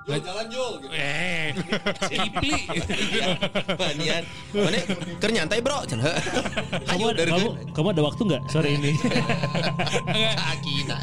Jul, 0.00 0.16
jalan 0.16 0.46
Jul. 0.48 0.72
Gitu. 0.80 0.90
Eh, 0.90 1.52
Kipli. 2.08 2.56
Banian. 3.76 4.24
Mana 4.50 4.78
keur 5.20 5.30
nyantai, 5.30 5.60
Bro. 5.60 5.84
Kamu, 6.88 7.04
dari 7.12 7.28
kamu, 7.28 7.48
kamu 7.70 7.86
ada 7.92 8.02
waktu 8.02 8.22
nggak 8.24 8.42
sore 8.48 8.70
ini? 8.72 8.96
Sakina. 10.40 10.96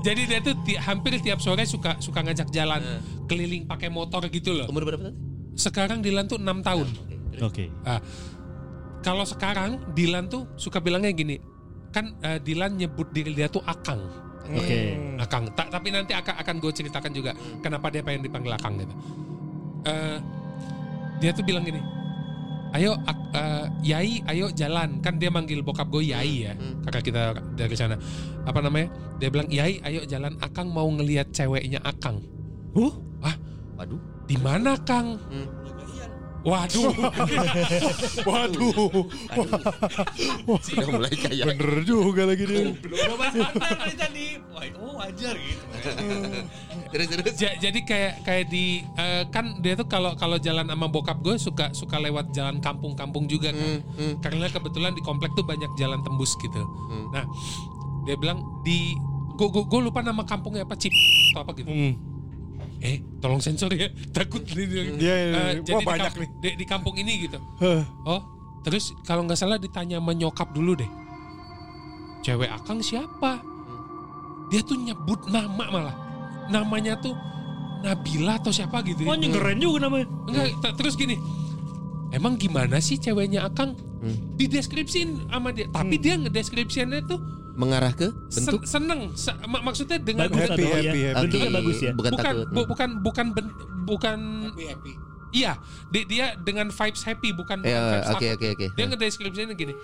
Jadi 0.00 0.22
dia 0.24 0.40
tuh 0.40 0.54
ti- 0.64 0.80
hampir 0.80 1.20
tiap 1.20 1.38
sore 1.38 1.62
suka 1.64 2.00
suka 2.00 2.24
ngajak 2.24 2.48
jalan 2.48 2.80
keliling 3.26 3.64
pakai 3.64 3.88
motor 3.88 4.24
gitu 4.26 4.54
loh. 4.54 4.66
Umur 4.66 4.86
berapa 4.86 5.02
tadi? 5.02 5.16
Sekarang 5.54 6.00
Dilan 6.00 6.24
tuh 6.24 6.40
enam 6.40 6.60
tahun. 6.60 6.88
Oke. 7.40 7.68
Ah, 7.84 8.00
kalau 9.06 9.22
sekarang 9.22 9.78
Dilan 9.94 10.26
tuh 10.26 10.50
suka 10.58 10.82
bilangnya 10.82 11.14
gini, 11.14 11.38
kan 11.94 12.18
eh, 12.26 12.42
Dilan 12.42 12.74
nyebut 12.74 13.14
diri 13.14 13.30
dia 13.38 13.46
tuh 13.46 13.62
Akang. 13.62 14.02
Oke. 14.50 14.98
Akang. 15.22 15.46
Ta- 15.54 15.70
tapi 15.70 15.94
nanti 15.94 16.10
akan 16.10 16.34
akan 16.42 16.54
gue 16.58 16.72
ceritakan 16.74 17.14
juga 17.14 17.30
kenapa 17.62 17.86
dia 17.94 18.02
pengen 18.02 18.26
dipanggil 18.26 18.50
Akang 18.58 18.82
gitu. 18.82 18.90
Eh, 19.86 20.18
dia 21.22 21.30
tuh 21.30 21.46
bilang 21.46 21.62
gini, 21.62 21.78
ayo 22.74 22.98
eh, 23.30 23.64
Yai, 23.86 24.26
ayo 24.26 24.50
jalan. 24.50 24.98
Kan 24.98 25.22
dia 25.22 25.30
manggil 25.30 25.62
bokap 25.62 25.86
gue 25.86 26.10
Yai 26.10 26.50
ya, 26.50 26.58
kakak 26.90 27.06
kita 27.06 27.38
dari 27.54 27.78
sana. 27.78 27.94
Apa 28.42 28.58
namanya? 28.58 28.90
Dia 29.22 29.30
bilang 29.30 29.46
Yai, 29.46 29.78
ayo 29.86 30.02
jalan. 30.02 30.34
Akang 30.42 30.66
mau 30.74 30.90
ngelihat 30.90 31.30
ceweknya 31.30 31.78
Akang. 31.86 32.18
Huh? 32.74 32.90
Ah, 33.22 33.38
Waduh. 33.78 34.02
di 34.26 34.34
mana 34.42 34.74
Kang? 34.82 35.14
Waduh. 36.46 36.94
Waduh, 38.30 38.70
Sudah 40.62 40.86
mulai 40.86 41.10
kayak 41.10 41.42
bener 41.42 41.82
juga 41.82 42.22
lagi 42.22 42.44
dia. 42.46 42.70
Oh 44.76 44.94
wajar 44.98 45.34
gitu. 45.34 45.64
terus 46.94 47.06
terus. 47.10 47.34
Ja- 47.36 47.58
jadi 47.58 47.78
kayak 47.82 48.12
kayak 48.22 48.46
di 48.48 48.80
eh, 48.94 49.26
kan 49.28 49.58
dia 49.58 49.74
tuh 49.74 49.86
kalau 49.86 50.14
kalau 50.14 50.38
jalan 50.38 50.64
sama 50.64 50.86
bokap 50.86 51.18
gue 51.20 51.34
suka 51.36 51.74
suka 51.74 51.98
lewat 51.98 52.30
jalan 52.30 52.62
kampung-kampung 52.62 53.26
juga 53.26 53.50
kan. 53.50 53.82
Karena 54.22 54.46
kebetulan 54.46 54.94
di 54.94 55.02
komplek 55.02 55.34
tuh 55.34 55.42
banyak 55.42 55.68
jalan 55.74 56.00
tembus 56.02 56.38
gitu. 56.38 56.62
Nah, 57.10 57.26
dia 58.06 58.14
bilang 58.14 58.38
di 58.62 58.94
gue 59.36 59.48
gue 59.50 59.80
lupa 59.82 60.00
nama 60.00 60.22
kampungnya 60.22 60.62
apa 60.62 60.78
Cip 60.78 60.94
atau 61.34 61.42
apa 61.42 61.52
gitu. 61.58 61.68
Hmm. 61.68 61.92
Eh, 62.80 63.00
tolong 63.18 63.40
sensor 63.40 63.72
ya. 63.72 63.88
Takut 64.16 64.44
nih. 64.44 64.66
Iya, 64.66 64.82
iya, 64.96 65.14
iya. 65.14 65.14
Eh, 65.32 65.52
jadi 65.64 65.72
Wah, 65.72 65.80
di 65.80 65.86
banyak 65.86 66.12
kamp- 66.12 66.20
nih. 66.20 66.28
Di, 66.38 66.48
di 66.56 66.64
kampung 66.64 66.94
ini 66.96 67.12
gitu. 67.24 67.38
Heh. 67.58 67.82
Oh, 68.04 68.20
terus 68.62 68.92
kalau 69.02 69.24
nggak 69.24 69.38
salah 69.38 69.56
ditanya 69.56 69.96
sama 69.98 70.12
nyokap 70.12 70.52
dulu 70.52 70.76
deh. 70.76 70.90
Cewek 72.20 72.50
Akang 72.50 72.82
siapa? 72.82 73.38
Dia 74.50 74.60
tuh 74.62 74.78
nyebut 74.78 75.26
nama 75.26 75.64
malah. 75.70 75.96
Namanya 76.46 76.98
tuh 76.98 77.14
Nabila 77.82 78.38
atau 78.38 78.50
siapa 78.50 78.82
gitu. 78.82 79.06
Oh, 79.06 79.14
ini 79.14 79.30
keren 79.30 79.58
juga 79.58 79.86
namanya. 79.86 80.06
Enggak, 80.26 80.46
t- 80.58 80.74
terus 80.74 80.94
gini. 80.94 81.14
Emang 82.10 82.34
gimana 82.34 82.78
sih 82.78 82.96
ceweknya 82.96 83.46
Akang? 83.46 83.74
Hmm. 84.02 84.16
Dideskripsiin 84.34 85.30
sama 85.30 85.50
dia. 85.50 85.66
Tapi 85.70 85.98
dia 85.98 86.14
ngedeskripsiannya 86.16 87.00
tuh 87.06 87.18
Mengarah 87.56 87.88
ke 87.90 88.12
sen- 88.28 88.44
bentuk 88.46 88.62
seneng. 88.64 89.00
Se- 89.12 89.32
mak- 89.42 89.64
maksudnya 89.64 89.96
dengan 89.96 90.28
Bagus 90.28 90.44
Happy, 90.44 90.60
atau 90.60 90.68
happy, 90.70 90.84
ya? 91.00 91.10
happy. 91.10 91.20
Bentuknya 91.24 91.48
Oke, 91.48 91.56
bagus 91.56 91.78
ya. 91.78 91.90
Bukan, 91.90 92.10
bukan 92.12 92.24
takut. 92.30 92.46
bu- 92.46 92.68
bukan 92.68 92.88
bukan 93.00 93.26
ben- 93.32 93.54
bukan 93.84 94.18
Happy 94.46 94.64
happy. 94.66 94.92
iya 95.32 95.52
dia, 95.88 96.02
dia 96.04 96.26
dengan 96.38 96.68
vibes 96.68 97.02
happy 97.02 97.28
bukan 97.30 97.56
bukan 97.60 97.72
Ya, 97.72 97.82
vibes 97.92 98.08
oke 98.08 98.16
takut. 98.20 98.36
oke 98.36 98.46
oke. 98.52 98.66
Dia 98.72 98.84
ngedeskripsinya 98.86 99.54
gini. 99.54 99.74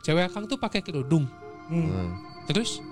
Cewek 0.00 0.24
Akang 0.24 0.44
tuh 0.44 0.56
pakai 0.56 0.80
kerudung. 0.80 1.30
Hmm. 1.66 2.18
Terus 2.44 2.82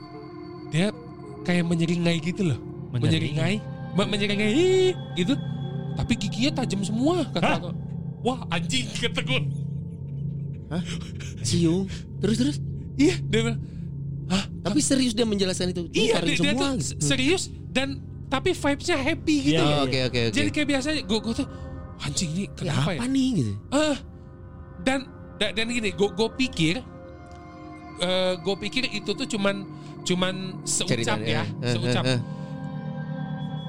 dia 0.69 0.95
kayak 1.43 1.65
menyeringai 1.65 2.19
gitu 2.21 2.47
loh. 2.47 2.59
Menyeringai. 2.91 3.59
Menyeringai, 3.59 3.97
me- 3.97 4.09
menyeringai 4.09 4.95
gitu. 5.17 5.35
Tapi 5.93 6.13
giginya 6.17 6.51
tajam 6.57 6.81
semua 6.81 7.27
kata 7.27 7.59
aku. 7.59 7.71
Wah, 8.21 8.47
anjing 8.49 8.87
kata 8.87 9.21
gue. 9.21 9.41
Cium. 11.43 11.87
Terus 12.21 12.37
terus. 12.37 12.57
Iya, 12.95 13.17
dia 13.19 13.41
bilang, 13.43 13.59
"Hah, 14.31 14.45
Tapi 14.63 14.79
serius 14.81 15.11
dia 15.11 15.25
menjelaskan 15.25 15.71
itu. 15.71 15.83
Ini 15.89 15.99
iya 16.07 16.17
dia, 16.21 16.37
dia 16.39 16.53
semua. 16.53 16.63
tuh 16.73 16.73
serius 17.01 17.43
dan 17.69 17.99
tapi 18.27 18.53
vibes-nya 18.53 18.97
happy 18.97 19.37
gitu. 19.45 19.59
Iya, 19.59 19.67
iya, 19.67 19.79
Oke 19.83 19.99
oke 20.05 20.21
oke. 20.25 20.33
Jadi 20.33 20.49
kayak 20.49 20.69
biasanya 20.69 21.01
gue 21.03 21.19
gue 21.21 21.35
tuh 21.35 21.49
anjing 21.99 22.31
nih 22.31 22.47
Ya, 22.47 22.55
kenapa 22.55 22.91
ya? 22.91 22.99
apa 22.99 23.07
nih 23.07 23.29
gitu? 23.35 23.53
Ah, 23.69 23.97
dan 24.81 24.99
dan, 25.37 25.51
dan 25.53 25.67
gini, 25.67 25.91
gue 25.91 26.09
gue 26.09 26.29
pikir, 26.39 26.75
eh 27.99 28.33
gue 28.37 28.55
pikir 28.61 28.83
itu 28.89 29.11
tuh 29.11 29.27
cuman 29.27 29.67
cuman 30.01 30.35
seucap 30.63 30.95
Ceritanya. 30.95 31.27
ya, 31.27 31.45
Eh, 31.61 31.75
seucap. 31.75 32.03
eh, 32.03 32.13
eh. 32.13 32.21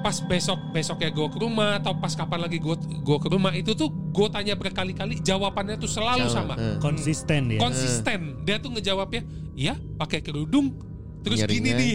Pas 0.02 0.18
besok 0.20 0.58
besoknya 0.70 1.08
gue 1.08 1.26
ke 1.26 1.38
rumah 1.38 1.78
atau 1.78 1.94
pas 1.94 2.10
kapan 2.10 2.42
lagi 2.42 2.58
gue 2.58 2.74
gue 2.76 3.18
ke 3.18 3.28
rumah 3.28 3.50
itu 3.50 3.70
tuh 3.72 3.86
gue 3.86 4.28
tanya 4.28 4.54
berkali-kali 4.54 5.18
jawabannya 5.18 5.78
tuh 5.78 5.86
selalu 5.86 6.26
sama, 6.26 6.54
Eh. 6.54 6.76
Konsisten 6.76 7.48
ya. 7.48 7.58
konsisten. 7.58 8.42
Dia 8.42 8.58
tuh 8.58 8.70
ngejawabnya, 8.70 9.22
iya 9.52 9.72
pakai 9.96 10.20
kerudung, 10.20 10.74
terus 11.20 11.38
gini 11.42 11.70
nih, 11.70 11.90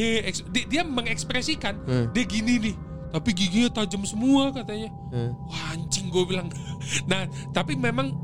dia, 0.48 0.64
dia 0.66 0.82
mengekspresikan, 0.82 1.76
Hmm. 1.80 2.06
dia 2.10 2.24
gini 2.24 2.58
nih. 2.62 2.76
Tapi 3.08 3.30
giginya 3.32 3.70
tajam 3.74 4.04
semua 4.04 4.52
katanya. 4.52 4.88
Eh. 5.12 5.32
Wah 5.46 5.74
anjing 5.74 6.08
gue 6.08 6.24
bilang. 6.26 6.48
Nah 7.12 7.24
tapi 7.52 7.76
memang 7.76 8.16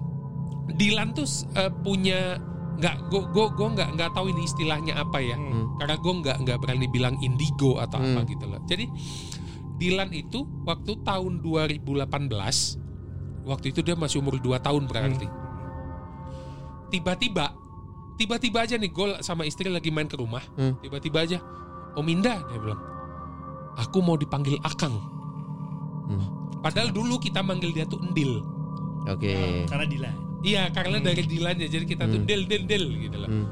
Dilan 0.65 1.11
tuh 1.11 1.27
eh, 1.53 1.67
punya 1.77 2.39
nggak 2.73 2.95
gue 3.05 3.21
gue 3.29 3.45
gue 3.53 3.67
nggak 3.69 3.89
nggak 3.93 4.11
tahu 4.11 4.27
ini 4.27 4.43
istilahnya 4.43 4.97
apa 4.97 5.19
ya 5.19 5.35
karena 5.75 5.93
gue 5.93 6.13
nggak 6.15 6.37
nggak 6.41 6.57
berani 6.57 6.87
bilang 6.87 7.13
indigo 7.19 7.77
atau 7.77 7.99
apa 7.99 8.23
Hmm. 8.23 8.25
gitu 8.25 8.45
loh 8.45 8.57
jadi 8.63 8.87
Dilan 9.83 10.09
itu 10.09 10.39
waktu 10.63 10.95
tahun 11.01 11.43
2018 11.43 11.99
waktu 13.43 13.65
itu 13.67 13.79
dia 13.81 13.93
masih 13.93 14.23
umur 14.23 14.39
2 14.39 14.55
tahun 14.57 14.87
berarti 14.87 15.27
tiba-tiba 16.87 17.51
tiba-tiba 18.15 18.63
aja 18.63 18.75
nih 18.77 18.87
gue 18.87 19.19
sama 19.19 19.43
istri 19.43 19.67
lagi 19.67 19.89
main 19.89 20.05
ke 20.05 20.15
rumah 20.15 20.43
Hmm. 20.53 20.77
tiba-tiba 20.79 21.19
aja 21.21 21.43
Om 21.93 22.07
Indah 22.07 22.39
dia 22.41 22.57
bilang 22.57 22.79
aku 23.75 23.99
mau 23.99 24.15
dipanggil 24.15 24.55
Akang 24.61 24.95
Hmm. 26.03 26.23
padahal 26.61 26.89
dulu 26.89 27.17
kita 27.17 27.41
manggil 27.41 27.71
dia 27.71 27.83
tuh 27.83 27.99
Endil 27.99 28.39
Oke. 29.03 29.67
Karena 29.67 29.83
Dila. 29.83 30.11
Iya 30.41 30.71
karena 30.71 30.95
dari 30.97 31.27
Dilannya 31.27 31.67
jadi 31.67 31.83
kita 31.83 32.07
tuh 32.07 32.23
Hmm. 32.23 32.23
Del 32.23 32.47
Del 32.47 32.63
Del 32.63 32.87
gitu 33.03 33.19
loh. 33.19 33.27
Hmm. 33.27 33.47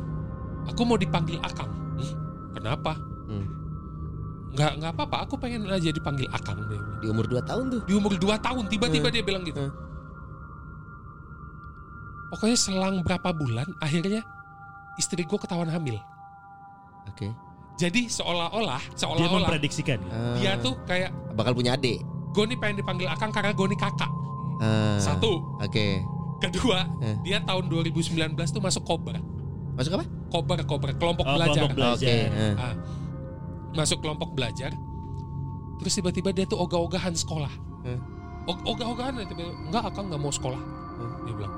Aku 0.63 0.87
mau 0.87 0.95
dipanggil 0.95 1.35
Akang. 1.43 1.67
"Hmm, 1.67 2.15
kenapa? 2.53 2.95
Hmm. 4.51 4.53
Nggak 4.53 4.71
nggak 4.77 4.91
apa-apa. 4.93 5.17
Aku 5.23 5.35
pengen 5.35 5.63
aja 5.65 5.89
dipanggil 5.89 6.27
Akang 6.29 6.59
dia 6.61 6.67
bilang. 6.69 6.99
Di 6.99 7.07
umur 7.07 7.25
2 7.25 7.39
tahun 7.41 7.63
tuh. 7.69 7.81
Di 7.83 7.93
umur 7.93 8.13
2 8.13 8.35
tahun 8.37 8.63
tiba-tiba 8.67 9.07
Hmm. 9.07 9.15
dia 9.15 9.23
bilang 9.23 9.43
gitu. 9.43 9.61
Hmm. 9.61 9.73
Pokoknya 12.29 12.55
selang 12.55 12.95
berapa 13.01 13.29
bulan 13.31 13.67
akhirnya 13.77 14.23
istri 14.95 15.21
gue 15.21 15.35
ketahuan 15.37 15.67
hamil. 15.67 15.99
Oke. 17.05 17.27
Jadi 17.75 18.07
seolah-olah 18.07 18.79
Dia 18.85 18.99
seolah-olah 18.99 19.31
memprediksikan. 19.49 19.99
Ah. 20.05 20.37
dia 20.37 20.53
tuh 20.55 20.77
kayak 20.85 21.09
bakal 21.33 21.51
punya 21.51 21.73
adik. 21.73 21.99
gue 22.31 22.43
nih 22.47 22.55
pengen 22.55 22.79
dipanggil 22.79 23.07
Akang 23.07 23.27
karena 23.27 23.51
gue 23.51 23.67
nih 23.67 23.75
kakak. 23.77 24.07
Ah. 24.59 24.95
Satu. 24.95 25.43
Oke. 25.59 25.99
Kedua, 26.39 26.87
Eh. 27.01 27.15
dia 27.21 27.37
tahun 27.39 27.67
2019 27.67 28.15
tuh 28.49 28.57
masuk 28.57 28.81
Cobra. 28.81 29.19
Masuk 29.75 29.93
apa? 29.93 30.05
Cobra, 30.27 30.63
Cobra, 30.63 30.91
kelompok 30.93 31.21
Oh, 31.23 31.35
belajar. 31.35 31.53
kelompok 31.59 31.75
belajar. 31.75 32.07
Oke. 32.07 32.15
eh. 32.31 32.53
Ah, 32.55 32.73
masuk 33.75 34.03
kelompok 34.03 34.35
belajar. 34.35 34.71
Terus 35.81 35.93
tiba-tiba 35.97 36.29
dia 36.29 36.45
tuh 36.45 36.61
ogah-ogahan 36.61 37.15
sekolah. 37.17 37.51
Hmm. 37.81 37.99
Og- 38.45 38.63
ogah-ogahan 38.65 39.17
tiba 39.25 39.49
enggak 39.69 39.83
akan 39.93 40.13
nggak 40.13 40.21
mau 40.21 40.33
sekolah. 40.33 40.61
Dia 41.25 41.33
bilang, 41.33 41.55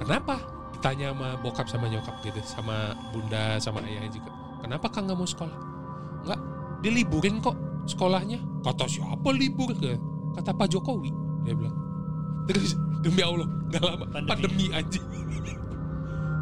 kenapa? 0.00 0.36
Ditanya 0.76 1.12
sama 1.12 1.28
bokap 1.40 1.66
sama 1.68 1.86
nyokap 1.88 2.16
gitu, 2.24 2.40
sama 2.44 2.92
bunda 3.12 3.56
sama 3.60 3.80
ayahnya 3.84 4.12
juga. 4.12 4.30
Kenapa 4.60 4.86
kang 4.92 5.08
nggak 5.08 5.18
mau 5.18 5.28
sekolah? 5.28 5.56
Enggak, 6.24 6.40
diliburin 6.84 7.40
kok 7.40 7.56
sekolahnya. 7.88 8.40
Kata 8.60 8.84
siapa 8.84 9.28
libur? 9.32 9.72
Kata 10.36 10.52
Pak 10.52 10.68
Jokowi. 10.68 11.08
Dia 11.48 11.56
bilang. 11.56 11.76
Terus 12.44 12.76
demi 13.00 13.24
Allah, 13.24 13.48
nggak 13.72 13.82
lama 13.84 14.04
Pandemi. 14.12 14.28
pandemi, 14.28 14.64
anjing. 14.76 15.04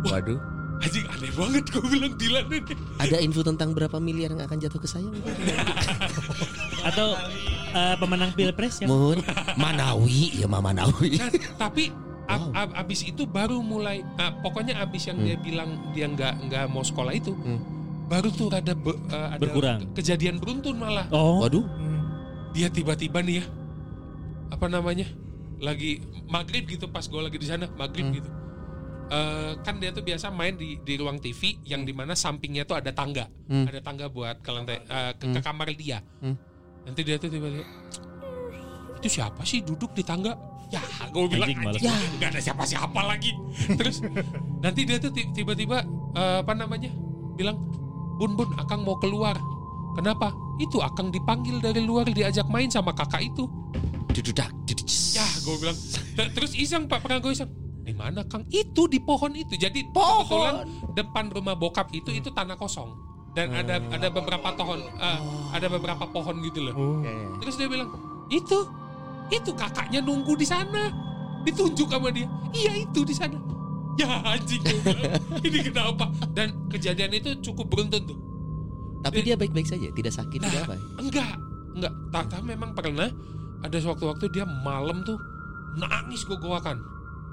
Waduh. 0.06 0.57
Anjing 0.78 1.06
aneh 1.06 1.30
banget 1.30 1.64
gue 1.66 1.82
bilang 1.84 2.14
Dilan 2.14 2.44
ini. 2.48 2.74
Ada 2.96 3.18
info 3.18 3.42
tentang 3.42 3.72
berapa 3.72 3.98
miliar 3.98 4.30
yang 4.30 4.40
akan 4.40 4.58
jatuh 4.58 4.78
ke 4.78 4.86
saya? 4.86 5.10
Atau 6.88 7.18
eh, 7.70 7.94
pemenang 7.96 8.30
pilpres 8.32 8.78
ya? 8.78 8.86
Mohon. 8.86 9.22
Manawi 9.54 10.38
ya 10.38 10.46
Mama 10.46 10.70
Manawi. 10.70 11.18
Nah, 11.18 11.30
tapi 11.58 11.90
ab- 12.30 12.52
ab- 12.52 12.74
abis 12.76 13.02
itu 13.04 13.24
baru 13.24 13.58
mulai 13.58 14.04
ah, 14.16 14.30
pokoknya 14.38 14.78
abis 14.78 15.08
yang 15.08 15.18
dia 15.18 15.36
bilang 15.36 15.70
dia 15.90 16.06
nggak 16.06 16.46
nggak 16.46 16.64
mau 16.68 16.82
sekolah 16.82 17.10
itu 17.10 17.32
Hmm. 17.32 17.56
baru 18.04 18.28
tuh 18.28 18.48
ada 18.48 18.72
be- 18.72 19.00
eh, 19.08 19.28
ada 19.30 19.40
Berkurang. 19.40 19.80
ke- 19.90 20.00
kejadian 20.00 20.36
beruntun 20.36 20.76
malah 20.76 21.08
Oh, 21.08 21.40
Waduh. 21.40 21.64
dia 22.50 22.68
tiba-tiba 22.68 23.20
nih 23.20 23.40
ya 23.40 23.44
apa 24.48 24.64
namanya 24.64 25.08
lagi 25.58 26.00
maghrib 26.24 26.64
gitu 26.64 26.84
pas 26.86 27.02
gue 27.02 27.16
lagi 27.18 27.36
di 27.36 27.44
sana 27.44 27.64
maghrib 27.70 28.06
Hmm. 28.06 28.16
gitu 28.16 28.28
Eh, 29.08 29.52
kan 29.64 29.80
dia 29.80 29.88
tuh 29.88 30.04
biasa 30.04 30.28
main 30.28 30.52
di 30.52 30.76
di 30.84 31.00
ruang 31.00 31.16
TV 31.16 31.56
yang 31.64 31.80
di 31.88 31.96
mana 31.96 32.12
sampingnya 32.12 32.68
tuh 32.68 32.76
ada 32.76 32.92
tangga. 32.92 33.24
Hmm. 33.48 33.64
ada 33.64 33.80
tangga 33.80 34.12
buat 34.12 34.44
ke 34.44 34.50
lantai 34.52 34.84
eh, 34.84 35.12
ke, 35.16 35.32
ke 35.32 35.40
kamar 35.40 35.72
dia. 35.72 36.04
Hmm. 36.20 36.36
nanti 36.84 37.04
dia 37.04 37.20
tuh 37.20 37.28
tiba-tiba 37.28 37.68
itu 39.00 39.08
siapa 39.08 39.44
sih 39.44 39.64
duduk 39.64 39.96
di 39.96 40.04
tangga? 40.04 40.36
Ya 40.68 40.80
gue 41.08 41.24
bilang 41.32 41.48
Anjing 41.48 41.64
anjing, 41.64 42.12
nggak 42.20 42.28
ada 42.36 42.40
siapa-siapa 42.44 43.00
lagi. 43.00 43.32
Terus 43.80 44.04
nanti 44.60 44.84
dia 44.84 45.00
tuh 45.00 45.08
ti- 45.08 45.32
tiba-tiba 45.32 45.80
eh, 46.12 46.38
apa 46.44 46.52
namanya 46.52 46.92
bilang 47.32 47.56
bun 48.20 48.36
bun 48.36 48.52
akang 48.60 48.84
mau 48.84 49.00
keluar. 49.00 49.40
Kenapa? 49.96 50.36
Itu 50.60 50.84
akang 50.84 51.08
dipanggil 51.08 51.64
dari 51.64 51.80
luar 51.80 52.04
diajak 52.12 52.44
main 52.52 52.68
sama 52.68 52.92
kakak 52.92 53.24
itu. 53.24 53.48
Dududak. 54.12 54.52
ya 55.16 55.24
gue 55.48 55.56
bilang. 55.56 55.76
Terus 56.12 56.52
iseng 56.52 56.84
pak 56.84 57.00
pernah 57.00 57.24
gue 57.24 57.32
iseng 57.32 57.48
di 57.88 57.96
mana 57.96 58.20
kang? 58.24 58.44
Itu 58.46 58.84
di 58.84 59.00
pohon 59.00 59.32
itu. 59.32 59.56
Jadi 59.56 59.88
kebetulan 59.88 60.68
depan 60.92 61.32
rumah 61.32 61.56
bokap 61.56 61.88
itu 61.90 62.12
itu 62.12 62.28
tanah 62.28 62.54
kosong. 62.54 62.92
Dan 63.32 63.54
ada 63.54 63.80
ada 63.88 64.08
beberapa 64.08 64.52
pohon 64.52 64.76
eh, 64.78 65.18
ada 65.52 65.66
beberapa 65.66 66.04
pohon 66.04 66.44
gitu 66.44 66.68
loh. 66.68 66.74
Terus 67.40 67.56
dia 67.56 67.66
bilang 67.66 67.88
itu 68.28 68.68
itu 69.28 69.50
kakaknya 69.56 70.04
nunggu 70.04 70.36
di 70.36 70.44
sana. 70.44 70.92
Ditunjuk 71.42 71.88
sama 71.88 72.12
dia. 72.12 72.28
Iya 72.52 72.84
itu 72.84 73.00
di 73.02 73.14
sana. 73.16 73.38
Ya 73.98 74.20
anjing 74.22 74.62
ini 75.48 75.58
kenapa? 75.64 76.06
Dan 76.30 76.70
kejadian 76.70 77.10
itu 77.14 77.34
cukup 77.42 77.66
beruntun 77.66 78.04
tuh. 78.06 78.18
Tapi 79.02 79.22
dia 79.22 79.34
baik-baik 79.34 79.66
saja, 79.66 79.90
tidak 79.94 80.10
sakit, 80.10 80.38
Nah, 80.38 80.50
tidak 80.50 80.62
apa. 80.66 80.74
enggak 80.98 81.32
enggak. 81.74 81.92
Tak 82.10 82.24
tak 82.30 82.40
memang 82.42 82.74
pernah 82.74 83.10
ada 83.58 83.76
sewaktu-waktu 83.78 84.30
dia 84.30 84.46
malam 84.46 85.02
tuh 85.02 85.18
nangis 85.74 86.22
gue 86.22 86.34
goakan 86.34 86.78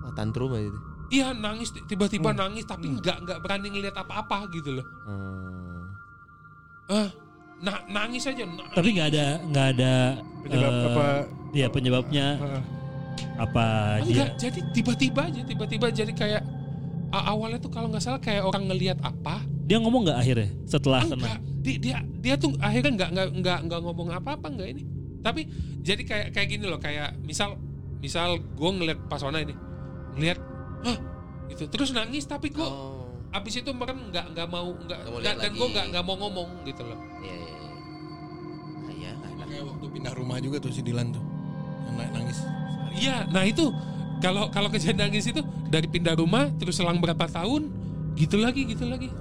Oh, 0.05 0.13
tantrum 0.13 0.51
aja 0.51 0.65
itu. 0.65 0.79
iya 1.11 1.27
nangis 1.31 1.69
tiba-tiba 1.81 2.29
nangis 2.31 2.63
tapi 2.63 2.85
enggak 2.87 3.17
enggak 3.19 3.37
berani 3.39 3.67
ngeliat 3.69 3.95
apa-apa 3.95 4.45
gitu 4.49 4.77
loh 4.77 4.85
Hmm. 5.05 5.81
ah 6.87 7.09
nah, 7.57 7.81
nangis 7.87 8.23
aja 8.23 8.43
nangis. 8.43 8.69
tapi 8.71 8.89
nggak 8.91 9.09
ada 9.09 9.25
nggak 9.43 9.67
ada 9.73 9.93
Penyebab 10.41 10.69
eh, 10.71 10.85
apa? 10.85 11.03
Iya 11.51 11.67
penyebabnya 11.69 12.25
Heeh. 12.37 12.61
apa 13.35 13.65
dia? 13.97 14.05
enggak 14.05 14.29
jadi 14.37 14.59
tiba-tiba 14.71 15.21
aja 15.25 15.41
tiba-tiba 15.41 15.85
jadi 15.89 16.11
kayak 16.11 16.43
awalnya 17.11 17.57
tuh 17.57 17.71
kalau 17.71 17.87
nggak 17.87 18.03
salah 18.03 18.19
kayak 18.19 18.43
orang 18.43 18.67
ngelihat 18.67 18.99
apa 18.99 19.41
Dia 19.65 19.81
ngomong 19.81 20.05
nggak 20.05 20.19
akhirnya 20.19 20.49
setelah 20.63 21.01
enggak 21.01 21.17
kena? 21.17 21.37
dia, 21.59 21.75
dia 21.79 21.97
dia 22.21 22.35
tuh 22.35 22.53
akhirnya 22.59 22.91
nggak 22.93 23.09
nggak 23.09 23.27
nggak 23.41 23.59
nggak 23.65 23.79
ngomong 23.81 24.07
apa-apa 24.11 24.45
enggak 24.47 24.69
ini 24.69 24.83
tapi 25.21 25.49
jadi 25.81 26.01
kayak 26.01 26.27
kayak 26.31 26.47
gini 26.47 26.65
loh 26.65 26.77
kayak 26.77 27.17
misal 27.25 27.57
misal 27.97 28.37
gue 28.37 28.69
ngeliat 28.69 28.99
Pasona 29.09 29.41
ini 29.41 29.57
ngeliat 30.15 30.39
hah 30.81 30.97
gitu 31.47 31.63
terus 31.67 31.91
nangis 31.91 32.23
tapi 32.23 32.49
gue 32.49 32.63
Oh. 32.63 33.05
abis 33.31 33.59
itu 33.59 33.69
meren 33.69 34.09
nggak 34.09 34.31
nggak 34.31 34.47
mau 34.47 34.71
nggak 34.73 34.99
dan, 35.19 35.35
dan 35.35 35.35
lagi. 35.41 35.53
gue 35.53 35.67
nggak 35.69 35.85
nggak 35.91 36.03
mau 36.03 36.15
ngomong 36.17 36.49
gitu 36.63 36.81
loh 36.81 36.99
Iya, 37.19 37.35
iya, 37.35 37.51
iya. 37.51 37.71
Ah, 38.79 38.93
iya, 38.93 39.11
enak. 39.13 39.45
Kayak 39.45 39.63
waktu 39.67 39.85
pindah 39.91 40.13
rumah 40.13 40.37
juga 40.39 40.57
tuh 40.57 40.71
si 40.71 40.79
Dilan 40.79 41.09
tuh. 41.09 41.23
Yang 41.85 41.95
na- 41.95 42.11
nangis. 42.13 42.39
iya 42.95 43.27
nah 43.27 43.43
itu 43.43 43.67
kalau 44.17 44.47
kalau 44.47 44.71
kejadian 44.71 45.05
nangis 45.05 45.27
itu 45.27 45.43
dari 45.67 45.85
pindah 45.85 46.15
rumah 46.15 46.47
terus 46.55 46.75
selang 46.75 46.97
berapa 46.97 47.27
tahun 47.27 47.67
gitu 48.15 48.39
lagi 48.39 48.63
gitu 48.65 48.87
lagi 48.87 49.11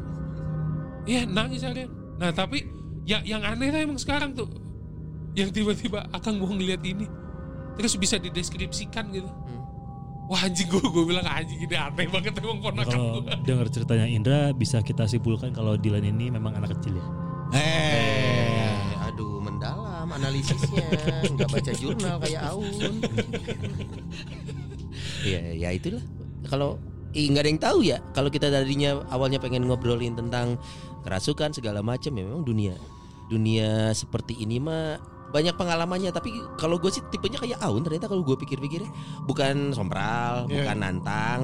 iya 1.04 1.26
nangis 1.26 1.60
harian 1.60 1.90
nah 2.14 2.30
tapi 2.30 2.62
yang 3.02 3.26
yang 3.26 3.42
aneh 3.42 3.68
tuh 3.68 3.80
emang 3.82 3.98
sekarang 3.98 4.30
tuh 4.32 4.46
yang 5.34 5.50
tiba-tiba 5.50 6.06
akan 6.08 6.38
gue 6.38 6.50
ngeliat 6.54 6.80
ini 6.80 7.10
terus 7.74 7.98
bisa 7.98 8.14
dideskripsikan 8.16 9.10
gitu 9.10 9.26
wah 10.28 10.40
anjing 10.44 10.68
gue 10.68 10.80
gue 10.80 11.04
bilang 11.04 11.26
anjing 11.28 11.60
ini 11.60 11.76
aneh 11.76 12.06
banget 12.08 12.32
emang 12.40 12.60
ponakan 12.64 12.88
Kalau 12.88 13.20
gue 13.20 13.36
dengar 13.46 13.66
ceritanya 13.68 14.06
Indra 14.08 14.40
bisa 14.56 14.80
kita 14.80 15.04
simpulkan 15.04 15.52
kalau 15.52 15.76
Dilan 15.76 16.04
ini 16.04 16.32
memang 16.32 16.56
anak 16.56 16.78
kecil 16.78 16.96
ya. 16.96 17.06
Eh, 17.54 18.74
aduh 19.04 19.38
mendalam 19.38 20.08
analisisnya, 20.10 20.90
nggak 21.38 21.48
baca 21.48 21.72
jurnal 21.76 22.16
kayak 22.18 22.42
Aun. 22.50 22.98
Iya, 25.22 25.54
ya 25.62 25.68
itulah. 25.70 26.02
Kalau 26.50 26.82
ih, 27.14 27.30
nggak 27.30 27.42
ada 27.46 27.50
yang 27.52 27.62
tahu 27.62 27.78
ya. 27.86 27.98
Kalau 28.10 28.26
kita 28.32 28.50
tadinya 28.50 29.06
awalnya 29.12 29.38
pengen 29.38 29.70
ngobrolin 29.70 30.18
tentang 30.18 30.58
kerasukan 31.06 31.52
segala 31.54 31.84
macam 31.84 32.10
ya 32.16 32.24
memang 32.24 32.42
dunia 32.42 32.74
dunia 33.28 33.92
seperti 33.96 34.36
ini 34.40 34.60
mah 34.60 35.00
banyak 35.34 35.50
pengalamannya 35.52 36.08
tapi 36.08 36.30
kalau 36.54 36.78
gue 36.78 36.88
sih 36.88 37.02
tipenya 37.10 37.36
kayak 37.36 37.58
Aun 37.58 37.82
ternyata 37.82 38.06
kalau 38.06 38.22
gue 38.22 38.38
pikir-pikir 38.38 38.86
bukan 39.24 39.74
sompral 39.74 40.46
Iya. 40.46 40.62
bukan 40.62 40.76
nantang 40.78 41.40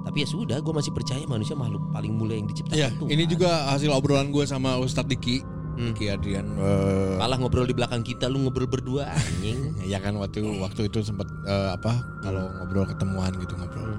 tapi 0.00 0.24
ya 0.24 0.26
sudah 0.26 0.58
gue 0.58 0.72
masih 0.72 0.90
percaya 0.90 1.20
manusia 1.24 1.52
makhluk 1.52 1.84
paling 1.90 2.08
mulia 2.10 2.36
yang 2.36 2.48
diciptakan 2.48 2.72
Iya, 2.74 2.88
Tuhan. 2.90 3.08
ini 3.10 3.24
juga 3.26 3.50
hasil 3.68 3.90
obrolan 3.90 4.28
gue 4.30 4.44
sama 4.44 4.76
Ustadz 4.76 5.06
Diki. 5.06 5.44
Hmm. 5.74 5.90
Diki 5.90 6.06
Adrian. 6.06 6.46
eh, 6.54 7.18
malah 7.18 7.34
ngobrol 7.34 7.66
di 7.66 7.74
belakang 7.74 8.00
kita 8.00 8.24
lu 8.26 8.40
ngobrol 8.40 8.64
berdua 8.64 9.10
anjing 9.10 9.74
ya 9.92 9.98
kan 9.98 10.14
waktu 10.14 10.40
waktu 10.56 10.86
itu 10.86 11.02
sempat 11.02 11.26
eh, 11.44 11.70
apa 11.72 11.92
kalau 12.22 12.46
ngobrol 12.54 12.86
ketemuan 12.86 13.34
gitu 13.36 13.52
ngobrol. 13.54 13.98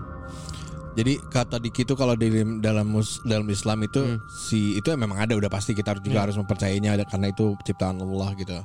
Jadi 0.95 1.19
kata 1.19 1.59
Diki 1.59 1.83
itu 1.83 1.91
kalau 1.93 2.15
di 2.15 2.31
dalam 2.63 2.87
mus, 2.87 3.19
dalam 3.21 3.43
Islam 3.45 3.83
itu 3.83 3.99
Hmm. 3.99 4.23
si 4.31 4.79
itu 4.79 4.87
memang 4.95 5.19
ada 5.19 5.35
udah 5.35 5.51
pasti 5.51 5.75
kita 5.75 5.91
harus 5.91 6.01
juga 6.01 6.23
harus 6.23 6.33
mempercayainya 6.33 6.95
karena 7.03 7.27
itu 7.29 7.59
ciptaan 7.61 7.99
Allah 7.99 8.31
gitu. 8.33 8.55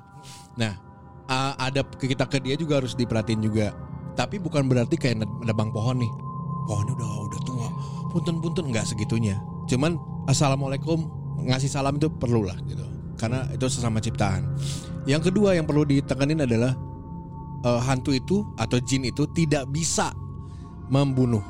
Nah, 0.61 0.77
ada 1.57 1.81
kita 1.81 2.29
ke 2.29 2.37
dia 2.45 2.61
juga 2.61 2.85
harus 2.85 2.93
diperhatiin 2.93 3.41
juga. 3.41 3.73
Tapi 4.13 4.37
bukan 4.37 4.69
berarti 4.69 5.01
kayak 5.01 5.25
nebang 5.49 5.73
pohon 5.73 5.97
nih. 6.05 6.13
Pohonnya 6.69 6.93
udah 7.01 7.11
udah 7.33 7.41
tua. 7.49 7.69
Punten-punten 8.13 8.69
nggak 8.69 8.85
segitunya. 8.85 9.41
Cuman 9.65 9.97
assalamualaikum 10.29 11.09
ngasih 11.49 11.73
salam 11.73 11.97
itu 11.97 12.13
perlu 12.13 12.45
lah 12.45 12.59
gitu. 12.69 12.85
Karena 13.17 13.49
itu 13.49 13.65
sesama 13.73 14.03
ciptaan. 14.05 14.45
Yang 15.09 15.33
kedua 15.33 15.57
yang 15.57 15.65
perlu 15.65 15.89
ditekanin 15.89 16.45
adalah 16.45 16.77
eh, 17.65 17.81
hantu 17.89 18.13
itu 18.13 18.45
atau 18.61 18.77
jin 18.85 19.09
itu 19.09 19.25
tidak 19.33 19.65
bisa 19.73 20.13
membunuh, 20.91 21.41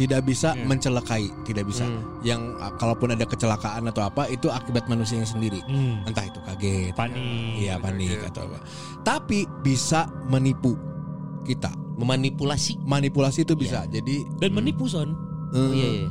tidak 0.00 0.24
bisa 0.24 0.56
mencelakai, 0.64 1.28
tidak 1.44 1.68
bisa. 1.68 1.84
Yang 2.24 2.56
ah, 2.56 2.72
kalaupun 2.80 3.12
ada 3.12 3.28
kecelakaan 3.28 3.84
atau 3.92 4.00
apa 4.00 4.32
itu 4.32 4.48
akibat 4.48 4.88
manusia 4.88 5.20
yang 5.20 5.28
sendiri. 5.28 5.60
Hmm. 5.68 6.00
Entah 6.08 6.24
itu 6.24 6.40
kaget, 6.40 6.96
Panik. 6.96 7.20
iya 7.60 7.76
panik 7.76 8.24
atau 8.32 8.48
apa. 8.48 8.64
Tapi 9.04 9.44
bisa 9.60 10.08
menipu 10.32 10.72
kita. 11.44 11.68
memanipulasi 12.00 12.80
Manipulasi 12.80 13.44
itu 13.44 13.52
bisa. 13.52 13.84
Jadi 13.84 14.24
Dan 14.40 14.56
menipu 14.56 14.88
son. 14.88 15.12
eh, 15.52 15.60
oh, 15.60 15.68
iya, 15.76 15.88
iya. 16.00 16.08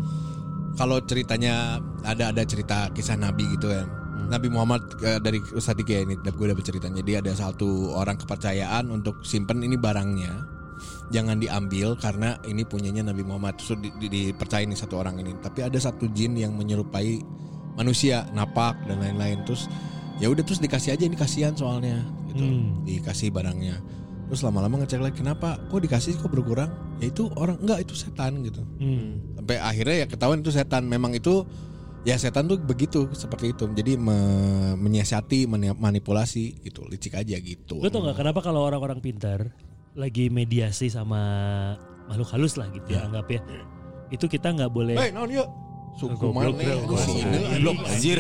kalau 0.78 1.02
ceritanya 1.02 1.82
ada 2.06 2.30
ada 2.30 2.46
cerita 2.46 2.94
kisah 2.94 3.18
Nabi 3.18 3.50
gitu 3.58 3.74
kan. 3.74 3.90
Nabi 4.30 4.54
Muhammad 4.54 4.86
eh, 5.02 5.18
dari 5.18 5.42
Ustadz 5.42 5.82
Diki 5.82 5.98
ya 5.98 6.06
ini 6.06 6.14
gue 6.22 6.46
dapat 6.46 6.62
ceritanya. 6.62 7.02
Jadi 7.02 7.14
ada 7.26 7.32
satu 7.34 7.98
orang 7.98 8.22
kepercayaan 8.22 8.94
untuk 8.94 9.26
simpen 9.26 9.66
ini 9.66 9.82
barangnya. 9.82 10.59
Jangan 11.10 11.42
diambil 11.42 11.98
karena 11.98 12.38
ini 12.46 12.62
punyanya 12.62 13.10
Nabi 13.10 13.26
Muhammad. 13.26 13.58
Terus 13.58 13.82
di, 13.82 13.90
di- 13.98 14.10
dipercaya 14.30 14.62
nih 14.62 14.78
satu 14.78 15.02
orang 15.02 15.18
ini. 15.18 15.34
Tapi 15.42 15.66
ada 15.66 15.78
satu 15.82 16.06
jin 16.14 16.38
yang 16.38 16.54
menyerupai 16.54 17.18
manusia, 17.74 18.30
napak 18.32 18.78
dan 18.86 19.02
lain-lain. 19.02 19.42
Terus 19.46 19.66
ya 20.22 20.30
udah 20.30 20.46
terus 20.46 20.62
dikasih 20.62 20.94
aja 20.94 21.04
ini 21.10 21.18
kasihan 21.18 21.58
soalnya 21.58 22.06
gitu. 22.30 22.46
Hmm. 22.46 22.86
Dikasih 22.86 23.34
barangnya. 23.34 23.82
Terus 24.30 24.46
lama-lama 24.46 24.78
ngecek 24.86 25.02
lagi 25.02 25.18
kenapa 25.26 25.58
kok 25.58 25.82
dikasih 25.82 26.22
kok 26.22 26.30
berkurang? 26.30 26.70
Ya 27.02 27.10
itu 27.10 27.26
orang 27.34 27.58
enggak 27.58 27.90
itu 27.90 27.98
setan 27.98 28.46
gitu. 28.46 28.62
Hmm. 28.78 29.18
Sampai 29.42 29.58
akhirnya 29.58 30.06
ya 30.06 30.08
ketahuan 30.08 30.46
itu 30.46 30.54
setan. 30.54 30.86
Memang 30.86 31.18
itu 31.18 31.42
ya 32.06 32.14
setan 32.22 32.46
tuh 32.46 32.62
begitu 32.62 33.10
seperti 33.18 33.58
itu. 33.58 33.66
Jadi 33.74 33.98
me- 33.98 34.78
menyiasati, 34.78 35.50
mani- 35.50 35.74
manipulasi 35.74 36.62
gitu, 36.62 36.86
licik 36.86 37.18
aja 37.18 37.34
gitu. 37.42 37.82
Lu 37.82 37.90
tau 37.90 38.06
gak 38.06 38.22
kenapa 38.22 38.46
kalau 38.46 38.62
orang-orang 38.62 39.02
pintar 39.02 39.50
lagi 40.00 40.32
mediasi 40.32 40.88
sama 40.88 41.20
makhluk 42.08 42.32
halus 42.32 42.56
lah 42.56 42.72
gitu 42.72 42.96
ya, 42.96 43.04
anggap 43.04 43.28
ya. 43.28 43.44
Itu 44.10 44.32
kita 44.32 44.56
nggak 44.56 44.72
boleh 44.72 44.96
Hei, 44.96 45.12
naon 45.12 45.30
yuk? 45.30 45.69
Suku 45.98 46.32
mana? 46.32 46.52
bro. 46.54 46.96
Sini, 47.00 47.40
Goblok, 47.60 47.78
anjir. 47.86 48.18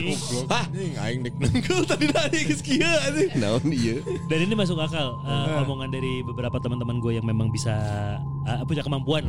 Hah? 0.47 0.65
Aing 1.05 1.21
dek 1.23 1.35
nengkel 1.37 1.85
tadi 1.85 2.07
tadi 2.09 2.37
geus 2.43 2.61
kieu 2.61 2.83
anjing. 2.83 3.29
Naon 3.39 3.63
iya. 3.71 3.95
Dan 4.27 4.39
ini 4.45 4.53
masuk 4.53 4.79
akal 4.79 5.15
uh, 5.23 5.63
omongan 5.63 5.89
dari 5.89 6.19
beberapa 6.21 6.59
teman-teman 6.59 6.99
gue 6.99 7.15
yang 7.15 7.27
memang 7.27 7.47
bisa 7.49 7.75
uh, 8.45 8.61
punya 8.67 8.83
kemampuan. 8.83 9.23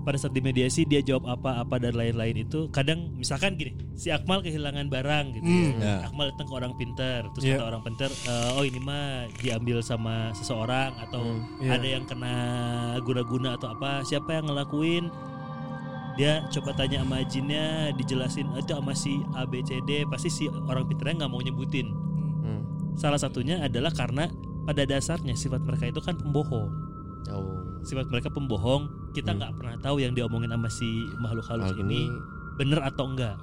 Pada 0.00 0.16
saat 0.16 0.32
di 0.32 0.40
mediasi 0.40 0.84
dia 0.84 1.04
jawab 1.04 1.28
apa 1.28 1.60
apa 1.60 1.76
dan 1.76 1.96
lain-lain 1.96 2.44
itu 2.44 2.68
kadang 2.72 3.12
misalkan 3.16 3.56
gini, 3.56 3.76
si 3.94 4.08
Akmal 4.08 4.40
kehilangan 4.40 4.88
barang 4.88 5.24
gitu 5.36 5.48
ya. 5.48 5.70
Ya. 5.78 5.96
Akmal 6.08 6.32
datang 6.32 6.46
ke 6.48 6.54
orang 6.54 6.72
pintar, 6.76 7.20
terus 7.36 7.44
Iya. 7.44 7.60
kata 7.60 7.64
orang 7.68 7.82
pintar, 7.84 8.10
"Eh, 8.10 8.56
oh 8.56 8.64
ini 8.64 8.80
mah 8.80 9.28
diambil 9.38 9.78
sama 9.84 10.32
seseorang 10.32 10.96
atau 10.98 11.20
Iya. 11.60 11.70
ada 11.76 11.86
yang 11.86 12.04
kena 12.08 12.34
guna-guna 13.04 13.54
atau 13.54 13.70
apa, 13.70 14.00
siapa 14.02 14.34
yang 14.34 14.48
ngelakuin? 14.48 15.12
Dia 16.14 16.46
coba 16.46 16.70
tanya 16.78 17.02
sama 17.02 17.26
jinnya, 17.26 17.90
dijelasin 17.98 18.46
itu 18.54 18.70
sama 18.70 18.94
si 18.94 19.18
A 19.34 19.42
B 19.42 19.58
C 19.66 19.82
D, 19.82 20.06
pasti 20.06 20.30
si 20.30 20.44
orang 20.46 20.86
pintarnya 20.86 21.26
nggak 21.26 21.32
mau 21.32 21.42
nyebutin. 21.42 21.90
Salah 22.94 23.18
satunya 23.18 23.58
adalah 23.58 23.90
karena 23.90 24.30
pada 24.62 24.86
dasarnya 24.86 25.34
sifat 25.34 25.66
mereka 25.66 25.90
itu 25.90 25.98
kan 25.98 26.14
pembohong. 26.14 26.70
Oh. 27.34 27.58
Sifat 27.82 28.06
mereka 28.06 28.30
pembohong. 28.30 29.10
Kita 29.10 29.34
nggak 29.34 29.58
pernah 29.58 29.76
tahu 29.82 29.98
yang 30.02 30.14
diomongin 30.14 30.50
sama 30.50 30.70
si 30.70 30.86
makhluk 31.18 31.46
halus 31.50 31.74
Hal 31.74 31.78
ini 31.82 32.06
ini 32.06 32.14
bener 32.54 32.78
atau 32.82 33.10
enggak. 33.10 33.34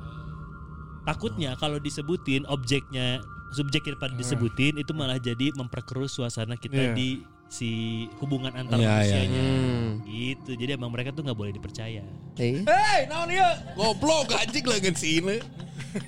Takutnya 1.03 1.55
kalau 1.59 1.79
disebutin 1.83 2.47
objeknya 2.47 3.19
subjek 3.51 3.83
yang 3.91 3.99
pada 3.99 4.15
disebutin 4.15 4.79
itu 4.79 4.95
malah 4.95 5.19
jadi 5.19 5.51
memperkeruh 5.51 6.07
suasana 6.07 6.55
kita 6.55 6.91
Iya. 6.91 6.95
di 6.95 7.09
si 7.51 8.07
hubungan 8.23 8.55
antar 8.55 8.79
Iya, 8.79 8.87
iya, 8.87 8.95
manusianya. 8.95 9.43
Hmm. 9.43 9.87
Gitu. 10.07 10.51
Jadi 10.55 10.71
emang 10.79 10.95
mereka 10.95 11.11
tuh 11.11 11.27
nggak 11.27 11.35
boleh 11.35 11.51
dipercaya. 11.51 11.99
Eh. 12.39 12.63
Hei, 12.63 12.99
naon 13.11 13.27
ieu? 13.27 13.51
Goblok 13.75 14.31
anjing 14.31 14.63
lagi 14.63 14.95
sini. 14.95 15.43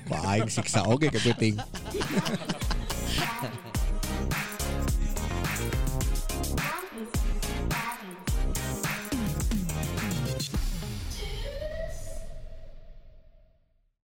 Wah, 0.08 0.40
aing 0.40 0.48
siksa 0.48 0.88
oge 0.88 1.12
kepiting. 1.12 1.60